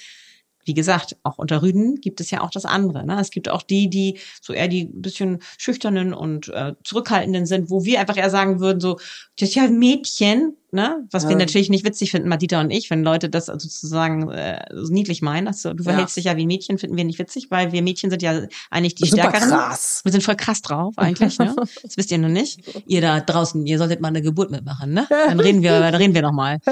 wie 0.65 0.75
gesagt, 0.75 1.17
auch 1.23 1.39
unter 1.39 1.63
Rüden 1.63 2.01
gibt 2.01 2.21
es 2.21 2.31
ja 2.31 2.41
auch 2.41 2.51
das 2.51 2.65
andere. 2.65 3.05
Ne? 3.05 3.21
Es 3.21 3.31
gibt 3.31 3.49
auch 3.49 3.63
die, 3.63 3.91
die 3.91 4.19
so 4.41 4.53
eher 4.53 4.69
die 4.69 4.85
bisschen 4.85 5.41
schüchternen 5.59 6.15
und 6.15 6.49
äh, 6.49 6.75
zurückhaltenden 6.85 7.47
sind, 7.47 7.71
wo 7.71 7.85
wir 7.85 8.01
einfach 8.01 8.17
eher 8.17 8.31
sagen 8.31 8.61
würden, 8.61 8.81
so, 8.81 8.99
das 9.39 9.51
ist 9.51 9.55
ja 9.55 9.65
ein 9.65 9.79
Mädchen, 9.79 10.57
ne? 10.73 11.07
Was 11.11 11.25
wir 11.25 11.33
Ja. 11.33 11.39
natürlich 11.39 11.71
nicht 11.71 11.85
witzig 11.87 12.11
finden, 12.11 12.29
Madita 12.29 12.61
und 12.61 12.71
ich, 12.71 12.91
wenn 12.91 13.03
Leute 13.05 13.29
das 13.29 13.47
sozusagen 13.47 14.31
äh, 14.31 14.65
so 14.73 14.93
niedlich 14.93 15.23
meinen. 15.23 15.47
Also, 15.47 15.73
du 15.75 15.85
verhältst 15.85 16.17
dich 16.17 16.25
ja 16.25 16.37
wie 16.37 16.45
ein 16.45 16.49
Mädchen, 16.49 16.79
finden 16.79 16.97
wir 16.97 17.05
nicht 17.05 17.19
witzig, 17.19 17.51
weil 17.51 17.73
wir 17.73 17.83
Mädchen 17.83 18.11
sind 18.11 18.23
ja 18.23 18.43
eigentlich 18.71 18.95
die 18.95 19.07
Super 19.09 19.29
Stärkeren. 19.29 19.51
krass. 19.51 20.01
Wir 20.05 20.13
sind 20.13 20.23
voll 20.25 20.37
krass 20.37 20.63
drauf 20.63 20.95
eigentlich, 20.97 21.39
ne? 21.39 21.55
Das 21.83 21.97
wisst 21.97 22.11
ihr 22.11 22.19
noch 22.19 22.29
nicht. 22.29 22.61
Ihr 22.87 23.01
da 23.01 23.21
draußen, 23.21 23.65
ihr 23.67 23.79
solltet 23.79 24.01
mal 24.01 24.09
eine 24.09 24.23
Geburt 24.23 24.51
mitmachen, 24.51 24.93
ne? 24.95 25.07
Dann 25.09 25.39
reden 25.41 25.63
wir, 25.63 25.79
dann 25.81 25.95
reden 25.95 26.15
wir 26.15 26.23
noch 26.23 26.33
mal. 26.33 26.59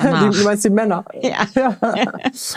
Die, 0.00 0.36
du 0.38 0.44
meinst 0.44 0.64
die 0.64 0.70
Männer. 0.70 1.04
Ja. 1.22 1.46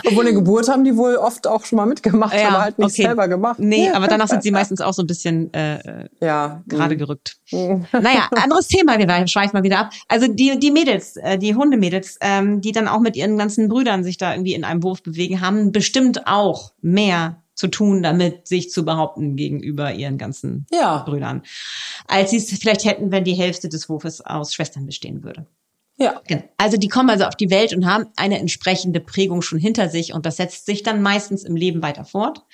Obwohl 0.06 0.24
eine 0.26 0.34
Geburt 0.34 0.68
haben 0.68 0.84
die 0.84 0.96
wohl 0.96 1.16
oft 1.16 1.46
auch 1.46 1.64
schon 1.64 1.76
mal 1.76 1.86
mitgemacht, 1.86 2.34
Ja, 2.34 2.48
aber 2.48 2.62
halt 2.62 2.78
nicht 2.78 2.92
okay. 2.92 3.02
selber 3.02 3.28
gemacht. 3.28 3.58
Nee, 3.58 3.90
aber 3.90 4.06
danach 4.08 4.28
sind 4.28 4.42
sie 4.42 4.50
meistens 4.50 4.80
auch 4.80 4.92
so 4.94 5.02
ein 5.02 5.06
bisschen 5.06 5.52
äh, 5.54 6.08
Ja. 6.20 6.62
gerade 6.66 6.96
gerückt. 6.96 7.36
Naja, 7.50 8.28
anderes 8.42 8.68
Thema, 8.68 8.98
wir 8.98 9.26
schweifen 9.28 9.50
mal 9.56 9.62
wieder 9.62 9.78
ab. 9.80 9.90
Also 10.08 10.26
die, 10.28 10.58
die 10.58 10.70
Mädels, 10.84 11.16
äh, 11.16 11.38
die 11.38 11.54
Hundemädels, 11.54 12.18
ähm, 12.20 12.60
die 12.60 12.72
dann 12.72 12.88
auch 12.88 13.00
mit 13.00 13.16
ihren 13.16 13.38
ganzen 13.38 13.68
Brüdern 13.68 14.04
sich 14.04 14.18
da 14.18 14.32
irgendwie 14.32 14.54
in 14.54 14.64
einem 14.64 14.82
Wurf 14.82 15.02
bewegen, 15.02 15.40
haben 15.40 15.72
bestimmt 15.72 16.26
auch 16.26 16.72
mehr 16.82 17.42
zu 17.54 17.68
tun, 17.68 18.02
damit 18.02 18.48
sich 18.48 18.70
zu 18.70 18.84
behaupten 18.84 19.36
gegenüber 19.36 19.92
ihren 19.92 20.18
ganzen 20.18 20.66
Ja. 20.72 21.04
Brüdern, 21.04 21.42
als 22.06 22.30
sie 22.30 22.36
es 22.36 22.50
vielleicht 22.58 22.84
hätten, 22.84 23.12
wenn 23.12 23.24
die 23.24 23.34
Hälfte 23.34 23.68
des 23.68 23.88
Wurfes 23.88 24.20
aus 24.20 24.52
Schwestern 24.52 24.86
bestehen 24.86 25.22
würde. 25.22 25.46
Ja. 25.96 26.20
Genau. 26.26 26.42
Also 26.56 26.76
die 26.76 26.88
kommen 26.88 27.10
also 27.10 27.24
auf 27.24 27.36
die 27.36 27.50
Welt 27.50 27.72
und 27.72 27.86
haben 27.86 28.06
eine 28.16 28.40
entsprechende 28.40 29.00
Prägung 29.00 29.42
schon 29.42 29.60
hinter 29.60 29.88
sich 29.88 30.12
und 30.12 30.26
das 30.26 30.36
setzt 30.36 30.66
sich 30.66 30.82
dann 30.82 31.00
meistens 31.00 31.44
im 31.44 31.54
Leben 31.56 31.82
weiter 31.82 32.04
fort. 32.04 32.44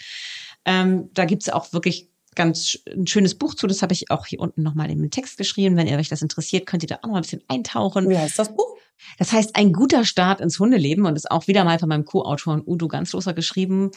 Ähm, 0.67 1.09
da 1.15 1.25
gibt's 1.25 1.49
auch 1.49 1.73
wirklich 1.73 2.11
ganz 2.35 2.79
ein 2.87 3.07
schönes 3.07 3.35
Buch 3.35 3.55
zu, 3.55 3.67
das 3.67 3.83
habe 3.83 3.93
ich 3.93 4.11
auch 4.11 4.27
hier 4.27 4.41
unten 4.41 4.63
nochmal 4.63 4.91
in 4.91 5.01
den 5.01 5.11
Text 5.11 5.37
geschrieben. 5.37 5.77
Wenn 5.77 5.87
ihr 5.87 5.99
euch 5.99 6.09
das 6.09 6.23
interessiert, 6.23 6.67
könnt 6.67 6.83
ihr 6.83 6.89
da 6.89 6.99
auch 7.03 7.09
noch 7.09 7.17
ein 7.17 7.23
bisschen 7.23 7.43
eintauchen. 7.49 8.09
Wie 8.09 8.19
heißt 8.19 8.39
das 8.39 8.55
Buch? 8.55 8.77
Das 9.19 9.33
heißt, 9.33 9.57
ein 9.57 9.73
guter 9.73 10.05
Start 10.05 10.41
ins 10.41 10.59
Hundeleben 10.59 11.07
und 11.07 11.17
ist 11.17 11.31
auch 11.31 11.47
wieder 11.47 11.65
mal 11.65 11.79
von 11.79 11.89
meinem 11.89 12.05
Co-Autoren 12.05 12.63
Udo 12.65 12.89
Ganzloser 12.89 13.33
geschrieben. 13.33 13.91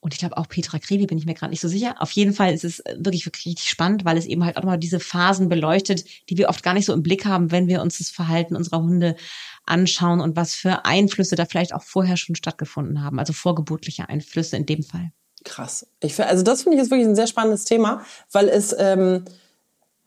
Und 0.00 0.14
ich 0.14 0.18
glaube 0.18 0.36
auch 0.36 0.48
Petra 0.48 0.80
Krevi, 0.80 1.06
bin 1.06 1.16
ich 1.16 1.26
mir 1.26 1.34
gerade 1.34 1.50
nicht 1.50 1.60
so 1.60 1.68
sicher. 1.68 1.94
Auf 2.00 2.10
jeden 2.10 2.32
Fall 2.32 2.52
ist 2.52 2.64
es 2.64 2.80
äh, 2.80 2.96
wirklich, 2.98 3.24
wirklich 3.24 3.46
richtig 3.46 3.68
spannend, 3.68 4.04
weil 4.04 4.18
es 4.18 4.26
eben 4.26 4.44
halt 4.44 4.56
auch 4.56 4.64
mal 4.64 4.76
diese 4.76 4.98
Phasen 4.98 5.48
beleuchtet, 5.48 6.04
die 6.28 6.36
wir 6.36 6.48
oft 6.48 6.64
gar 6.64 6.74
nicht 6.74 6.86
so 6.86 6.92
im 6.92 7.04
Blick 7.04 7.24
haben, 7.24 7.52
wenn 7.52 7.68
wir 7.68 7.80
uns 7.80 7.98
das 7.98 8.10
Verhalten 8.10 8.56
unserer 8.56 8.82
Hunde 8.82 9.14
anschauen 9.64 10.20
und 10.20 10.34
was 10.34 10.54
für 10.54 10.84
Einflüsse 10.84 11.36
da 11.36 11.46
vielleicht 11.46 11.72
auch 11.72 11.84
vorher 11.84 12.16
schon 12.16 12.34
stattgefunden 12.34 13.00
haben. 13.00 13.20
Also 13.20 13.32
vorgeburtliche 13.32 14.08
Einflüsse 14.08 14.56
in 14.56 14.66
dem 14.66 14.82
Fall. 14.82 15.12
Krass. 15.44 15.86
Ich, 16.00 16.22
also 16.22 16.42
das 16.42 16.62
finde 16.62 16.76
ich 16.76 16.82
jetzt 16.82 16.90
wirklich 16.90 17.08
ein 17.08 17.16
sehr 17.16 17.26
spannendes 17.26 17.64
Thema, 17.64 18.02
weil 18.30 18.48
es, 18.48 18.74
ähm, 18.78 19.24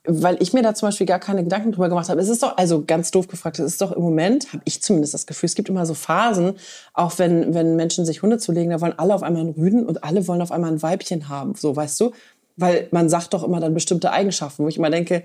weil 0.08 0.38
ich 0.42 0.54
mir 0.54 0.62
da 0.62 0.76
zum 0.76 0.88
Beispiel 0.88 1.08
gar 1.08 1.20
keine 1.20 1.44
Gedanken 1.44 1.72
drüber 1.72 1.90
gemacht 1.90 2.10
habe. 2.10 2.22
Es 2.22 2.30
ist 2.30 2.44
doch, 2.44 2.58
also 2.58 2.84
ganz 2.86 3.12
doof 3.12 3.28
gefragt, 3.28 3.60
es 3.60 3.66
ist 3.66 3.82
doch 3.82 3.92
im 3.92 4.02
Moment, 4.02 4.54
habe 4.54 4.62
ich 4.66 4.82
zumindest 4.82 5.14
das 5.14 5.26
Gefühl, 5.26 5.48
es 5.48 5.56
gibt 5.56 5.70
immer 5.70 5.86
so 5.86 5.94
Phasen, 5.94 6.54
auch 6.94 7.18
wenn, 7.18 7.54
wenn 7.54 7.76
Menschen 7.76 8.06
sich 8.06 8.22
Hunde 8.22 8.38
zulegen, 8.38 8.72
da 8.72 8.82
wollen 8.82 8.98
alle 8.98 9.16
auf 9.16 9.24
einmal 9.24 9.42
einen 9.42 9.52
Rüden 9.52 9.86
und 9.86 10.04
alle 10.04 10.28
wollen 10.28 10.42
auf 10.42 10.52
einmal 10.52 10.72
ein 10.72 10.82
Weibchen 10.82 11.28
haben, 11.28 11.56
so, 11.56 11.76
weißt 11.76 12.00
du? 12.00 12.12
Weil 12.56 12.88
man 12.92 13.10
sagt 13.10 13.34
doch 13.34 13.44
immer 13.44 13.60
dann 13.60 13.74
bestimmte 13.74 14.12
Eigenschaften, 14.12 14.64
wo 14.64 14.68
ich 14.68 14.78
immer 14.78 14.90
denke, 14.90 15.24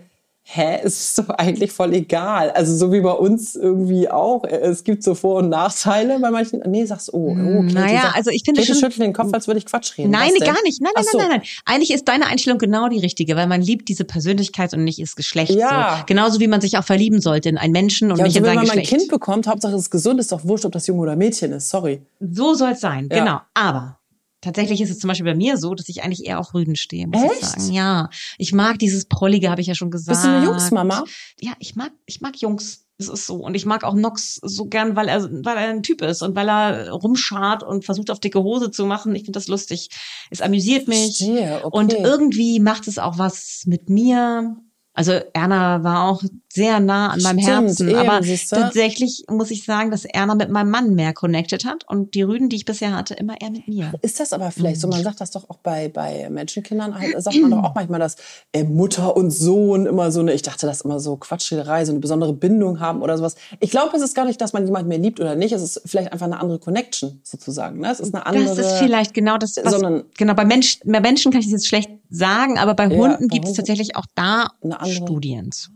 hä, 0.53 0.81
es 0.83 1.01
ist 1.01 1.19
doch 1.19 1.29
eigentlich 1.31 1.71
voll 1.71 1.95
egal. 1.95 2.51
Also 2.51 2.77
so 2.77 2.93
wie 2.93 3.01
bei 3.01 3.13
uns 3.13 3.55
irgendwie 3.55 4.09
auch. 4.11 4.43
Es 4.45 4.83
gibt 4.83 5.05
so 5.05 5.15
Vor- 5.15 5.37
und 5.39 5.49
Nachteile 5.49 6.19
bei 6.19 6.31
manchen. 6.31 6.61
Nee, 6.67 6.85
sagst 6.87 7.15
oh, 7.15 7.31
oh 7.31 7.35
Katie 7.35 7.73
Naja, 7.75 8.01
sagt- 8.03 8.17
also 8.17 8.31
ich 8.31 8.43
finde 8.45 8.61
Katie 8.61 8.73
schon- 8.73 8.81
schüttelt 8.81 9.01
den 9.03 9.13
Kopf, 9.13 9.33
als 9.33 9.47
würde 9.47 9.59
ich 9.59 9.67
Quatsch 9.67 9.97
reden. 9.97 10.11
Nein, 10.11 10.31
Was 10.33 10.39
denn? 10.39 10.55
gar 10.55 10.63
nicht. 10.65 10.81
Nein, 10.83 10.93
nein, 10.95 11.05
so. 11.11 11.19
nein, 11.19 11.29
nein, 11.29 11.39
nein. 11.39 11.49
Eigentlich 11.67 11.93
ist 11.93 12.09
deine 12.09 12.27
Einstellung 12.27 12.59
genau 12.59 12.89
die 12.89 12.99
richtige, 12.99 13.37
weil 13.37 13.47
man 13.47 13.63
liebt 13.63 13.89
diese 13.89 14.05
Persönlichkeit 14.05 14.75
und 14.75 14.83
nicht 14.83 15.01
das 15.01 15.15
Geschlecht. 15.15 15.53
Ja. 15.53 15.99
So. 16.01 16.05
Genauso 16.07 16.41
wie 16.41 16.49
man 16.49 16.61
sich 16.61 16.77
auch 16.79 16.85
verlieben 16.85 17.21
sollte 17.21 17.49
in 17.49 17.57
einen 17.57 17.73
Menschen 17.73 18.11
und 18.11 18.19
Ja, 18.19 18.25
nicht 18.25 18.37
also 18.37 18.39
in 18.41 18.45
wenn 18.45 18.49
sein 18.49 18.57
man 18.57 18.67
mal 18.67 18.73
ein 18.73 18.81
Geschlecht. 18.81 19.01
Kind 19.03 19.11
bekommt, 19.11 19.47
Hauptsache 19.47 19.75
es 19.75 19.83
ist 19.83 19.91
gesund, 19.91 20.19
ist 20.19 20.33
doch 20.33 20.45
wurscht, 20.45 20.65
ob 20.65 20.73
das 20.73 20.87
Junge 20.89 21.03
oder 21.03 21.15
Mädchen 21.15 21.53
ist. 21.53 21.69
Sorry. 21.69 22.03
So 22.19 22.55
soll 22.55 22.71
es 22.73 22.81
sein, 22.81 23.09
Ja. 23.13 23.19
genau. 23.21 23.41
Aber 23.55 23.99
tatsächlich 24.41 24.81
ist 24.81 24.91
es 24.91 24.99
zum 24.99 25.09
Beispiel 25.09 25.27
bei 25.27 25.35
mir 25.35 25.57
so, 25.57 25.75
dass 25.75 25.89
ich 25.89 26.03
eigentlich 26.03 26.27
eher 26.27 26.39
auf 26.39 26.55
Rüden 26.55 26.77
stehe, 26.77 27.07
muss 27.07 27.23
ich 27.23 27.31
Echt? 27.31 27.61
sagen. 27.61 27.73
Ja, 27.73 28.11
ich 28.39 28.53
mag 28.53 28.79
dieses 28.79 29.07
Prollige, 29.07 29.51
habe 29.51 29.61
ich 29.61 29.67
ja 29.67 29.75
schon 29.75 29.91
gesagt. 29.91 30.17
Bist 30.17 30.25
du 30.25 30.29
eine 30.29 30.45
Jungsmama? 30.45 31.05
Ja, 31.41 31.53
ich 31.59 31.77
mag, 31.77 31.93
ich 32.07 32.21
mag 32.21 32.37
Jungs. 32.37 32.87
Es 32.99 33.09
ist 33.09 33.27
so. 33.27 33.37
Und 33.37 33.55
ich 33.55 33.65
mag 33.65 33.83
auch 33.83 33.95
Nox 33.95 34.41
so 34.43 34.67
gern, 34.67 34.95
weil 34.95 35.09
er, 35.09 35.23
weil 35.23 35.57
er 35.57 35.71
ein 35.71 35.83
Typ 35.83 36.03
ist 36.03 36.23
und 36.23 36.37
weil 36.37 36.51
er 36.51 36.91
rumschart 36.91 37.63
und 37.63 37.87
versucht, 37.87 38.11
auf 38.11 38.21
dicke 38.21 38.43
Hose 38.43 38.71
zu 38.71 38.85
machen. 38.85 39.15
Ich 39.15 39.23
finde 39.23 39.39
das 39.39 39.49
lustig. 39.49 39.89
Es 40.31 40.43
amüsiert 40.43 40.87
mich. 40.87 41.17
Verstehe, 41.17 41.65
okay. 41.65 41.79
Und 41.79 41.95
irgendwie 41.95 42.61
macht 42.61 42.89
es 42.89 42.99
auch 42.99 43.17
was 43.17 43.63
mit 43.65 43.89
mir. 43.89 44.57
Also 44.93 45.13
Erna 45.33 45.83
war 45.83 46.11
auch 46.11 46.23
sehr 46.53 46.81
nah 46.81 47.11
an 47.11 47.23
meinem 47.23 47.39
Stimmt, 47.41 47.49
Herzen. 47.69 47.89
eben, 47.91 47.99
aber 47.99 48.21
tatsächlich 48.51 49.25
muss 49.31 49.53
ich 49.53 49.65
sagen, 49.65 49.91
dass 49.93 50.05
Erna 50.05 50.35
mit 50.35 50.51
meinem 50.51 50.71
Mann 50.71 50.95
mehr 50.97 51.13
connected 51.13 51.65
hat 51.65 51.85
und 51.89 52.15
die 52.15 52.23
Rüden, 52.23 52.49
die 52.49 52.57
ich 52.57 52.65
bisher 52.65 52.93
hatte, 52.97 53.15
immer 53.15 53.41
eher 53.41 53.51
mit 53.51 53.69
mir. 53.69 53.93
Ist 54.03 54.19
das 54.19 54.33
aber 54.33 54.51
vielleicht 54.51 54.81
so, 54.81 54.89
Mhm. 54.89 54.95
man 54.95 55.03
sagt 55.05 55.21
das 55.21 55.31
doch 55.31 55.49
auch 55.49 55.59
bei, 55.59 55.89
bei 55.89 56.29
Menschenkindern, 56.29 56.99
halt, 56.99 57.23
sagt 57.23 57.41
man 57.41 57.53
doch 57.53 57.63
auch 57.63 57.75
manchmal, 57.77 58.01
dass 58.01 58.17
äh, 58.53 58.65
Mutter 58.65 59.17
und 59.17 59.31
Sohn 59.31 59.87
immer 59.87 60.11
so 60.11 60.19
eine, 60.21 60.33
ich 60.33 60.43
dachte 60.43 60.67
das 60.67 60.81
immer 60.81 60.99
so 60.99 61.17
Quatschrederei, 61.17 61.85
so 61.85 61.93
eine 61.93 62.01
besondere 62.01 62.33
Bindung 62.33 62.81
haben 62.81 63.01
oder 63.03 63.17
sowas. 63.17 63.37
Ich 63.61 63.71
glaube, 63.71 63.97
es 63.97 64.03
ist 64.03 64.17
gar 64.17 64.25
nicht, 64.25 64.41
dass 64.41 64.53
man 64.53 64.65
jemanden 64.67 64.89
mehr 64.89 64.99
liebt 64.99 65.21
oder 65.21 65.37
nicht, 65.37 65.53
es 65.53 65.63
ist 65.63 65.83
vielleicht 65.87 66.13
einfach 66.13 66.27
eine 66.27 66.41
andere 66.41 66.59
Connection 66.59 67.21
sozusagen. 67.23 67.79
Ne? 67.81 67.91
Es 67.93 68.01
ist 68.01 68.13
eine 68.15 68.27
andere... 68.27 68.57
Das 68.57 68.59
ist 68.59 68.79
vielleicht 68.79 69.15
genau 69.15 69.39
das, 69.39 69.57
was, 69.63 69.73
sondern- 69.73 70.03
genau, 70.17 70.35
bei 70.35 70.45
Mensch, 70.45 70.81
bei 70.85 71.01
Menschen 71.01 71.31
kann 71.31 71.41
ich 71.41 71.47
das 71.47 71.53
jetzt 71.53 71.69
schlecht 71.69 71.91
sagen, 72.11 72.59
aber 72.59 72.75
bei 72.75 72.89
Ja, 72.89 72.97
Hunden 72.99 73.29
gibt 73.29 73.47
es 73.47 73.53
tatsächlich 73.53 73.95
auch 73.95 74.07
da 74.17 74.49
Studien 74.89 75.53
zu. 75.53 75.71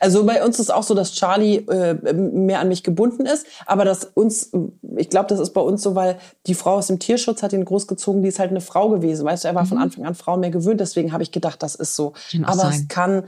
Also 0.00 0.24
bei 0.24 0.44
uns 0.44 0.58
ist 0.58 0.72
auch 0.72 0.82
so, 0.82 0.94
dass 0.94 1.12
Charlie 1.12 1.56
äh, 1.68 2.12
mehr 2.12 2.60
an 2.60 2.68
mich 2.68 2.82
gebunden 2.82 3.26
ist, 3.26 3.46
aber 3.66 3.84
dass 3.84 4.04
uns, 4.04 4.50
ich 4.96 5.10
glaube, 5.10 5.28
das 5.28 5.38
ist 5.38 5.50
bei 5.50 5.60
uns 5.60 5.82
so, 5.82 5.94
weil 5.94 6.18
die 6.46 6.54
Frau 6.54 6.76
aus 6.76 6.88
dem 6.88 6.98
Tierschutz 6.98 7.42
hat 7.42 7.52
ihn 7.52 7.64
großgezogen, 7.64 8.22
die 8.22 8.28
ist 8.28 8.38
halt 8.38 8.50
eine 8.50 8.62
Frau 8.62 8.88
gewesen, 8.88 9.26
weißt 9.26 9.44
du, 9.44 9.48
er 9.48 9.54
war 9.54 9.66
von 9.66 9.78
Anfang 9.78 10.06
an 10.06 10.14
Frauen 10.14 10.40
mehr 10.40 10.50
gewöhnt, 10.50 10.80
deswegen 10.80 11.12
habe 11.12 11.22
ich 11.22 11.30
gedacht, 11.30 11.62
das 11.62 11.74
ist 11.74 11.94
so. 11.94 12.14
Aber 12.42 12.56
sein. 12.56 12.70
es 12.72 12.88
kann 12.88 13.24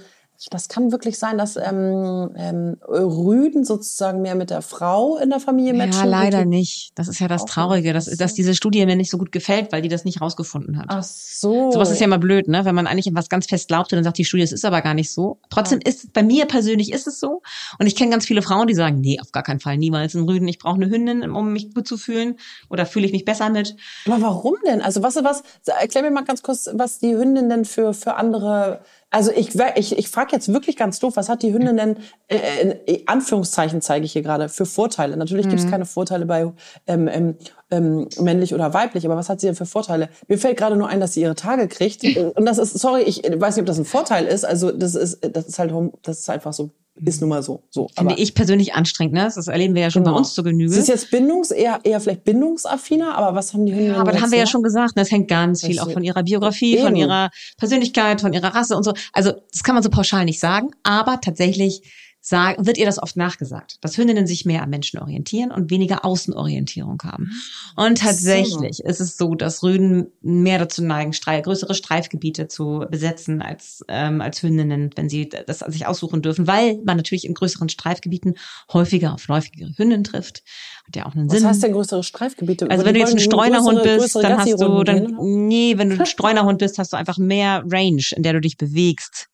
das 0.50 0.68
kann 0.68 0.92
wirklich 0.92 1.18
sein, 1.18 1.38
dass 1.38 1.57
ähm, 1.57 2.31
ähm, 2.37 2.76
Rüden 2.88 3.64
sozusagen 3.64 4.22
mehr 4.22 4.35
mit 4.35 4.50
der 4.50 4.62
Frau 4.62 5.16
in 5.18 5.31
der 5.31 5.40
Familie 5.40 5.74
matchen. 5.74 5.92
Ja, 5.92 6.05
leider 6.05 6.44
nicht. 6.44 6.92
Das 6.94 7.09
ist 7.09 7.20
ja 7.20 7.28
das 7.28 7.44
Traurige, 7.44 7.92
dass, 7.92 8.07
dass 8.07 8.35
diese 8.35 8.55
Studie 8.55 8.85
mir 8.87 8.96
nicht 8.96 9.11
so 9.11 9.18
gut 9.18 9.33
gefällt, 9.33 9.72
weil 9.72 9.83
die 9.83 9.88
das 9.88 10.05
nicht 10.05 10.20
rausgefunden 10.20 10.78
hat. 10.78 10.87
Ach 10.88 11.02
so. 11.02 11.70
Sowas 11.70 11.90
ist 11.90 12.00
ja 12.00 12.07
immer 12.07 12.18
blöd, 12.18 12.48
ne? 12.48 12.64
Wenn 12.64 12.74
man 12.74 12.87
eigentlich 12.87 13.07
etwas 13.07 13.28
ganz 13.28 13.46
fest 13.46 13.68
glaubt 13.68 13.92
und 13.92 13.96
dann 13.96 14.05
sagt 14.05 14.18
die 14.18 14.24
Studie, 14.24 14.42
es 14.42 14.52
ist 14.52 14.64
aber 14.64 14.81
gar 14.83 14.94
nicht 14.94 15.11
so. 15.12 15.38
Trotzdem 15.50 15.81
ja. 15.85 15.90
ist 15.90 16.12
bei 16.12 16.22
mir 16.22 16.46
persönlich 16.46 16.92
ist 16.92 17.07
es 17.07 17.20
so. 17.20 17.42
Und 17.78 17.87
ich 17.87 17.96
kenne 17.96 18.11
ganz 18.11 18.26
viele 18.26 18.42
Frauen, 18.42 18.66
die 18.66 18.74
sagen, 18.74 19.00
nee, 19.00 19.18
auf 19.20 19.33
gar 19.33 19.42
keinen 19.42 19.61
Fall, 19.61 19.76
niemals 19.76 20.14
ein 20.14 20.24
Rüden. 20.28 20.48
Ich 20.48 20.59
brauche 20.59 20.76
eine 20.76 20.90
Hündin, 20.90 21.31
um 21.31 21.52
mich 21.52 21.74
gut 21.74 21.87
zu 21.87 21.96
fühlen. 21.96 22.37
Oder 22.68 22.87
fühle 22.87 23.07
ich 23.07 23.12
mich 23.12 23.24
besser 23.24 23.50
mit. 23.50 23.76
Aber 24.07 24.20
warum 24.20 24.57
denn? 24.66 24.81
Also 24.81 25.02
was, 25.02 25.16
was, 25.16 25.42
erklär 25.66 26.05
mir 26.05 26.11
mal 26.11 26.24
ganz 26.24 26.42
kurz, 26.42 26.68
was 26.72 26.98
die 26.98 27.16
Hündin 27.16 27.48
denn 27.48 27.64
für, 27.64 27.94
für 27.94 28.14
andere 28.14 28.81
also 29.12 29.31
ich, 29.31 29.55
ich, 29.77 29.98
ich 29.98 30.09
frage 30.09 30.33
jetzt 30.33 30.53
wirklich 30.53 30.77
ganz 30.77 30.98
doof, 30.98 31.16
was 31.16 31.29
hat 31.29 31.42
die 31.42 31.53
Hündin 31.53 31.77
denn, 31.77 31.96
äh, 32.29 32.75
in 32.87 33.07
Anführungszeichen 33.07 33.83
zeige 33.83 34.07
ich 34.07 34.12
hier 34.12 34.22
gerade, 34.22 34.48
für 34.48 34.64
Vorteile? 34.64 35.18
Natürlich 35.18 35.46
mhm. 35.46 35.51
gibt 35.51 35.62
es 35.62 35.70
keine 35.70 35.85
Vorteile 35.85 36.25
bei 36.25 36.51
ähm, 36.87 37.09
ähm, 37.09 37.37
ähm, 37.70 38.09
männlich 38.18 38.55
oder 38.55 38.72
weiblich, 38.72 39.05
aber 39.05 39.16
was 39.16 39.29
hat 39.29 39.40
sie 39.40 39.46
denn 39.46 39.55
für 39.55 39.66
Vorteile? 39.66 40.09
Mir 40.29 40.38
fällt 40.38 40.57
gerade 40.57 40.77
nur 40.77 40.88
ein, 40.88 40.98
dass 40.98 41.12
sie 41.12 41.20
ihre 41.20 41.35
Tage 41.35 41.68
kriegt. 41.68 42.05
Und 42.37 42.46
das 42.46 42.57
ist, 42.57 42.79
sorry, 42.79 43.03
ich 43.03 43.22
weiß 43.22 43.57
nicht, 43.57 43.62
ob 43.62 43.66
das 43.66 43.79
ein 43.79 43.85
Vorteil 43.85 44.25
ist. 44.25 44.44
Also 44.44 44.72
das 44.72 44.94
ist, 44.94 45.20
das 45.20 45.46
ist 45.46 45.59
halt, 45.59 45.72
das 46.03 46.20
ist 46.20 46.31
einfach 46.31 46.55
so 46.55 46.70
ist 46.94 47.20
nun 47.20 47.31
mal 47.31 47.42
so. 47.42 47.62
so. 47.70 47.88
Finde 47.96 48.14
ich 48.16 48.35
persönlich 48.35 48.74
anstrengend, 48.74 49.14
ne? 49.14 49.24
Das 49.35 49.46
erleben 49.48 49.74
wir 49.74 49.83
ja 49.83 49.90
schon 49.90 50.05
genau. 50.05 50.14
bei 50.14 50.18
uns 50.18 50.35
zu 50.35 50.42
Genüge. 50.42 50.72
Sie 50.72 50.81
ist 50.81 50.88
jetzt 50.88 51.11
bindungs, 51.11 51.50
eher, 51.50 51.81
eher 51.85 52.00
vielleicht 52.00 52.24
bindungsaffiner, 52.24 53.14
aber 53.16 53.35
was 53.35 53.55
haben 53.55 53.66
die 53.66 53.72
Hunde? 53.72 53.87
Ja, 53.88 53.96
aber 53.96 54.12
da 54.12 54.20
haben 54.20 54.31
wir 54.31 54.38
ja 54.38 54.46
schon 54.46 54.62
gesagt, 54.62 54.96
ne? 54.96 55.02
das 55.02 55.11
hängt 55.11 55.28
ganz 55.28 55.64
viel 55.64 55.78
auch 55.81 55.90
von 55.90 56.05
ihrer 56.05 56.22
Biografie, 56.22 56.74
Eben. 56.74 56.85
von 56.85 56.96
ihrer 56.96 57.31
Persönlichkeit, 57.57 58.20
von 58.20 58.33
ihrer 58.33 58.55
Rasse 58.55 58.76
und 58.76 58.83
so. 58.83 58.92
Also, 59.12 59.33
das 59.50 59.62
kann 59.62 59.74
man 59.74 59.83
so 59.83 59.90
pauschal 59.90 60.24
nicht 60.24 60.40
sagen, 60.40 60.70
aber 60.83 61.20
tatsächlich 61.20 61.83
sagen, 62.24 62.64
wird 62.64 62.78
ihr 62.78 62.87
das 62.87 63.02
oft 63.02 63.16
nachgesagt, 63.16 63.78
dass 63.80 63.98
Hündinnen 63.98 64.28
sich 64.28 64.44
mehr 64.44 64.62
am 64.62 64.70
Menschen 64.70 65.00
orientieren 65.00 65.50
und 65.50 65.70
weniger 65.70 66.04
Außenorientierung 66.04 67.02
haben. 67.02 67.32
Und 67.74 67.98
tatsächlich 67.98 68.76
so. 68.76 68.85
ist 68.85 69.00
es 69.00 69.16
so, 69.16 69.35
dass 69.35 69.64
Rüden 69.64 70.06
mehr 70.20 70.61
dazu 70.61 70.85
neigen, 70.85 71.12
Streif, 71.12 71.42
größere 71.42 71.74
Streifgebiete 71.74 72.46
zu 72.46 72.87
besetzen 72.88 73.42
als, 73.42 73.85
ähm, 73.88 74.20
als 74.20 74.40
Hündinnen, 74.40 74.90
wenn 74.94 75.08
sie 75.08 75.28
das 75.28 75.58
sich 75.58 75.87
aussuchen 75.87 76.22
dürfen, 76.22 76.46
weil 76.46 76.80
man 76.85 76.96
natürlich 76.96 77.24
in 77.24 77.35
größeren 77.35 77.68
Streifgebieten 77.68 78.35
häufiger 78.72 79.14
auf 79.14 79.26
läufigere 79.26 79.72
Hündinnen 79.76 80.04
trifft. 80.04 80.44
Hat 80.87 80.94
ja 80.94 81.06
auch 81.06 81.16
einen 81.16 81.26
Was 81.26 81.38
Sinn. 81.38 81.42
Was 81.42 81.50
heißt 81.50 81.62
denn 81.64 81.72
größere 81.72 82.04
Streifgebiete? 82.04 82.70
Also 82.70 82.85
wenn 82.85 82.94
du 82.94 83.00
jetzt 83.00 83.14
ein 83.14 83.18
Streunerhund 83.18 83.82
bist, 83.82 84.14
dann 84.14 84.38
hast 84.38 84.61
du, 84.61 84.85
dann, 84.85 85.16
nee, 85.48 85.76
wenn 85.76 85.90
du 85.90 85.98
ein 85.98 86.06
Streunerhund 86.06 86.61
bist, 86.61 86.78
hast 86.78 86.92
du 86.92 86.96
einfach 86.96 87.18
mehr 87.18 87.64
Range, 87.68 88.02
in 88.14 88.22
der 88.22 88.35
du 88.35 88.40
dich 88.40 88.56
bewegst 88.56 89.28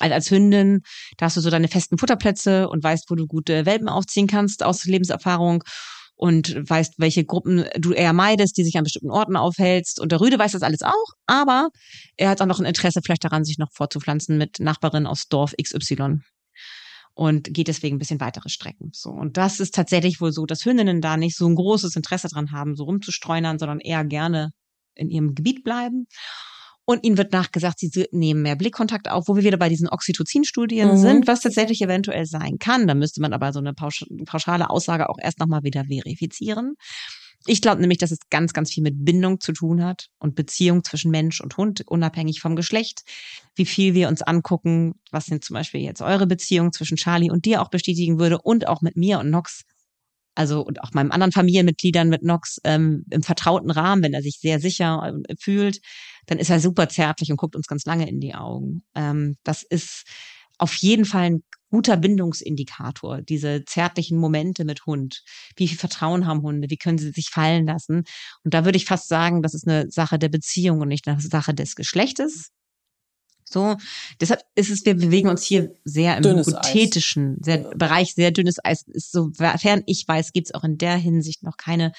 als, 0.00 0.12
als 0.12 0.30
Hündin, 0.30 0.82
da 1.16 1.26
hast 1.26 1.36
du 1.36 1.40
so 1.40 1.50
deine 1.50 1.68
festen 1.68 1.98
Futterplätze 1.98 2.68
und 2.68 2.82
weißt, 2.82 3.10
wo 3.10 3.14
du 3.14 3.26
gute 3.26 3.66
Welpen 3.66 3.88
aufziehen 3.88 4.26
kannst 4.26 4.62
aus 4.62 4.84
Lebenserfahrung 4.84 5.64
und 6.18 6.68
weißt, 6.68 6.94
welche 6.98 7.24
Gruppen 7.24 7.64
du 7.78 7.92
eher 7.92 8.12
meidest, 8.12 8.56
die 8.56 8.64
sich 8.64 8.76
an 8.76 8.84
bestimmten 8.84 9.10
Orten 9.10 9.36
aufhältst. 9.36 10.00
Und 10.00 10.10
der 10.10 10.20
Rüde 10.20 10.38
weiß 10.38 10.52
das 10.52 10.62
alles 10.62 10.82
auch, 10.82 11.12
aber 11.26 11.68
er 12.16 12.30
hat 12.30 12.42
auch 12.42 12.46
noch 12.46 12.58
ein 12.58 12.66
Interesse 12.66 13.00
vielleicht 13.04 13.24
daran, 13.24 13.44
sich 13.44 13.58
noch 13.58 13.72
fortzupflanzen 13.72 14.36
mit 14.36 14.58
Nachbarinnen 14.58 15.06
aus 15.06 15.28
Dorf 15.28 15.54
XY 15.62 16.20
und 17.14 17.52
geht 17.52 17.68
deswegen 17.68 17.96
ein 17.96 17.98
bisschen 17.98 18.20
weitere 18.20 18.48
Strecken. 18.48 18.90
So 18.92 19.10
und 19.10 19.36
das 19.36 19.60
ist 19.60 19.74
tatsächlich 19.74 20.20
wohl 20.20 20.32
so, 20.32 20.44
dass 20.44 20.64
Hündinnen 20.64 21.00
da 21.00 21.16
nicht 21.16 21.36
so 21.36 21.46
ein 21.48 21.54
großes 21.54 21.96
Interesse 21.96 22.28
dran 22.28 22.52
haben, 22.52 22.74
so 22.74 22.84
rumzustreunern, 22.84 23.58
sondern 23.58 23.80
eher 23.80 24.04
gerne 24.04 24.50
in 24.94 25.10
ihrem 25.10 25.34
Gebiet 25.34 25.64
bleiben. 25.64 26.06
Und 26.90 27.04
ihnen 27.04 27.18
wird 27.18 27.34
nachgesagt, 27.34 27.80
sie 27.80 28.08
nehmen 28.12 28.40
mehr 28.40 28.56
Blickkontakt 28.56 29.10
auf, 29.10 29.28
wo 29.28 29.36
wir 29.36 29.44
wieder 29.44 29.58
bei 29.58 29.68
diesen 29.68 29.90
Oxytocin-Studien 29.90 30.92
mhm. 30.92 30.96
sind, 30.96 31.26
was 31.26 31.40
tatsächlich 31.40 31.82
eventuell 31.82 32.24
sein 32.24 32.56
kann. 32.58 32.86
Da 32.86 32.94
müsste 32.94 33.20
man 33.20 33.34
aber 33.34 33.52
so 33.52 33.58
eine 33.58 33.74
pauschale 33.74 34.70
Aussage 34.70 35.10
auch 35.10 35.18
erst 35.20 35.38
nochmal 35.38 35.64
wieder 35.64 35.84
verifizieren. 35.84 36.76
Ich 37.44 37.60
glaube 37.60 37.82
nämlich, 37.82 37.98
dass 37.98 38.10
es 38.10 38.20
ganz, 38.30 38.54
ganz 38.54 38.72
viel 38.72 38.82
mit 38.82 39.04
Bindung 39.04 39.38
zu 39.38 39.52
tun 39.52 39.84
hat 39.84 40.06
und 40.18 40.34
Beziehung 40.34 40.82
zwischen 40.82 41.10
Mensch 41.10 41.42
und 41.42 41.58
Hund, 41.58 41.82
unabhängig 41.86 42.40
vom 42.40 42.56
Geschlecht. 42.56 43.02
Wie 43.54 43.66
viel 43.66 43.92
wir 43.92 44.08
uns 44.08 44.22
angucken, 44.22 44.94
was 45.10 45.26
sind 45.26 45.44
zum 45.44 45.52
Beispiel 45.52 45.82
jetzt 45.82 46.00
eure 46.00 46.26
Beziehung 46.26 46.72
zwischen 46.72 46.96
Charlie 46.96 47.30
und 47.30 47.44
dir 47.44 47.60
auch 47.60 47.68
bestätigen 47.68 48.18
würde 48.18 48.40
und 48.40 48.66
auch 48.66 48.80
mit 48.80 48.96
mir 48.96 49.18
und 49.18 49.28
Nox 49.28 49.64
also 50.38 50.64
und 50.64 50.82
auch 50.82 50.92
meinem 50.92 51.10
anderen 51.10 51.32
Familienmitgliedern 51.32 52.08
mit 52.08 52.22
Nox 52.22 52.60
ähm, 52.62 53.04
im 53.10 53.22
vertrauten 53.22 53.72
Rahmen, 53.72 54.04
wenn 54.04 54.14
er 54.14 54.22
sich 54.22 54.38
sehr 54.38 54.60
sicher 54.60 55.12
äh, 55.28 55.34
fühlt, 55.38 55.80
dann 56.26 56.38
ist 56.38 56.48
er 56.48 56.60
super 56.60 56.88
zärtlich 56.88 57.32
und 57.32 57.38
guckt 57.38 57.56
uns 57.56 57.66
ganz 57.66 57.84
lange 57.84 58.08
in 58.08 58.20
die 58.20 58.36
Augen. 58.36 58.84
Ähm, 58.94 59.36
das 59.42 59.64
ist 59.64 60.04
auf 60.56 60.74
jeden 60.74 61.04
Fall 61.04 61.22
ein 61.22 61.42
guter 61.70 61.96
Bindungsindikator, 61.96 63.20
diese 63.20 63.64
zärtlichen 63.64 64.16
Momente 64.16 64.64
mit 64.64 64.86
Hund. 64.86 65.22
Wie 65.56 65.66
viel 65.66 65.76
Vertrauen 65.76 66.26
haben 66.26 66.42
Hunde? 66.42 66.70
Wie 66.70 66.78
können 66.78 66.98
sie 66.98 67.10
sich 67.10 67.30
fallen 67.30 67.66
lassen? 67.66 68.04
Und 68.44 68.54
da 68.54 68.64
würde 68.64 68.76
ich 68.76 68.84
fast 68.84 69.08
sagen, 69.08 69.42
das 69.42 69.54
ist 69.54 69.66
eine 69.66 69.90
Sache 69.90 70.20
der 70.20 70.28
Beziehung 70.28 70.80
und 70.80 70.88
nicht 70.88 71.08
eine 71.08 71.20
Sache 71.20 71.52
des 71.52 71.74
Geschlechtes. 71.74 72.50
So, 73.52 73.76
deshalb 74.20 74.42
ist 74.54 74.70
es, 74.70 74.84
wir 74.84 74.94
bewegen 74.94 75.28
uns 75.28 75.42
hier 75.42 75.72
sehr 75.84 76.16
im 76.16 76.22
dünnes 76.22 76.46
hypothetischen 76.46 77.38
sehr, 77.42 77.58
Bereich, 77.58 78.14
sehr 78.14 78.30
dünnes 78.30 78.56
Eis. 78.64 78.82
Ist, 78.88 79.12
sofern 79.12 79.82
ich 79.86 80.06
weiß, 80.06 80.32
gibt 80.32 80.48
es 80.48 80.54
auch 80.54 80.64
in 80.64 80.78
der 80.78 80.96
Hinsicht 80.96 81.42
noch 81.42 81.56
keine 81.56 81.92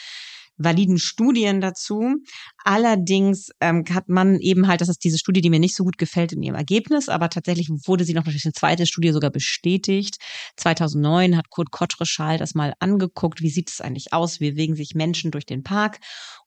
validen 0.60 1.00
Studien 1.00 1.62
dazu. 1.62 2.18
Allerdings 2.64 3.50
ähm, 3.62 3.84
hat 3.92 4.10
man 4.10 4.40
eben 4.40 4.68
halt, 4.68 4.82
das 4.82 4.90
ist 4.90 5.04
diese 5.04 5.18
Studie, 5.18 5.42
die 5.42 5.50
mir 5.50 5.60
nicht 5.60 5.76
so 5.76 5.84
gut 5.84 5.98
gefällt 5.98 6.34
in 6.34 6.44
ihrem 6.44 6.56
Ergebnis, 6.56 7.10
aber 7.10 7.30
tatsächlich 7.30 7.70
wurde 7.70 8.04
sie 8.04 8.14
noch 8.14 8.26
durch 8.26 8.46
eine 8.46 8.54
zweite 8.54 8.86
Studie 8.86 9.12
sogar 9.12 9.32
bestätigt. 9.32 10.18
2009 10.58 11.38
hat 11.38 11.50
Kurt 11.50 11.72
Kottreschall 11.72 12.38
das 12.38 12.54
mal 12.54 12.74
angeguckt. 12.80 13.42
Wie 13.42 13.50
sieht 13.50 13.70
es 13.72 13.82
eigentlich 13.82 14.14
aus? 14.14 14.40
Wie 14.40 14.52
bewegen 14.52 14.76
sich 14.76 14.94
Menschen 14.94 15.32
durch 15.32 15.46
den 15.46 15.64
Park? 15.64 16.00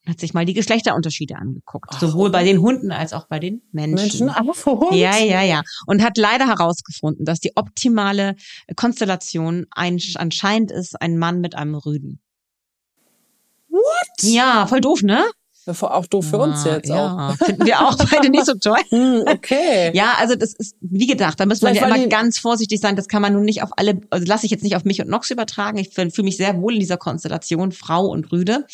Und 0.04 0.12
hat 0.12 0.20
sich 0.20 0.34
mal 0.34 0.44
die 0.44 0.54
Geschlechterunterschiede 0.54 1.36
angeguckt. 1.36 1.90
Ach, 1.92 2.00
sowohl 2.00 2.30
bei 2.30 2.44
den 2.44 2.60
Hunden 2.60 2.92
als 2.92 3.12
auch 3.12 3.28
bei 3.28 3.38
den 3.38 3.62
Menschen. 3.72 4.26
Menschen, 4.26 4.28
aber 4.30 4.52
für 4.52 4.72
Hund? 4.72 4.94
Ja, 4.94 5.16
ja, 5.16 5.42
ja. 5.42 5.62
Und 5.86 6.02
hat 6.02 6.18
leider 6.18 6.46
herausgefunden, 6.46 7.24
dass 7.24 7.40
die 7.40 7.52
optimale 7.56 8.34
Konstellation 8.76 9.66
ein, 9.70 9.98
anscheinend 10.16 10.70
ist 10.72 11.00
ein 11.00 11.18
Mann 11.18 11.40
mit 11.40 11.54
einem 11.54 11.76
Rüden. 11.76 12.20
What? 13.72 14.22
Ja, 14.22 14.66
voll 14.66 14.80
doof, 14.80 15.02
ne? 15.02 15.24
Auch 15.66 16.06
doof 16.06 16.28
für 16.28 16.38
uns 16.38 16.64
jetzt 16.64 16.88
ja, 16.88 17.30
auch. 17.30 17.36
Finden 17.36 17.64
wir 17.64 17.80
auch 17.80 17.96
beide 18.10 18.30
nicht 18.30 18.46
so 18.46 18.54
toll. 18.54 18.78
Hm, 18.90 19.22
okay. 19.26 19.90
Ja, 19.94 20.14
also 20.18 20.34
das 20.34 20.54
ist 20.54 20.76
wie 20.80 21.06
gedacht, 21.06 21.38
da 21.38 21.46
muss 21.46 21.62
man 21.62 21.74
ja 21.74 21.86
immer 21.86 22.06
ganz 22.08 22.38
vorsichtig 22.38 22.80
sein. 22.80 22.96
Das 22.96 23.08
kann 23.08 23.22
man 23.22 23.32
nun 23.32 23.44
nicht 23.44 23.62
auf 23.62 23.70
alle, 23.76 24.00
also 24.10 24.26
lasse 24.26 24.44
ich 24.44 24.50
jetzt 24.50 24.64
nicht 24.64 24.76
auf 24.76 24.84
mich 24.84 25.00
und 25.00 25.08
Nox 25.08 25.30
übertragen. 25.30 25.78
Ich 25.78 25.90
fühle 25.90 26.10
mich 26.24 26.36
sehr 26.36 26.60
wohl 26.60 26.74
in 26.74 26.80
dieser 26.80 26.96
Konstellation, 26.96 27.72
Frau 27.72 28.06
und 28.06 28.32
Rüde. 28.32 28.66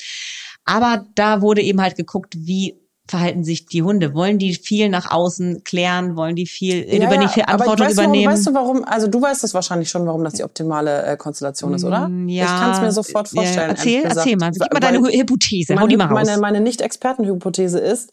Aber 0.65 1.07
da 1.15 1.41
wurde 1.43 1.63
eben 1.63 1.81
halt 1.81 1.97
geguckt, 1.97 2.35
wie 2.37 2.81
verhalten 3.09 3.43
sich 3.43 3.67
die 3.67 3.83
Hunde? 3.83 4.15
Wollen 4.15 4.39
die 4.39 4.55
viel 4.55 4.89
nach 4.89 5.11
außen 5.11 5.65
klären? 5.65 6.17
Wollen 6.17 6.37
die 6.37 6.47
viel, 6.47 6.87
ja, 6.87 7.07
über 7.07 7.17
die 7.17 7.29
viel 7.29 7.43
Verantwortung 7.43 7.87
weißt 7.87 7.95
übernehmen? 7.95 8.27
Warum, 8.27 8.37
weißt 8.37 8.47
du 8.47 8.55
warum? 8.55 8.85
Also 8.85 9.09
du 9.09 9.21
weißt 9.21 9.43
es 9.45 9.55
wahrscheinlich 9.55 9.89
schon, 9.89 10.07
warum 10.07 10.23
das 10.23 10.35
die 10.35 10.45
optimale 10.45 11.05
äh, 11.05 11.17
Konstellation 11.17 11.75
ist, 11.75 11.85
oder? 11.85 12.09
Mm, 12.09 12.29
ja. 12.29 12.45
Ich 12.45 12.51
kann 12.51 12.71
es 12.73 12.81
mir 12.81 12.93
sofort 12.93 13.29
vorstellen. 13.29 13.57
Ja, 13.57 13.75
erzähl, 13.75 14.03
erzähl 14.05 14.37
mal. 14.37 14.51
Gib 14.53 14.73
mal 14.73 14.81
deine 14.81 14.99
Hypothese. 14.99 15.75
Meine, 15.75 15.83
Hau 15.83 15.89
die 15.89 15.97
mal 15.97 16.07
raus. 16.07 16.27
Meine, 16.27 16.39
meine 16.39 16.61
Nicht-Expertenhypothese 16.61 17.79
ist, 17.79 18.13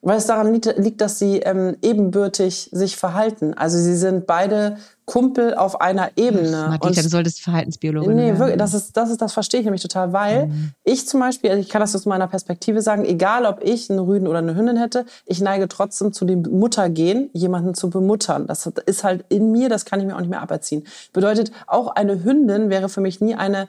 weil 0.00 0.18
es 0.18 0.26
daran 0.26 0.52
liegt, 0.52 1.00
dass 1.00 1.18
sie 1.18 1.38
ähm, 1.38 1.76
ebenbürtig 1.82 2.70
sich 2.72 2.96
verhalten. 2.96 3.54
Also 3.54 3.78
sie 3.78 3.96
sind 3.96 4.26
beide 4.26 4.76
Kumpel 5.06 5.54
auf 5.54 5.80
einer 5.80 6.10
Ebene. 6.16 6.64
Ach, 6.66 6.68
Martita, 6.68 7.02
du 7.02 7.08
solltest 7.08 7.40
Verhaltensbiologin 7.40 8.14
Nee, 8.14 8.26
werden. 8.26 8.38
wirklich, 8.38 8.58
das 8.58 8.74
ist, 8.74 8.96
das 8.96 9.10
ist, 9.10 9.22
das 9.22 9.32
verstehe 9.32 9.60
ich 9.60 9.64
nämlich 9.64 9.80
total, 9.80 10.12
weil 10.12 10.48
mhm. 10.48 10.72
ich 10.84 11.08
zum 11.08 11.20
Beispiel, 11.20 11.50
also 11.50 11.62
ich 11.62 11.70
kann 11.70 11.80
das 11.80 11.96
aus 11.96 12.04
meiner 12.04 12.28
Perspektive 12.28 12.82
sagen, 12.82 13.06
egal 13.06 13.46
ob 13.46 13.64
ich 13.64 13.88
einen 13.88 14.00
Rüden 14.00 14.28
oder 14.28 14.38
eine 14.38 14.54
Hündin 14.54 14.76
hätte, 14.76 15.06
ich 15.24 15.40
neige 15.40 15.66
trotzdem 15.66 16.12
zu 16.12 16.26
dem 16.26 16.42
Muttergehen, 16.42 17.30
jemanden 17.32 17.74
zu 17.74 17.88
bemuttern. 17.88 18.46
Das 18.46 18.66
ist 18.66 19.02
halt 19.02 19.24
in 19.30 19.50
mir, 19.50 19.70
das 19.70 19.86
kann 19.86 19.98
ich 19.98 20.06
mir 20.06 20.14
auch 20.14 20.20
nicht 20.20 20.30
mehr 20.30 20.42
aberziehen. 20.42 20.86
Bedeutet, 21.14 21.52
auch 21.66 21.88
eine 21.88 22.22
Hündin 22.22 22.68
wäre 22.68 22.90
für 22.90 23.00
mich 23.00 23.20
nie 23.22 23.34
eine 23.34 23.68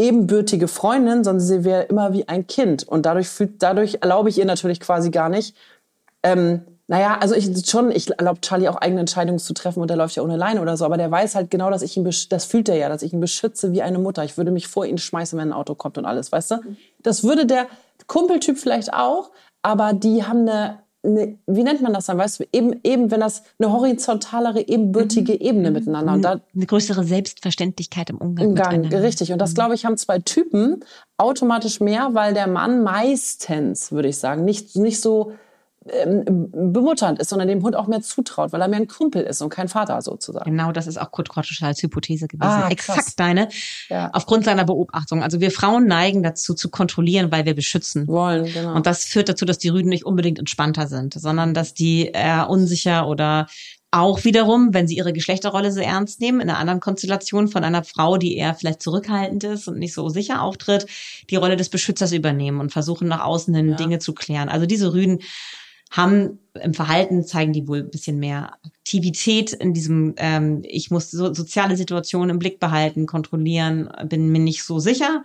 ebenbürtige 0.00 0.66
Freundin, 0.66 1.22
sondern 1.22 1.40
sie 1.40 1.64
wäre 1.64 1.82
immer 1.82 2.12
wie 2.12 2.26
ein 2.26 2.46
Kind. 2.46 2.88
Und 2.88 3.06
dadurch 3.06 3.28
fühlt, 3.28 3.62
dadurch 3.62 3.98
erlaube 4.00 4.30
ich 4.30 4.38
ihr 4.38 4.46
natürlich 4.46 4.80
quasi 4.80 5.10
gar 5.10 5.28
nicht, 5.28 5.54
ähm, 6.22 6.62
naja, 6.90 7.18
also 7.20 7.36
ich 7.36 7.48
schon, 7.66 7.92
ich 7.92 8.10
erlaube 8.10 8.40
Charlie 8.40 8.68
auch 8.68 8.74
eigene 8.74 8.98
Entscheidungen 8.98 9.38
zu 9.38 9.54
treffen 9.54 9.80
und 9.80 9.88
der 9.88 9.96
läuft 9.96 10.16
ja 10.16 10.24
ohne 10.24 10.36
Leine 10.36 10.60
oder 10.60 10.76
so, 10.76 10.84
aber 10.84 10.96
der 10.96 11.08
weiß 11.08 11.36
halt 11.36 11.48
genau, 11.48 11.70
dass 11.70 11.82
ich 11.82 11.96
ihn, 11.96 12.04
das 12.04 12.44
fühlt 12.44 12.68
er 12.68 12.76
ja, 12.76 12.88
dass 12.88 13.02
ich 13.02 13.12
ihn 13.12 13.20
beschütze 13.20 13.72
wie 13.72 13.82
eine 13.82 14.00
Mutter. 14.00 14.24
Ich 14.24 14.36
würde 14.36 14.50
mich 14.50 14.66
vor 14.66 14.84
ihn 14.84 14.98
schmeißen, 14.98 15.38
wenn 15.38 15.50
ein 15.50 15.52
Auto 15.52 15.76
kommt 15.76 15.98
und 15.98 16.04
alles, 16.04 16.32
weißt 16.32 16.50
du? 16.50 16.56
Das 17.00 17.22
würde 17.22 17.46
der 17.46 17.68
Kumpeltyp 18.08 18.58
vielleicht 18.58 18.92
auch, 18.92 19.30
aber 19.62 19.92
die 19.92 20.24
haben 20.24 20.48
eine, 20.48 20.80
eine 21.02 21.38
wie 21.46 21.62
nennt 21.62 21.80
man 21.80 21.92
das 21.92 22.06
dann, 22.06 22.18
weißt 22.18 22.40
du, 22.40 22.44
eben, 22.52 22.78
eben, 22.84 23.10
wenn 23.10 23.20
das 23.20 23.42
eine 23.58 23.72
horizontalere, 23.72 24.68
ebenbürtige 24.68 25.32
mhm. 25.32 25.40
Ebene 25.40 25.70
miteinander. 25.70 26.12
Und 26.12 26.22
da, 26.22 26.40
eine 26.54 26.66
größere 26.66 27.04
Selbstverständlichkeit 27.04 28.10
im 28.10 28.18
Umgang. 28.18 28.48
Umgang, 28.48 28.84
richtig. 28.86 29.32
Und 29.32 29.38
das, 29.38 29.50
mhm. 29.50 29.54
glaube 29.54 29.74
ich, 29.74 29.84
haben 29.84 29.96
zwei 29.96 30.18
Typen 30.18 30.84
automatisch 31.16 31.80
mehr, 31.80 32.10
weil 32.12 32.34
der 32.34 32.46
Mann 32.46 32.82
meistens, 32.82 33.92
würde 33.92 34.08
ich 34.08 34.18
sagen, 34.18 34.44
nicht, 34.44 34.76
nicht 34.76 35.00
so 35.00 35.32
bemutternd 35.82 37.18
ist, 37.20 37.30
sondern 37.30 37.48
dem 37.48 37.62
Hund 37.62 37.74
auch 37.74 37.86
mehr 37.86 38.02
zutraut, 38.02 38.52
weil 38.52 38.60
er 38.60 38.68
mehr 38.68 38.80
ein 38.80 38.86
Kumpel 38.86 39.22
ist 39.22 39.40
und 39.40 39.48
kein 39.48 39.66
Vater 39.68 40.00
sozusagen. 40.02 40.50
Genau, 40.50 40.72
das 40.72 40.86
ist 40.86 41.00
auch 41.00 41.10
Kurt 41.10 41.30
Krottschals 41.30 41.82
Hypothese 41.82 42.28
gewesen. 42.28 42.50
Ah. 42.50 42.68
Exakt 42.68 43.18
deine. 43.18 43.48
Ja. 43.88 44.10
Aufgrund 44.12 44.44
seiner 44.44 44.64
Beobachtung. 44.64 45.22
Also 45.22 45.40
wir 45.40 45.50
Frauen 45.50 45.86
neigen 45.86 46.22
dazu 46.22 46.52
zu 46.52 46.68
kontrollieren, 46.68 47.32
weil 47.32 47.46
wir 47.46 47.54
beschützen. 47.54 48.06
Wollen, 48.08 48.52
genau. 48.52 48.74
Und 48.74 48.86
das 48.86 49.04
führt 49.04 49.30
dazu, 49.30 49.46
dass 49.46 49.56
die 49.56 49.70
Rüden 49.70 49.88
nicht 49.88 50.04
unbedingt 50.04 50.38
entspannter 50.38 50.86
sind, 50.86 51.14
sondern 51.14 51.54
dass 51.54 51.72
die 51.72 52.08
eher 52.08 52.50
unsicher 52.50 53.08
oder 53.08 53.46
auch 53.92 54.22
wiederum, 54.24 54.72
wenn 54.72 54.86
sie 54.86 54.96
ihre 54.96 55.12
Geschlechterrolle 55.12 55.72
so 55.72 55.80
ernst 55.80 56.20
nehmen, 56.20 56.40
in 56.40 56.48
einer 56.48 56.58
anderen 56.58 56.78
Konstellation 56.78 57.48
von 57.48 57.64
einer 57.64 57.82
Frau, 57.82 58.18
die 58.18 58.36
eher 58.36 58.54
vielleicht 58.54 58.82
zurückhaltend 58.82 59.42
ist 59.44 59.66
und 59.66 59.78
nicht 59.78 59.94
so 59.94 60.08
sicher 60.08 60.42
auftritt, 60.42 60.86
die 61.28 61.36
Rolle 61.36 61.56
des 61.56 61.70
Beschützers 61.70 62.12
übernehmen 62.12 62.60
und 62.60 62.70
versuchen 62.70 63.08
nach 63.08 63.24
außen 63.24 63.52
hin 63.54 63.70
Ja. 63.70 63.76
Dinge 63.76 63.98
zu 63.98 64.12
klären. 64.14 64.48
Also 64.48 64.66
diese 64.66 64.92
Rüden 64.92 65.20
haben 65.90 66.38
im 66.62 66.72
Verhalten 66.74 67.24
zeigen 67.24 67.52
die 67.52 67.66
wohl 67.68 67.78
ein 67.80 67.90
bisschen 67.90 68.18
mehr 68.18 68.54
Aktivität 68.64 69.52
in 69.52 69.74
diesem, 69.74 70.14
ähm, 70.16 70.62
ich 70.64 70.90
muss 70.90 71.10
so, 71.10 71.34
soziale 71.34 71.76
Situationen 71.76 72.30
im 72.30 72.38
Blick 72.38 72.60
behalten, 72.60 73.06
kontrollieren, 73.06 73.88
bin 74.06 74.28
mir 74.30 74.40
nicht 74.40 74.64
so 74.64 74.78
sicher. 74.78 75.22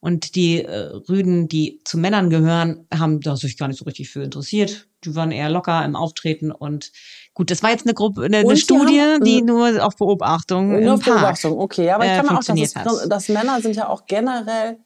Und 0.00 0.34
die 0.34 0.62
äh, 0.62 0.90
Rüden, 1.08 1.48
die 1.48 1.80
zu 1.84 1.96
Männern 1.96 2.28
gehören, 2.28 2.86
haben 2.92 3.20
da 3.20 3.36
sich 3.36 3.56
gar 3.56 3.68
nicht 3.68 3.78
so 3.78 3.86
richtig 3.86 4.10
für 4.10 4.22
interessiert. 4.22 4.86
Die 5.02 5.14
waren 5.16 5.32
eher 5.32 5.48
locker 5.48 5.82
im 5.82 5.96
Auftreten 5.96 6.52
und 6.52 6.92
gut, 7.32 7.50
das 7.50 7.62
war 7.62 7.70
jetzt 7.70 7.86
eine 7.86 7.94
Gruppe, 7.94 8.22
eine, 8.24 8.38
eine 8.38 8.54
die 8.54 8.60
Studie, 8.60 9.00
haben- 9.00 9.24
die 9.24 9.40
nur 9.40 9.82
auf 9.84 9.96
Beobachtung 9.96 10.78
Nur 10.84 10.94
auf. 10.94 11.04
Beobachtung, 11.04 11.58
okay. 11.58 11.90
Aber 11.90 12.04
ich 12.04 12.10
äh, 12.12 12.16
kann 12.16 12.26
mir 12.26 12.38
auch 12.38 12.44
dass, 12.44 12.74
hat. 12.76 13.10
dass 13.10 13.28
Männer 13.30 13.60
sind 13.62 13.76
ja 13.76 13.88
auch 13.88 14.04
generell 14.06 14.78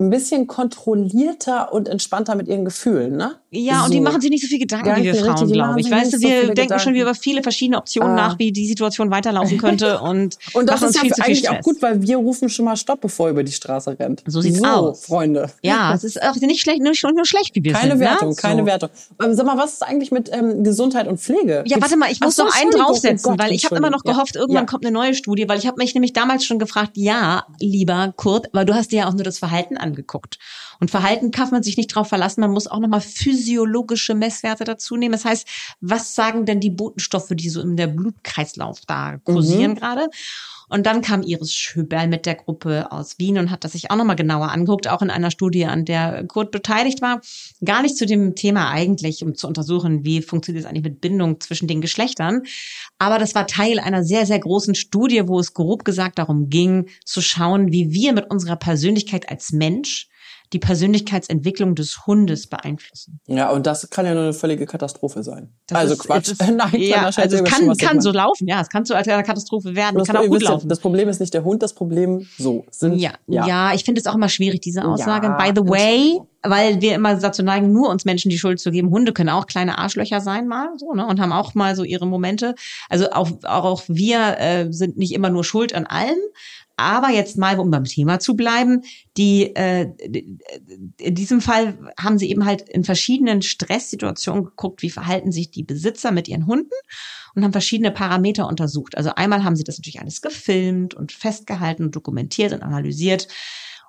ein 0.00 0.10
bisschen 0.10 0.46
kontrollierter 0.46 1.72
und 1.72 1.88
entspannter 1.88 2.36
mit 2.36 2.46
ihren 2.46 2.64
Gefühlen, 2.64 3.16
ne? 3.16 3.32
Ja, 3.50 3.80
und 3.80 3.86
So. 3.86 3.92
die 3.94 4.00
machen 4.00 4.20
sich 4.20 4.30
nicht 4.30 4.42
so 4.42 4.46
viel 4.48 4.58
Gedanken 4.60 4.94
wie 4.96 5.04
wir 5.04 5.14
Frauen, 5.14 5.50
glaube 5.50 5.80
ich. 5.80 5.90
Weißt 5.90 6.12
du, 6.12 6.18
so 6.18 6.28
wir 6.28 6.40
viele 6.42 6.54
denken 6.54 6.78
schon 6.78 6.92
Gedanken. 6.92 7.00
über 7.00 7.14
viele 7.14 7.42
verschiedene 7.42 7.78
Optionen 7.78 8.12
Ah. 8.12 8.28
nach, 8.28 8.38
wie 8.38 8.52
die 8.52 8.66
Situation 8.68 9.10
weiterlaufen 9.10 9.58
könnte 9.58 9.98
und, 10.00 10.38
Und 10.52 10.68
das 10.68 10.82
ist 10.82 10.94
ja 10.96 11.00
viel 11.00 11.10
zu 11.12 11.22
viel 11.22 11.24
eigentlich 11.24 11.50
auch 11.50 11.60
gut, 11.62 11.82
weil 11.82 12.00
wir 12.02 12.16
rufen 12.18 12.48
schon 12.48 12.66
mal 12.66 12.76
Stopp, 12.76 13.00
bevor 13.00 13.26
er 13.28 13.30
über 13.32 13.42
die 13.42 13.50
Straße 13.52 13.98
rennt. 13.98 14.22
So 14.26 14.40
sieht's 14.40 14.58
so, 14.58 14.64
aus. 14.66 15.04
Freunde. 15.06 15.50
Ja, 15.62 15.92
es 15.94 16.04
ist 16.04 16.22
auch 16.22 16.36
nicht 16.36 16.60
schlecht, 16.60 16.80
nicht 16.80 17.02
nur 17.04 17.26
schlecht, 17.26 17.54
wie 17.56 17.64
wir 17.64 17.72
Keine 17.72 17.92
sind. 17.92 18.00
Wertung, 18.00 18.28
ne? 18.30 18.34
keine 18.36 18.60
so. 18.62 18.66
Wertung. 18.66 18.90
Ähm, 19.24 19.34
sag 19.34 19.46
mal, 19.46 19.56
was 19.58 19.72
ist 19.74 19.82
eigentlich 19.82 20.12
mit 20.12 20.30
ähm, 20.32 20.62
Gesundheit 20.62 21.08
und 21.08 21.18
Pflege? 21.18 21.64
Ja, 21.66 21.80
warte 21.80 21.96
mal, 21.96 22.12
ich 22.12 22.20
muss 22.20 22.36
so, 22.36 22.44
noch 22.44 22.54
einen 22.54 22.70
draufsetzen, 22.70 23.26
oh 23.26 23.30
Gott, 23.36 23.40
weil 23.46 23.52
ich 23.52 23.64
habe 23.64 23.74
immer 23.76 23.90
noch 23.90 24.04
gehofft, 24.04 24.36
Ja. 24.36 24.42
irgendwann 24.42 24.64
ja. 24.64 24.70
kommt 24.70 24.84
eine 24.84 24.92
neue 24.92 25.14
Studie, 25.14 25.48
weil 25.48 25.58
ich 25.58 25.66
habe 25.66 25.78
mich 25.78 25.94
nämlich 25.94 26.12
damals 26.12 26.44
schon 26.44 26.58
gefragt, 26.60 26.92
ja, 26.94 27.44
lieber 27.60 28.12
Kurt, 28.16 28.48
weil 28.52 28.64
du 28.64 28.74
hast 28.74 28.92
dir 28.92 29.00
ja 29.00 29.08
auch 29.08 29.14
nur 29.14 29.24
das 29.24 29.38
Verhalten 29.38 29.76
angeguckt. 29.88 30.38
Und 30.80 30.90
Verhalten 30.90 31.30
kann 31.30 31.50
man 31.50 31.62
sich 31.62 31.76
nicht 31.76 31.88
drauf 31.88 32.08
verlassen, 32.08 32.40
man 32.40 32.52
muss 32.52 32.66
auch 32.66 32.78
nochmal 32.78 33.00
physiologische 33.00 34.14
Messwerte 34.14 34.64
dazu 34.64 34.96
nehmen. 34.96 35.12
Das 35.12 35.24
heißt, 35.24 35.46
was 35.80 36.14
sagen 36.14 36.46
denn 36.46 36.60
die 36.60 36.70
Botenstoffe, 36.70 37.30
die 37.30 37.50
so 37.50 37.60
in 37.60 37.76
der 37.76 37.88
Blutkreislauf 37.88 38.80
da 38.86 39.18
kursieren 39.18 39.74
gerade? 39.74 40.08
Und 40.68 40.86
dann 40.86 41.00
kam 41.00 41.22
Iris 41.22 41.54
Schöberl 41.54 42.08
mit 42.08 42.26
der 42.26 42.34
Gruppe 42.34 42.92
aus 42.92 43.18
Wien 43.18 43.38
und 43.38 43.50
hat 43.50 43.64
das 43.64 43.72
sich 43.72 43.90
auch 43.90 43.96
nochmal 43.96 44.16
genauer 44.16 44.50
angeguckt, 44.50 44.88
auch 44.88 45.02
in 45.02 45.10
einer 45.10 45.30
Studie, 45.30 45.66
an 45.66 45.84
der 45.84 46.24
Kurt 46.26 46.50
beteiligt 46.50 47.00
war. 47.00 47.20
Gar 47.64 47.82
nicht 47.82 47.96
zu 47.96 48.06
dem 48.06 48.34
Thema 48.34 48.70
eigentlich, 48.70 49.22
um 49.22 49.34
zu 49.34 49.46
untersuchen, 49.46 50.04
wie 50.04 50.22
funktioniert 50.22 50.64
es 50.64 50.70
eigentlich 50.70 50.84
mit 50.84 51.00
Bindung 51.00 51.40
zwischen 51.40 51.68
den 51.68 51.80
Geschlechtern. 51.80 52.42
Aber 52.98 53.18
das 53.18 53.34
war 53.34 53.46
Teil 53.46 53.78
einer 53.78 54.04
sehr, 54.04 54.26
sehr 54.26 54.38
großen 54.38 54.74
Studie, 54.74 55.26
wo 55.26 55.38
es 55.40 55.54
grob 55.54 55.84
gesagt 55.84 56.18
darum 56.18 56.50
ging, 56.50 56.88
zu 57.04 57.20
schauen, 57.20 57.72
wie 57.72 57.92
wir 57.92 58.12
mit 58.12 58.30
unserer 58.30 58.56
Persönlichkeit 58.56 59.28
als 59.30 59.52
Mensch 59.52 60.08
die 60.52 60.58
Persönlichkeitsentwicklung 60.58 61.74
des 61.74 62.06
Hundes 62.06 62.46
beeinflussen. 62.46 63.20
Ja, 63.26 63.50
und 63.50 63.66
das 63.66 63.90
kann 63.90 64.06
ja 64.06 64.14
nur 64.14 64.24
eine 64.24 64.32
völlige 64.32 64.66
Katastrophe 64.66 65.22
sein. 65.22 65.52
Das 65.66 65.78
also 65.78 65.94
ist- 65.94 66.00
Quatsch. 66.00 66.28
ist- 66.28 66.40
Nein, 66.50 66.70
ja, 66.76 67.04
also 67.04 67.20
es 67.20 67.44
kann, 67.44 67.64
schon, 67.64 67.76
kann 67.76 68.00
so 68.00 68.12
laufen, 68.12 68.46
ja, 68.46 68.60
es 68.60 68.68
kann 68.68 68.84
zu 68.84 68.94
einer 68.94 69.22
Katastrophe 69.22 69.74
werden, 69.74 69.98
Das, 69.98 70.08
kann 70.08 70.16
auch 70.16 70.26
gut 70.26 70.42
ja, 70.42 70.50
laufen. 70.50 70.68
das 70.68 70.80
Problem 70.80 71.08
ist 71.08 71.20
nicht 71.20 71.34
der 71.34 71.44
Hund, 71.44 71.62
das 71.62 71.74
Problem 71.74 72.26
so 72.38 72.64
sind. 72.70 72.98
Ja, 72.98 73.12
ja. 73.26 73.74
ich 73.74 73.84
finde 73.84 74.00
es 74.00 74.06
auch 74.06 74.14
immer 74.14 74.28
schwierig, 74.28 74.60
diese 74.60 74.84
Aussage. 74.84 75.26
Ja, 75.28 75.36
By 75.36 75.52
the 75.54 75.68
way, 75.68 76.18
weil 76.42 76.80
wir 76.80 76.94
immer 76.94 77.16
dazu 77.16 77.42
neigen, 77.42 77.72
nur 77.72 77.88
uns 77.90 78.04
Menschen 78.04 78.30
die 78.30 78.38
Schuld 78.38 78.60
zu 78.60 78.70
geben. 78.70 78.90
Hunde 78.90 79.12
können 79.12 79.28
auch 79.28 79.46
kleine 79.46 79.78
Arschlöcher 79.78 80.20
sein 80.20 80.46
mal 80.46 80.68
so, 80.76 80.92
ne? 80.94 81.06
Und 81.06 81.20
haben 81.20 81.32
auch 81.32 81.54
mal 81.54 81.74
so 81.74 81.82
ihre 81.82 82.06
Momente. 82.06 82.54
Also 82.88 83.10
auch, 83.10 83.30
auch 83.44 83.82
wir 83.88 84.38
äh, 84.38 84.72
sind 84.72 84.96
nicht 84.96 85.12
immer 85.12 85.30
nur 85.30 85.44
schuld 85.44 85.74
an 85.74 85.86
allem. 85.86 86.18
Aber 86.78 87.10
jetzt 87.10 87.36
mal, 87.36 87.58
um 87.58 87.72
beim 87.72 87.82
Thema 87.82 88.20
zu 88.20 88.36
bleiben, 88.36 88.82
die 89.16 89.54
äh, 89.56 89.90
in 91.00 91.14
diesem 91.16 91.40
Fall 91.40 91.76
haben 91.98 92.18
sie 92.18 92.30
eben 92.30 92.44
halt 92.44 92.68
in 92.68 92.84
verschiedenen 92.84 93.42
Stresssituationen 93.42 94.44
geguckt, 94.44 94.82
wie 94.82 94.90
verhalten 94.90 95.32
sich 95.32 95.50
die 95.50 95.64
Besitzer 95.64 96.12
mit 96.12 96.28
ihren 96.28 96.46
Hunden 96.46 96.70
und 97.34 97.42
haben 97.42 97.50
verschiedene 97.50 97.90
Parameter 97.90 98.46
untersucht. 98.46 98.96
Also 98.96 99.10
einmal 99.16 99.42
haben 99.42 99.56
sie 99.56 99.64
das 99.64 99.78
natürlich 99.78 100.00
alles 100.00 100.22
gefilmt 100.22 100.94
und 100.94 101.10
festgehalten 101.10 101.82
und 101.82 101.96
dokumentiert 101.96 102.52
und 102.52 102.62
analysiert. 102.62 103.26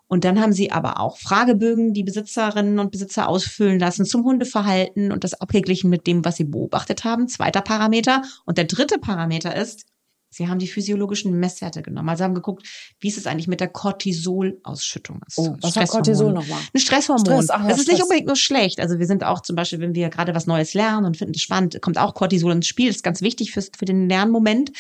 Und 0.08 0.24
dann 0.24 0.42
haben 0.42 0.54
sie 0.54 0.72
aber 0.72 1.00
auch 1.00 1.20
Fragebögen, 1.20 1.94
die 1.94 2.04
Besitzerinnen 2.04 2.80
und 2.80 2.90
Besitzer 2.90 3.28
ausfüllen 3.28 3.78
lassen 3.78 4.06
zum 4.06 4.24
Hundeverhalten 4.24 5.12
und 5.12 5.24
das 5.24 5.36
abgeglichen 5.36 5.92
mit 5.92 6.08
dem, 6.08 6.26
was 6.26 6.38
sie 6.38 6.46
beobachtet 6.46 7.04
haben. 7.04 7.28
Zweiter 7.28 7.62
Parameter. 7.62 8.24
Und 8.48 8.58
der 8.58 8.66
dritte 8.66 8.98
Parameter 8.98 9.56
ist, 9.56 9.86
sie 10.30 10.48
haben 10.48 10.60
die 10.60 10.68
physiologischen 10.68 11.40
Messwerte 11.40 11.82
genommen. 11.82 12.10
Also 12.10 12.24
haben 12.24 12.36
geguckt, 12.36 12.68
wie 13.00 13.08
ist 13.08 13.18
es 13.18 13.28
eigentlich 13.28 13.48
mit 13.48 13.60
der 13.60 13.68
Cortisolausschüttung? 13.68 15.22
Oh, 15.36 15.56
was 15.62 15.76
hat. 15.76 15.90
Cortisol 15.90 16.34
nochmal? 16.34 16.60
Ein 16.74 16.80
Stresshormon. 16.80 17.26
Stress, 17.26 17.50
ach 17.50 17.68
das 17.68 17.80
ist 17.80 17.88
nicht 17.88 17.96
Stress. 17.96 18.02
unbedingt 18.04 18.28
nur 18.28 18.36
schlecht. 18.36 18.80
Also 18.80 19.00
wir 19.00 19.08
sind 19.08 19.24
auch 19.24 19.42
zum 19.42 19.56
Beispiel, 19.56 19.80
wenn 19.80 19.96
wir 19.96 20.10
gerade 20.10 20.36
was 20.36 20.48
Neues 20.48 20.74
lernen 20.74 21.06
und 21.06 21.18
finden 21.18 21.34
es 21.36 21.42
spannend, 21.42 21.82
kommt 21.82 21.98
auch 21.98 22.14
Cortisol 22.14 22.52
ins 22.52 22.68
Spiel. 22.68 22.88
Das 22.88 22.98
ist 22.98 23.04
ganz 23.04 23.22
wichtig 23.22 23.52
fürs, 23.52 23.72
für 23.78 23.86
den 23.86 24.08
Lernmoment. 24.08 24.72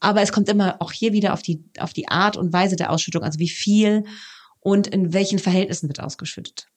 Aber 0.00 0.22
es 0.22 0.32
kommt 0.32 0.48
immer 0.48 0.76
auch 0.80 0.92
hier 0.92 1.12
wieder 1.12 1.32
auf 1.32 1.42
die, 1.42 1.64
auf 1.78 1.92
die 1.92 2.08
Art 2.08 2.36
und 2.36 2.52
Weise 2.52 2.76
der 2.76 2.90
Ausschüttung, 2.90 3.22
also 3.22 3.38
wie 3.38 3.48
viel 3.48 4.04
und 4.60 4.86
in 4.86 5.12
welchen 5.12 5.38
Verhältnissen 5.38 5.88
wird 5.88 6.00
ausgeschüttet. 6.00 6.68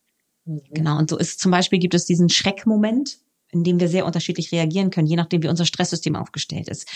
Mhm. 0.44 0.62
Genau. 0.70 0.98
Und 0.98 1.10
so 1.10 1.18
ist 1.18 1.40
zum 1.40 1.50
Beispiel 1.50 1.78
gibt 1.78 1.94
es 1.94 2.06
diesen 2.06 2.28
Schreckmoment, 2.28 3.18
in 3.52 3.64
dem 3.64 3.80
wir 3.80 3.88
sehr 3.88 4.06
unterschiedlich 4.06 4.52
reagieren 4.52 4.90
können, 4.90 5.06
je 5.06 5.16
nachdem, 5.16 5.42
wie 5.42 5.48
unser 5.48 5.66
Stresssystem 5.66 6.16
aufgestellt 6.16 6.68
ist. 6.68 6.88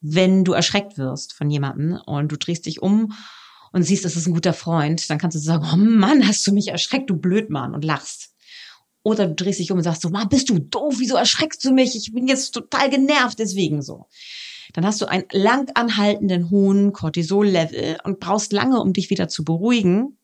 Wenn 0.00 0.44
du 0.44 0.52
erschreckt 0.52 0.98
wirst 0.98 1.32
von 1.32 1.50
jemandem 1.50 1.98
und 2.06 2.30
du 2.30 2.36
drehst 2.36 2.66
dich 2.66 2.82
um 2.82 3.12
und 3.72 3.82
siehst, 3.82 4.04
das 4.04 4.16
ist 4.16 4.26
ein 4.26 4.34
guter 4.34 4.52
Freund, 4.52 5.08
dann 5.08 5.18
kannst 5.18 5.34
du 5.34 5.40
sagen, 5.40 5.66
oh 5.72 5.76
Mann, 5.76 6.26
hast 6.26 6.46
du 6.46 6.52
mich 6.52 6.68
erschreckt, 6.68 7.10
du 7.10 7.16
Blödmann, 7.16 7.74
und 7.74 7.84
lachst. 7.84 8.30
Oder 9.02 9.26
du 9.26 9.34
drehst 9.34 9.58
dich 9.58 9.72
um 9.72 9.78
und 9.78 9.84
sagst 9.84 10.02
so, 10.02 10.10
Mann, 10.10 10.28
bist 10.28 10.48
du 10.48 10.58
doof, 10.58 10.94
wieso 10.98 11.16
erschreckst 11.16 11.64
du 11.64 11.72
mich? 11.72 11.96
Ich 11.96 12.12
bin 12.12 12.28
jetzt 12.28 12.52
total 12.52 12.88
genervt 12.90 13.38
deswegen 13.38 13.82
so. 13.82 14.06
Dann 14.74 14.86
hast 14.86 15.00
du 15.00 15.06
einen 15.06 15.24
lang 15.32 15.70
anhaltenden 15.74 16.50
hohen 16.50 16.92
Cortisol-Level 16.92 17.98
und 18.04 18.20
brauchst 18.20 18.52
lange, 18.52 18.80
um 18.80 18.92
dich 18.92 19.10
wieder 19.10 19.28
zu 19.28 19.44
beruhigen. 19.44 20.16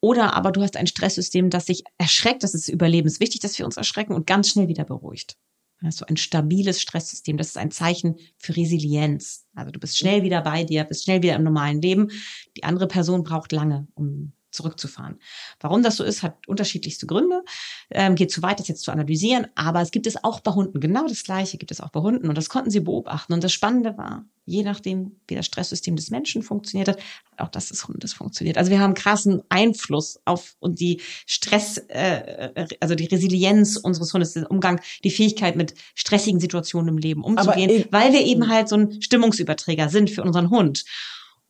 Oder 0.00 0.34
aber 0.34 0.50
du 0.50 0.62
hast 0.62 0.76
ein 0.76 0.86
Stresssystem, 0.86 1.50
das 1.50 1.66
sich 1.66 1.84
erschreckt, 1.98 2.42
das 2.42 2.54
ist 2.54 2.68
überlebenswichtig, 2.68 3.40
dass 3.40 3.58
wir 3.58 3.66
uns 3.66 3.76
erschrecken 3.76 4.14
und 4.14 4.26
ganz 4.26 4.48
schnell 4.48 4.68
wieder 4.68 4.84
beruhigt. 4.84 5.36
Du 5.82 5.88
ein 6.06 6.16
stabiles 6.18 6.80
Stresssystem, 6.80 7.38
das 7.38 7.48
ist 7.48 7.56
ein 7.56 7.70
Zeichen 7.70 8.16
für 8.36 8.54
Resilienz. 8.54 9.46
Also 9.54 9.70
du 9.70 9.80
bist 9.80 9.96
schnell 9.96 10.22
wieder 10.22 10.42
bei 10.42 10.64
dir, 10.64 10.84
bist 10.84 11.04
schnell 11.04 11.22
wieder 11.22 11.36
im 11.36 11.42
normalen 11.42 11.80
Leben. 11.80 12.10
Die 12.56 12.64
andere 12.64 12.86
Person 12.86 13.22
braucht 13.22 13.52
lange, 13.52 13.88
um 13.94 14.32
zurückzufahren. 14.50 15.18
Warum 15.60 15.82
das 15.82 15.96
so 15.96 16.04
ist, 16.04 16.22
hat 16.22 16.46
unterschiedlichste 16.46 17.06
Gründe. 17.06 17.42
Ähm, 17.90 18.14
geht 18.14 18.30
zu 18.30 18.42
weit, 18.42 18.60
das 18.60 18.68
jetzt 18.68 18.82
zu 18.82 18.92
analysieren. 18.92 19.46
Aber 19.54 19.80
es 19.80 19.90
gibt 19.90 20.06
es 20.06 20.22
auch 20.22 20.40
bei 20.40 20.52
Hunden. 20.52 20.80
Genau 20.80 21.06
das 21.06 21.24
Gleiche 21.24 21.58
gibt 21.58 21.70
es 21.70 21.80
auch 21.80 21.90
bei 21.90 22.00
Hunden. 22.00 22.28
Und 22.28 22.36
das 22.36 22.48
konnten 22.48 22.70
sie 22.70 22.80
beobachten. 22.80 23.32
Und 23.32 23.44
das 23.44 23.52
Spannende 23.52 23.96
war, 23.96 24.24
je 24.50 24.62
nachdem, 24.62 25.16
wie 25.28 25.36
das 25.36 25.46
Stresssystem 25.46 25.96
des 25.96 26.10
Menschen 26.10 26.42
funktioniert 26.42 26.88
hat, 26.88 26.98
auch 27.36 27.48
das 27.48 27.68
des 27.68 27.86
Hundes 27.86 28.12
funktioniert. 28.12 28.58
Also 28.58 28.70
wir 28.70 28.80
haben 28.80 28.94
krassen 28.94 29.42
Einfluss 29.48 30.20
auf 30.24 30.56
und 30.58 30.80
die 30.80 31.00
Stress, 31.26 31.78
äh, 31.88 32.66
also 32.80 32.94
die 32.94 33.06
Resilienz 33.06 33.76
unseres 33.76 34.12
Hundes, 34.12 34.32
den 34.32 34.46
Umgang, 34.46 34.80
die 35.04 35.10
Fähigkeit 35.10 35.56
mit 35.56 35.74
stressigen 35.94 36.40
Situationen 36.40 36.88
im 36.88 36.98
Leben 36.98 37.22
umzugehen, 37.22 37.86
weil 37.90 38.12
wir 38.12 38.24
eben 38.24 38.48
halt 38.48 38.68
so 38.68 38.76
ein 38.76 39.00
Stimmungsüberträger 39.00 39.88
sind 39.88 40.10
für 40.10 40.22
unseren 40.22 40.50
Hund. 40.50 40.84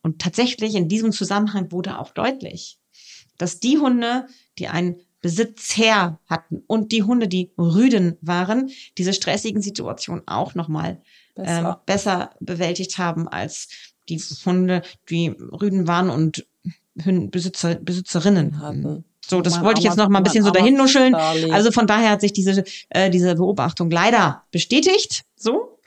Und 0.03 0.19
tatsächlich 0.19 0.75
in 0.75 0.87
diesem 0.87 1.11
Zusammenhang 1.11 1.71
wurde 1.71 1.99
auch 1.99 2.11
deutlich, 2.11 2.77
dass 3.41 3.59
die 3.59 3.79
Hunde, 3.79 4.27
die 4.59 4.67
einen 4.67 5.01
Besitzer 5.21 6.19
hatten 6.27 6.63
und 6.67 6.91
die 6.91 7.03
Hunde, 7.03 7.27
die 7.27 7.51
Rüden 7.57 8.17
waren, 8.21 8.69
diese 8.97 9.13
stressigen 9.13 9.61
Situationen 9.61 10.27
auch 10.27 10.55
nochmal 10.55 11.01
Besser. 11.35 11.69
ähm, 11.69 11.75
besser 11.85 12.29
bewältigt 12.39 12.97
haben 12.97 13.27
als 13.27 13.69
die 14.09 14.19
Hunde, 14.45 14.81
die 15.09 15.29
Rüden 15.29 15.87
waren 15.87 16.09
und 16.09 16.45
Besitzer, 16.93 17.75
Besitzerinnen 17.75 18.59
hatten. 18.59 18.83
Hatten. 18.85 19.05
So, 19.25 19.41
das 19.41 19.55
Mein 19.55 19.65
wollte 19.65 19.79
ich 19.79 19.85
jetzt 19.85 19.97
noch 19.97 20.09
mal 20.09 20.19
ein 20.19 20.23
bisschen 20.23 20.43
so 20.43 20.51
dahin 20.51 20.75
nuscheln. 20.75 21.15
Also 21.15 21.71
von 21.71 21.87
daher 21.87 22.09
hat 22.09 22.21
sich 22.21 22.33
diese, 22.33 22.63
äh, 22.89 23.09
diese 23.09 23.35
Beobachtung 23.35 23.89
leider 23.89 24.43
bestätigt. 24.51 25.23
So. 25.35 25.79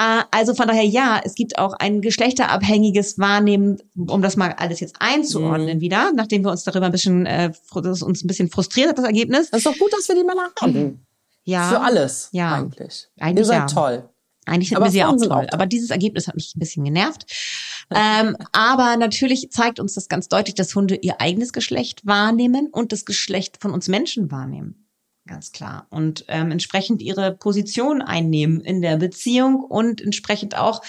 Äh, 0.00 0.22
Also 0.30 0.54
von 0.54 0.66
daher 0.66 0.84
ja, 0.84 1.20
es 1.24 1.34
gibt 1.34 1.58
auch 1.58 1.74
ein 1.74 2.00
geschlechterabhängiges 2.00 3.18
Wahrnehmen, 3.18 3.78
um 3.94 4.22
das 4.22 4.36
mal 4.36 4.54
alles 4.56 4.80
jetzt 4.80 4.96
einzuordnen 4.98 5.76
Mhm. 5.76 5.80
wieder, 5.80 6.12
nachdem 6.14 6.42
wir 6.44 6.50
uns 6.50 6.64
darüber 6.64 6.86
ein 6.86 6.92
bisschen, 6.92 7.26
äh, 7.26 7.52
das 7.82 8.02
uns 8.02 8.24
ein 8.24 8.26
bisschen 8.26 8.50
frustriert 8.50 8.88
hat, 8.88 8.98
das 8.98 9.04
Ergebnis. 9.04 9.50
Das 9.50 9.58
ist 9.58 9.66
doch 9.66 9.78
gut, 9.78 9.92
dass 9.92 10.08
wir 10.08 10.14
die 10.16 10.24
Männer 10.24 10.50
haben. 10.60 11.06
Ja. 11.44 11.68
Für 11.68 11.80
alles 11.80 12.28
Ja. 12.32 12.54
eigentlich. 12.54 13.08
Eigentlich 13.18 13.38
Ihr 13.42 13.44
seid 13.46 13.58
ja. 13.58 13.66
toll. 13.66 14.08
Eigentlich 14.46 14.70
sind 14.70 14.80
wir 14.82 14.90
sie 14.90 15.04
auch 15.04 15.16
toll. 15.16 15.30
auch 15.30 15.52
aber 15.52 15.66
dieses 15.66 15.90
Ergebnis 15.90 16.26
hat 16.26 16.34
mich 16.34 16.54
ein 16.56 16.58
bisschen 16.58 16.84
genervt. 16.84 17.26
ähm, 17.94 18.36
aber 18.52 18.96
natürlich 18.96 19.50
zeigt 19.50 19.78
uns 19.80 19.94
das 19.94 20.08
ganz 20.08 20.28
deutlich, 20.28 20.54
dass 20.54 20.74
Hunde 20.74 20.96
ihr 20.96 21.20
eigenes 21.20 21.52
Geschlecht 21.52 22.06
wahrnehmen 22.06 22.68
und 22.72 22.92
das 22.92 23.04
Geschlecht 23.04 23.58
von 23.60 23.70
uns 23.72 23.88
Menschen 23.88 24.30
wahrnehmen. 24.30 24.86
Ganz 25.26 25.52
klar. 25.52 25.86
Und 25.90 26.24
ähm, 26.28 26.50
entsprechend 26.50 27.02
ihre 27.02 27.32
Position 27.32 28.02
einnehmen 28.02 28.60
in 28.60 28.82
der 28.82 28.96
Beziehung 28.96 29.62
und 29.62 30.00
entsprechend 30.00 30.56
auch 30.56 30.82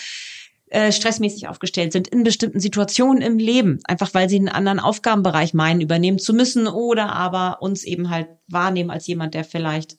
äh, 0.71 0.91
stressmäßig 0.91 1.49
aufgestellt 1.49 1.91
sind 1.91 2.07
in 2.07 2.23
bestimmten 2.23 2.61
Situationen 2.61 3.21
im 3.21 3.37
Leben, 3.37 3.79
einfach 3.83 4.13
weil 4.13 4.29
sie 4.29 4.37
einen 4.37 4.47
anderen 4.47 4.79
Aufgabenbereich 4.79 5.53
meinen, 5.53 5.81
übernehmen 5.81 6.17
zu 6.17 6.33
müssen 6.33 6.65
oder 6.65 7.13
aber 7.13 7.61
uns 7.61 7.83
eben 7.83 8.09
halt 8.09 8.29
wahrnehmen 8.47 8.89
als 8.89 9.05
jemand, 9.05 9.33
der 9.33 9.43
vielleicht 9.43 9.97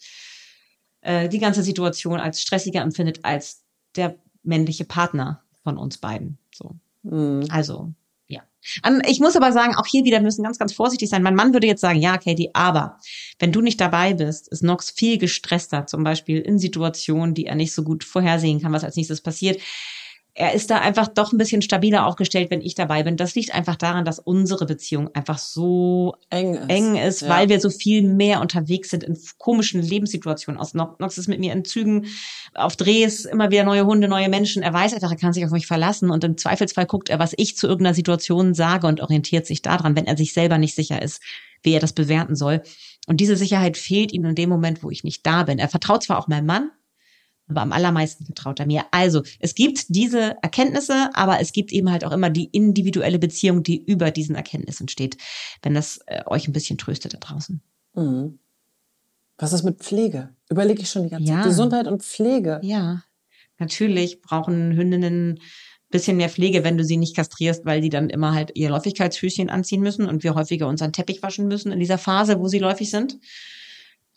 äh, 1.03 1.29
die 1.29 1.41
ganze 1.41 1.63
Situation 1.63 2.21
als 2.21 2.41
stressiger 2.41 2.81
empfindet 2.81 3.21
als 3.23 3.65
der 3.97 4.17
männliche 4.43 4.87
Partner 4.87 5.43
von 5.63 5.77
uns 5.77 5.99
beiden. 5.99 6.39
So. 6.55 6.77
Mhm. 7.03 7.47
Also, 7.51 7.93
ich 9.07 9.21
muss 9.21 9.37
aber 9.37 9.53
sagen, 9.53 9.75
auch 9.75 9.87
hier 9.87 10.05
wieder 10.05 10.21
müssen 10.21 10.45
ganz, 10.45 10.59
ganz 10.59 10.73
vorsichtig 10.73 11.09
sein. 11.09 11.23
Mein 11.23 11.35
Mann 11.35 11.53
würde 11.53 11.67
jetzt 11.67 11.81
sagen, 11.81 12.01
ja, 12.01 12.17
Katie, 12.19 12.51
aber 12.55 12.99
wenn 13.39 13.53
du 13.53 13.61
nicht 13.61 13.81
dabei 13.81 14.15
bist, 14.15 14.49
ist 14.49 14.63
Nox 14.63 14.91
viel 14.91 15.19
gestresster, 15.19 15.87
zum 15.87 16.05
Beispiel 16.05 16.41
in 16.41 16.59
Situationen, 16.59 17.35
die 17.35 17.47
er 17.47 17.57
nicht 17.57 17.75
so 17.75 17.83
gut 17.83 18.05
vorhersehen 18.05 18.61
kann, 18.61 18.73
was 18.73 18.85
als 18.85 18.97
nächstes 18.97 19.21
passiert. 19.21 19.61
Er 20.35 20.55
ist 20.55 20.71
da 20.71 20.79
einfach 20.79 21.09
doch 21.09 21.33
ein 21.33 21.39
bisschen 21.39 21.61
stabiler 21.61 22.07
aufgestellt, 22.07 22.51
wenn 22.51 22.63
ich 22.63 22.75
dabei 22.75 23.03
bin. 23.03 23.19
Das 23.19 23.35
liegt 23.35 23.55
einfach 23.55 23.77
daran, 23.77 24.07
dass 24.07 24.19
unsere 24.19 24.65
Beziehung 24.65 25.15
einfach 25.15 25.37
so 25.37 26.15
Eng 26.31 26.55
ist. 26.55 26.71
eng 26.71 26.97
ist, 26.97 27.21
Ja. 27.21 27.29
weil 27.29 27.49
wir 27.51 27.61
so 27.61 27.69
viel 27.69 28.03
mehr 28.03 28.41
unterwegs 28.41 28.89
sind 28.89 29.05
in 29.05 29.19
komischen 29.37 29.83
Lebenssituationen. 29.83 30.59
Aus 30.59 30.73
Nox 30.73 31.19
ist 31.19 31.29
mit 31.29 31.39
mir 31.39 31.53
in 31.53 31.67
Zügen, 31.67 32.07
auf 32.55 32.77
Drehs, 32.77 33.27
immer 33.27 33.51
wieder 33.51 33.65
neue 33.65 33.85
Hunde, 33.85 34.09
neue 34.09 34.31
Menschen. 34.31 34.63
Er 34.63 34.73
weiß 34.73 34.95
einfach, 34.95 35.11
er 35.11 35.19
kann 35.19 35.35
sich 35.35 35.45
auf 35.45 35.51
mich 35.51 35.67
verlassen 35.67 36.11
und 36.11 36.25
im 36.25 36.39
Zweifelsfall 36.39 36.87
guckt 36.87 37.11
er, 37.11 37.19
was 37.19 37.35
ich 37.37 37.59
zu 37.59 37.67
irgendeiner 37.67 37.95
Situation 37.95 38.55
sage 38.55 38.87
und 38.87 39.03
orientiert 39.03 39.47
sich 39.47 39.61
daran, 39.61 39.97
wenn 39.97 40.07
er 40.07 40.17
sich 40.17 40.33
selber 40.33 40.57
nicht 40.57 40.75
sicher 40.75 41.03
ist, 41.03 41.21
wie 41.63 41.73
er 41.75 41.81
das 41.81 41.93
bewerten 41.93 42.37
soll. 42.37 42.63
Und 43.07 43.19
diese 43.21 43.37
Sicherheit 43.37 43.77
fehlt 43.77 44.13
ihm 44.13 44.25
in 44.25 44.35
dem 44.35 44.49
Moment, 44.49 44.83
wo 44.83 44.89
ich 44.91 45.05
nicht 45.05 45.27
da 45.27 45.43
bin. 45.43 45.59
Er 45.59 45.69
vertraut 45.69 46.05
zwar 46.05 46.19
auch 46.19 46.29
meinem 46.29 46.47
Mann, 46.47 46.71
aber 47.49 47.61
am 47.63 47.73
allermeisten 47.73 48.25
vertraut 48.25 48.61
er 48.61 48.67
mir. 48.67 48.85
Also, 48.93 49.23
es 49.41 49.55
gibt 49.55 49.87
diese 49.89 50.37
Erkenntnisse, 50.43 51.11
aber 51.15 51.41
es 51.41 51.53
gibt 51.53 51.73
eben 51.73 51.91
halt 51.91 52.05
auch 52.05 52.13
immer 52.13 52.31
die 52.31 52.47
individuelle 52.47 53.19
Beziehung, 53.19 53.63
die 53.63 53.83
über 53.85 54.11
diesen 54.11 54.37
Erkenntnissen 54.37 54.89
steht, 54.89 55.17
wenn 55.63 55.75
das 55.75 55.99
äh, 56.07 56.23
euch 56.27 56.49
ein 56.49 56.53
bisschen 56.53 56.79
tröstet 56.79 57.15
da 57.15 57.19
draußen. 57.19 57.61
Mhm. 57.95 58.39
Was 59.39 59.53
ist 59.53 59.65
mit 59.65 59.79
Pflege? 59.81 60.31
Überlege 60.51 60.83
ich 60.83 60.91
schon 60.91 61.05
die 61.05 61.11
ganze 61.11 61.29
Ja. 61.29 61.37
Zeit. 61.39 61.45
Gesundheit 61.47 61.87
und 61.89 62.03
Pflege. 62.03 62.61
Ja, 62.63 63.03
natürlich 63.59 64.21
brauchen 64.23 64.73
Hündinnen 64.73 65.33
ein 65.33 65.39
bisschen 65.91 66.17
mehr 66.17 66.29
Pflege, 66.29 66.65
wenn 66.65 66.79
du 66.79 66.85
sie 66.85 66.97
nicht 66.97 67.17
kastrierst, 67.17 67.65
weil 67.65 67.81
die 67.81 67.89
dann 67.91 68.09
immer 68.09 68.35
halt 68.35 68.53
ihr 68.55 68.71
Läufigkeitsfüßchen 68.71 69.51
anziehen 69.51 69.83
müssen 69.83 70.07
und 70.07 70.23
wir 70.23 70.35
häufiger 70.35 70.69
unseren 70.69 70.93
Teppich 70.93 71.23
waschen 71.23 71.49
müssen 71.49 71.73
in 71.73 71.81
dieser 71.81 71.99
Phase, 71.99 72.39
wo 72.41 72.49
sie 72.49 72.59
läufig 72.61 72.91
sind. 72.91 73.19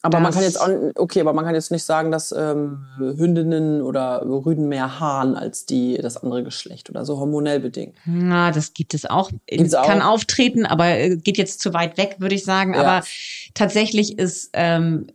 Aber 0.06 0.20
man 0.20 0.32
kann 0.32 0.44
jetzt 0.44 0.62
auch, 0.62 0.70
okay, 0.96 1.22
aber 1.22 1.34
man 1.34 1.46
kann 1.46 1.56
jetzt 1.56 1.72
nicht 1.72 1.84
sagen, 1.84 2.12
dass 2.12 2.32
ähm, 2.32 2.86
Hündinnen 3.00 3.82
oder 3.82 4.22
Rüden 4.24 4.68
mehr 4.68 5.00
haaren 5.00 5.36
als 5.36 5.66
die 5.66 5.98
das 5.98 6.18
andere 6.18 6.44
Geschlecht 6.44 6.92
oder 6.92 7.06
so 7.06 7.18
hormonell 7.18 7.60
bedingt. 7.60 7.96
Na, 8.06 8.52
das 8.52 8.74
gibt 8.74 8.94
es 8.94 9.06
auch. 9.06 9.32
Gibt's 9.48 9.74
auch. 9.74 9.88
Kann 9.88 10.04
auftreten, 10.04 10.68
aber 10.68 10.90
äh, 10.90 11.18
geht 11.18 11.40
jetzt 11.40 11.60
zu 11.60 11.74
weit 11.74 11.98
weg, 11.98 12.18
würde 12.20 12.36
ich 12.36 12.44
sagen. 12.44 12.76
Ja. 12.76 12.82
Aber 12.82 13.06
tatsächlich 13.56 14.20
ist, 14.20 14.52
ähm, 14.54 15.08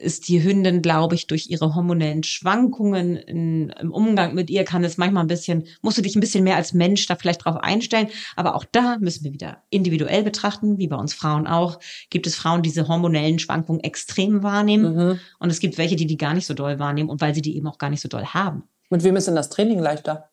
ist 0.00 0.28
die 0.28 0.42
Hündin, 0.42 0.80
glaube 0.80 1.14
ich, 1.14 1.26
durch 1.26 1.50
ihre 1.50 1.74
hormonellen 1.74 2.22
Schwankungen 2.22 3.16
in, 3.16 3.68
im 3.68 3.92
Umgang 3.92 4.34
mit 4.34 4.48
ihr 4.48 4.64
kann 4.64 4.82
es 4.82 4.96
manchmal 4.96 5.24
ein 5.24 5.28
bisschen, 5.28 5.64
musst 5.82 5.98
du 5.98 6.02
dich 6.02 6.16
ein 6.16 6.20
bisschen 6.20 6.44
mehr 6.44 6.56
als 6.56 6.72
Mensch 6.72 7.06
da 7.06 7.16
vielleicht 7.16 7.44
drauf 7.44 7.56
einstellen. 7.56 8.08
Aber 8.34 8.54
auch 8.54 8.64
da 8.70 8.96
müssen 8.98 9.24
wir 9.24 9.32
wieder 9.34 9.58
individuell 9.68 10.22
betrachten, 10.22 10.78
wie 10.78 10.88
bei 10.88 10.96
uns 10.96 11.12
Frauen 11.12 11.46
auch. 11.46 11.80
Gibt 12.08 12.26
es 12.26 12.34
Frauen, 12.34 12.62
die 12.62 12.68
diese 12.68 12.86
hormonellen 12.86 13.38
Schwankungen 13.38 13.82
extrem 13.82 14.37
wahrnehmen 14.42 14.94
Mhm. 14.96 15.20
und 15.38 15.50
es 15.50 15.60
gibt 15.60 15.78
welche, 15.78 15.96
die 15.96 16.06
die 16.06 16.16
gar 16.16 16.34
nicht 16.34 16.46
so 16.46 16.54
doll 16.54 16.78
wahrnehmen 16.78 17.08
und 17.10 17.20
weil 17.20 17.34
sie 17.34 17.42
die 17.42 17.56
eben 17.56 17.66
auch 17.66 17.78
gar 17.78 17.90
nicht 17.90 18.00
so 18.00 18.08
doll 18.08 18.24
haben. 18.26 18.64
Mit 18.90 19.02
wem 19.04 19.16
ist 19.16 19.26
denn 19.28 19.34
das 19.36 19.50
Training 19.50 19.78
leichter? 19.80 20.30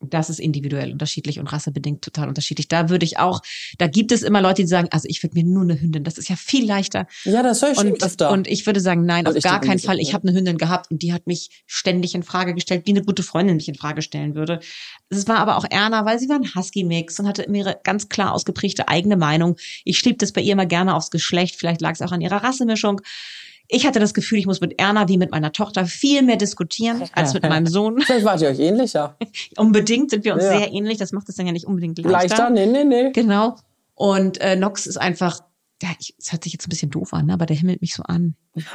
Das 0.00 0.30
ist 0.30 0.38
individuell 0.38 0.92
unterschiedlich 0.92 1.40
und 1.40 1.48
rassebedingt 1.48 2.02
total 2.02 2.28
unterschiedlich. 2.28 2.68
Da 2.68 2.88
würde 2.88 3.04
ich 3.04 3.18
auch, 3.18 3.40
da 3.78 3.88
gibt 3.88 4.12
es 4.12 4.22
immer 4.22 4.40
Leute, 4.40 4.62
die 4.62 4.68
sagen, 4.68 4.88
also 4.92 5.08
ich 5.08 5.22
würde 5.24 5.34
mir 5.34 5.44
nur 5.44 5.62
eine 5.62 5.80
Hündin, 5.80 6.04
das 6.04 6.18
ist 6.18 6.28
ja 6.28 6.36
viel 6.36 6.64
leichter. 6.64 7.06
Ja, 7.24 7.42
das 7.42 7.62
höre 7.62 7.72
ich 7.72 7.78
schon 7.78 7.92
Und, 7.92 8.02
öfter. 8.02 8.30
und 8.30 8.46
ich 8.46 8.64
würde 8.66 8.80
sagen, 8.80 9.04
nein, 9.04 9.26
Und 9.26 9.36
auf 9.36 9.42
gar 9.42 9.60
keinen 9.60 9.80
Fall. 9.80 9.98
Ich 9.98 10.14
habe 10.14 10.28
eine 10.28 10.36
Hündin 10.36 10.56
gehabt 10.56 10.90
und 10.90 11.02
die 11.02 11.12
hat 11.12 11.26
mich 11.26 11.50
ständig 11.66 12.14
in 12.14 12.22
Frage 12.22 12.54
gestellt, 12.54 12.86
wie 12.86 12.90
eine 12.90 13.02
gute 13.02 13.22
Freundin 13.24 13.56
mich 13.56 13.68
in 13.68 13.74
Frage 13.74 14.02
stellen 14.02 14.34
würde. 14.34 14.60
Es 15.10 15.26
war 15.26 15.38
aber 15.38 15.56
auch 15.56 15.64
Erna, 15.68 16.04
weil 16.04 16.18
sie 16.18 16.28
war 16.28 16.36
ein 16.36 16.54
Husky-Mix 16.54 17.18
und 17.18 17.26
hatte 17.26 17.42
immer 17.42 17.56
ihre 17.56 17.80
ganz 17.82 18.08
klar 18.08 18.32
ausgeprägte 18.32 18.88
eigene 18.88 19.16
Meinung. 19.16 19.56
Ich 19.84 19.98
schrieb 19.98 20.18
das 20.20 20.32
bei 20.32 20.40
ihr 20.40 20.52
immer 20.52 20.66
gerne 20.66 20.94
aufs 20.94 21.10
Geschlecht. 21.10 21.56
Vielleicht 21.56 21.80
lag 21.80 21.92
es 21.92 22.02
auch 22.02 22.12
an 22.12 22.20
ihrer 22.20 22.44
Rassemischung. 22.44 23.00
Ich 23.70 23.86
hatte 23.86 24.00
das 24.00 24.14
Gefühl, 24.14 24.38
ich 24.38 24.46
muss 24.46 24.60
mit 24.62 24.80
Erna 24.80 25.08
wie 25.08 25.18
mit 25.18 25.30
meiner 25.30 25.52
Tochter 25.52 25.84
viel 25.84 26.22
mehr 26.22 26.36
diskutieren 26.36 27.02
als 27.12 27.34
mit 27.34 27.42
meinem 27.42 27.66
Sohn. 27.66 28.00
Vielleicht 28.06 28.24
wart 28.24 28.40
ihr 28.40 28.48
euch 28.48 28.58
ähnlicher. 28.58 29.16
Unbedingt 29.58 30.10
sind 30.10 30.24
wir 30.24 30.34
uns 30.34 30.44
Ja. 30.44 30.56
sehr 30.58 30.72
ähnlich. 30.72 30.96
Das 30.96 31.12
macht 31.12 31.28
es 31.28 31.36
dann 31.36 31.46
ja 31.46 31.52
nicht 31.52 31.66
unbedingt 31.66 31.98
leichter. 31.98 32.48
Leichter? 32.48 32.50
Nee, 32.50 32.66
nee, 32.66 32.84
nee. 32.84 33.12
Genau. 33.12 33.56
Und 33.94 34.40
äh, 34.40 34.56
Nox 34.56 34.86
ist 34.86 34.96
einfach, 34.96 35.40
ja, 35.82 35.90
ich, 36.00 36.14
es 36.18 36.32
hört 36.32 36.44
sich 36.44 36.54
jetzt 36.54 36.66
ein 36.66 36.70
bisschen 36.70 36.90
doof 36.90 37.12
an, 37.12 37.26
ne, 37.26 37.34
aber 37.34 37.44
der 37.46 37.56
himmelt 37.56 37.82
mich 37.82 37.94
so 37.94 38.02
an. 38.04 38.34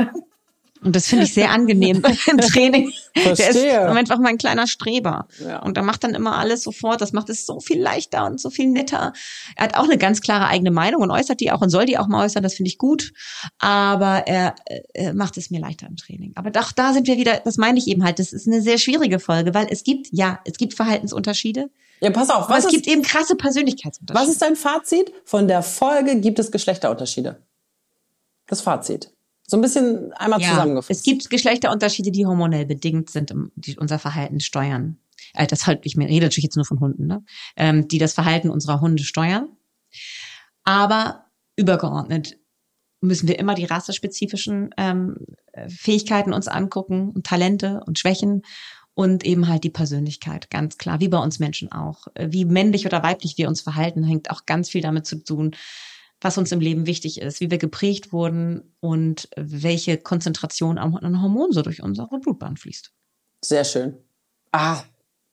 Und 0.84 0.96
das 0.96 1.08
finde 1.08 1.26
ich 1.26 1.34
sehr 1.34 1.52
angenehm 1.52 2.04
im 2.30 2.38
Training. 2.38 2.92
Der 3.16 3.32
ist 3.34 3.42
Verstehe. 3.42 3.90
einfach 3.90 4.20
mein 4.20 4.38
kleiner 4.38 4.68
Streber. 4.68 5.28
Ja. 5.40 5.62
Und 5.62 5.78
er 5.78 5.84
macht 5.84 6.04
dann 6.04 6.14
immer 6.14 6.38
alles 6.38 6.64
sofort. 6.64 7.02
Das 7.02 7.14
macht 7.14 7.30
es 7.30 7.46
so 7.46 7.60
viel 7.60 7.82
leichter 7.82 8.26
und 8.26 8.40
so 8.40 8.50
viel 8.50 8.68
netter. 8.68 9.14
Er 9.56 9.64
hat 9.66 9.76
auch 9.76 9.84
eine 9.84 9.98
ganz 9.98 10.22
klare 10.22 10.48
eigene 10.48 10.72
Meinung 10.72 11.02
und 11.02 11.12
äußert 11.12 11.40
die 11.40 11.52
auch 11.52 11.62
und 11.62 11.70
soll 11.70 11.86
die 11.86 11.98
auch 11.98 12.08
mal 12.08 12.26
äußern. 12.26 12.44
Das 12.44 12.56
finde 12.56 12.70
ich 12.70 12.78
gut. 12.78 13.14
Aber 13.60 14.28
er, 14.28 14.56
äh, 14.66 14.82
er 14.94 15.14
macht 15.14 15.38
es 15.38 15.50
mir 15.50 15.60
leichter 15.60 15.88
im 15.88 15.96
Training. 15.96 16.34
Aber 16.36 16.52
doch, 16.52 16.72
da 16.72 16.94
sind 16.94 17.08
wir 17.08 17.18
wieder, 17.18 17.40
das 17.44 17.58
meine 17.58 17.80
ich 17.80 17.88
eben 17.88 18.04
halt. 18.04 18.20
Das 18.20 18.34
ist 18.34 18.48
eine 18.48 18.62
sehr 18.62 18.78
schwierige 18.78 19.20
Folge, 19.20 19.54
weil 19.54 19.68
es 19.70 19.84
gibt, 19.84 20.08
ja, 20.12 20.40
es 20.46 20.58
gibt 20.58 20.74
Verhaltensunterschiede. 20.74 21.70
Ja, 22.02 22.10
pass 22.10 22.30
auf. 22.30 22.50
Was 22.50 22.60
es 22.60 22.66
ist, 22.66 22.72
gibt 22.72 22.88
eben 22.88 23.02
krasse 23.02 23.36
Persönlichkeitsunterschiede. 23.36 24.28
was 24.28 24.34
ist 24.34 24.42
dein 24.42 24.58
Fazit? 24.58 25.14
Von 25.24 25.48
der 25.48 25.64
Folge 25.64 26.20
gibt 26.20 26.40
es 26.40 26.52
Geschlechterunterschiede. 26.52 27.42
Das 28.48 28.62
Fazit. 28.62 29.13
So 29.46 29.58
ein 29.58 29.62
bisschen 29.62 30.14
einmal 30.14 30.40
zusammengefasst. 30.42 31.00
Es 31.00 31.04
gibt 31.04 31.30
Geschlechterunterschiede, 31.30 32.12
die 32.12 32.26
hormonell 32.26 32.66
bedingt 32.66 33.10
sind, 33.10 33.34
die 33.56 33.78
unser 33.78 34.00
Verhalten 34.00 34.40
steuern. 34.40 34.98
Äh, 35.34 35.48
das 35.48 35.68
halt, 35.68 35.82
ich 35.84 35.98
rede 35.98 36.26
natürlich 36.26 36.46
jetzt 36.46 36.56
nur 36.56 36.66
von 36.66 36.80
Hunden, 36.80 37.08
ne? 37.08 37.24
ähm, 37.56 37.88
die 37.88 37.98
das 37.98 38.14
Verhalten 38.14 38.50
unserer 38.50 38.82
Hunde 38.82 39.04
steuern. 39.04 39.50
Aber 40.64 41.26
übergeordnet 41.56 42.38
müssen 43.02 43.28
wir 43.28 43.38
immer 43.38 43.54
die 43.54 43.66
rassespezifischen 43.66 44.70
ähm, 44.78 45.18
äh, 45.52 45.70
Fähigkeiten 45.70 46.34
uns 46.34 46.48
angucken 46.48 47.10
und 47.10 47.26
Talente 47.26 47.82
und 47.86 48.00
Schwächen 48.00 48.44
und 48.96 49.26
eben 49.26 49.48
halt 49.48 49.64
die 49.64 49.70
Persönlichkeit, 49.70 50.50
ganz 50.50 50.78
klar, 50.78 51.00
wie 51.00 51.08
bei 51.08 51.18
uns 51.18 51.40
Menschen 51.40 51.72
auch. 51.72 52.08
Äh, 52.14 52.28
Wie 52.32 52.46
männlich 52.46 52.86
oder 52.86 53.04
weiblich 53.04 53.38
wir 53.38 53.48
uns 53.50 53.62
verhalten, 53.62 54.04
hängt 54.04 54.30
auch 54.30 54.46
ganz 54.46 54.70
viel 54.70 54.82
damit 54.82 55.06
zu 55.06 55.18
tun, 55.24 55.56
was 56.24 56.38
uns 56.38 56.52
im 56.52 56.60
Leben 56.60 56.86
wichtig 56.86 57.22
ist, 57.22 57.40
wie 57.42 57.52
wir 57.52 57.58
geprägt 57.58 58.14
wurden 58.14 58.74
und 58.80 59.30
welche 59.36 59.98
Konzentration 59.98 60.78
an 60.78 61.22
Hormonen 61.22 61.52
so 61.52 61.62
durch 61.62 61.84
unsere 61.84 62.20
Blutbahn 62.20 62.58
fließt. 62.58 62.92
Sehr 63.44 63.64
schön. 63.64 63.98
Ah. 64.52 64.84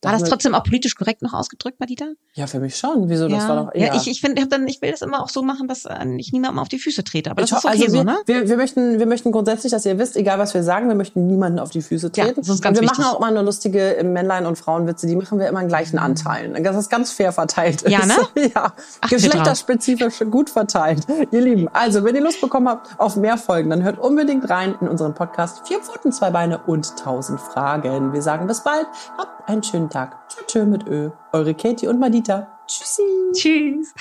War 0.02 0.12
das 0.12 0.24
trotzdem 0.24 0.54
auch 0.54 0.62
politisch 0.64 0.94
korrekt 0.94 1.20
noch 1.20 1.34
ausgedrückt, 1.34 1.78
Madita? 1.78 2.06
Ja, 2.32 2.46
für 2.46 2.58
mich 2.58 2.76
schon. 2.76 3.08
Wieso? 3.10 3.28
Das 3.28 3.42
ja. 3.42 3.48
war 3.48 3.64
doch. 3.64 3.74
ja, 3.74 3.94
ich, 3.94 4.08
ich 4.08 4.20
finde, 4.20 4.40
hab 4.40 4.48
dann, 4.48 4.66
ich 4.66 4.80
will 4.80 4.90
das 4.90 5.02
immer 5.02 5.22
auch 5.22 5.28
so 5.28 5.42
machen, 5.42 5.68
dass 5.68 5.84
äh, 5.84 6.06
ich 6.16 6.32
niemandem 6.32 6.58
auf 6.58 6.68
die 6.68 6.78
Füße 6.78 7.04
trete. 7.04 7.30
Aber 7.30 7.42
das 7.42 7.50
Ich 7.50 7.56
ist 7.58 7.64
okay 7.64 7.82
also 7.82 7.86
so, 7.88 7.96
wir, 7.98 8.04
ne? 8.04 8.18
Wir, 8.24 8.48
wir, 8.48 8.56
möchten, 8.56 8.98
wir 8.98 9.06
möchten 9.06 9.30
grundsätzlich, 9.30 9.72
dass 9.72 9.84
ihr 9.84 9.98
wisst, 9.98 10.16
egal 10.16 10.38
was 10.38 10.54
wir 10.54 10.62
sagen, 10.62 10.88
wir 10.88 10.94
möchten 10.94 11.26
niemanden 11.26 11.58
auf 11.58 11.70
die 11.70 11.82
Füße 11.82 12.10
Ja, 12.16 12.24
treten. 12.24 12.40
das 12.40 12.48
ist 12.48 12.62
ganz 12.62 12.78
und 12.78 12.82
wir 12.82 12.88
wichtig. 12.90 13.04
machen 13.04 13.14
auch 13.14 13.18
immer 13.20 13.30
nur 13.30 13.42
lustige 13.42 13.96
äh, 13.96 14.02
Männlein- 14.02 14.46
und 14.46 14.56
Frauenwitze, 14.56 15.06
die 15.06 15.16
machen 15.16 15.38
wir 15.38 15.48
immer 15.48 15.60
in 15.60 15.68
gleichen 15.68 15.98
Anteilen. 15.98 16.62
Dass 16.64 16.76
es 16.76 16.88
ganz 16.88 17.12
fair 17.12 17.32
verteilt 17.32 17.82
ist. 17.82 17.92
Ja, 17.92 18.06
ne? 18.06 18.16
ja. 18.54 18.72
Wir 19.08 19.18
Geschlechterspezifisch 19.18 20.20
gut 20.30 20.48
verteilt. 20.50 21.06
Ihr 21.30 21.40
Lieben, 21.40 21.68
also 21.72 22.04
wenn 22.04 22.14
ihr 22.14 22.22
Lust 22.22 22.40
bekommen 22.40 22.68
habt 22.68 22.88
auf 22.98 23.16
mehr 23.16 23.36
Folgen, 23.36 23.70
dann 23.70 23.82
hört 23.82 23.98
unbedingt 23.98 24.48
rein 24.48 24.74
in 24.80 24.88
unseren 24.88 25.14
Podcast 25.14 25.66
Vier 25.68 25.80
Pfoten, 25.80 26.12
zwei 26.12 26.30
Beine 26.30 26.58
und 26.66 26.96
tausend 26.96 27.40
Fragen. 27.40 28.12
Wir 28.12 28.22
sagen 28.22 28.46
bis 28.46 28.62
bald. 28.62 28.86
Habt 29.18 29.39
einen 29.50 29.62
schönen 29.62 29.90
Tag. 29.90 30.16
Tschö, 30.28 30.42
tschö 30.46 30.64
mit 30.64 30.86
Ö. 30.86 31.10
Eure 31.32 31.54
Katie 31.54 31.88
und 31.88 31.98
Madita. 31.98 32.46
Tschüssi. 32.66 33.02
Tschüss. 33.34 33.92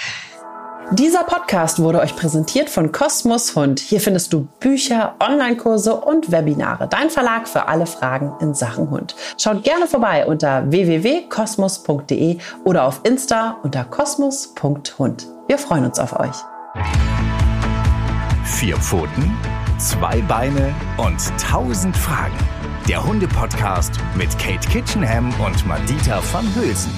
Dieser 0.91 1.23
Podcast 1.23 1.79
wurde 1.79 1.99
euch 1.99 2.15
präsentiert 2.15 2.69
von 2.69 2.91
Kosmos 2.91 3.55
Hund. 3.55 3.79
Hier 3.79 4.01
findest 4.01 4.33
du 4.33 4.47
Bücher, 4.59 5.15
Online-Kurse 5.19 5.95
und 5.95 6.31
Webinare. 6.31 6.87
Dein 6.87 7.09
Verlag 7.09 7.47
für 7.47 7.67
alle 7.67 7.85
Fragen 7.85 8.33
in 8.39 8.53
Sachen 8.55 8.89
Hund. 8.89 9.15
Schaut 9.37 9.63
gerne 9.63 9.87
vorbei 9.87 10.25
unter 10.25 10.71
www.kosmos.de 10.71 12.37
oder 12.63 12.85
auf 12.85 13.01
Insta 13.03 13.57
unter 13.61 13.83
kosmos.hund. 13.83 15.27
Wir 15.47 15.57
freuen 15.57 15.85
uns 15.85 15.99
auf 15.99 16.19
euch. 16.19 16.35
Vier 18.45 18.77
Pfoten, 18.77 19.37
Zwei 19.79 20.21
Beine 20.23 20.75
und 20.97 21.21
tausend 21.39 21.95
Fragen. 21.95 22.58
Der 22.89 23.05
Hunde-Podcast 23.05 23.99
mit 24.15 24.35
Kate 24.39 24.67
Kitchenham 24.67 25.31
und 25.39 25.63
Madita 25.67 26.23
van 26.33 26.43
Hülsen. 26.55 26.91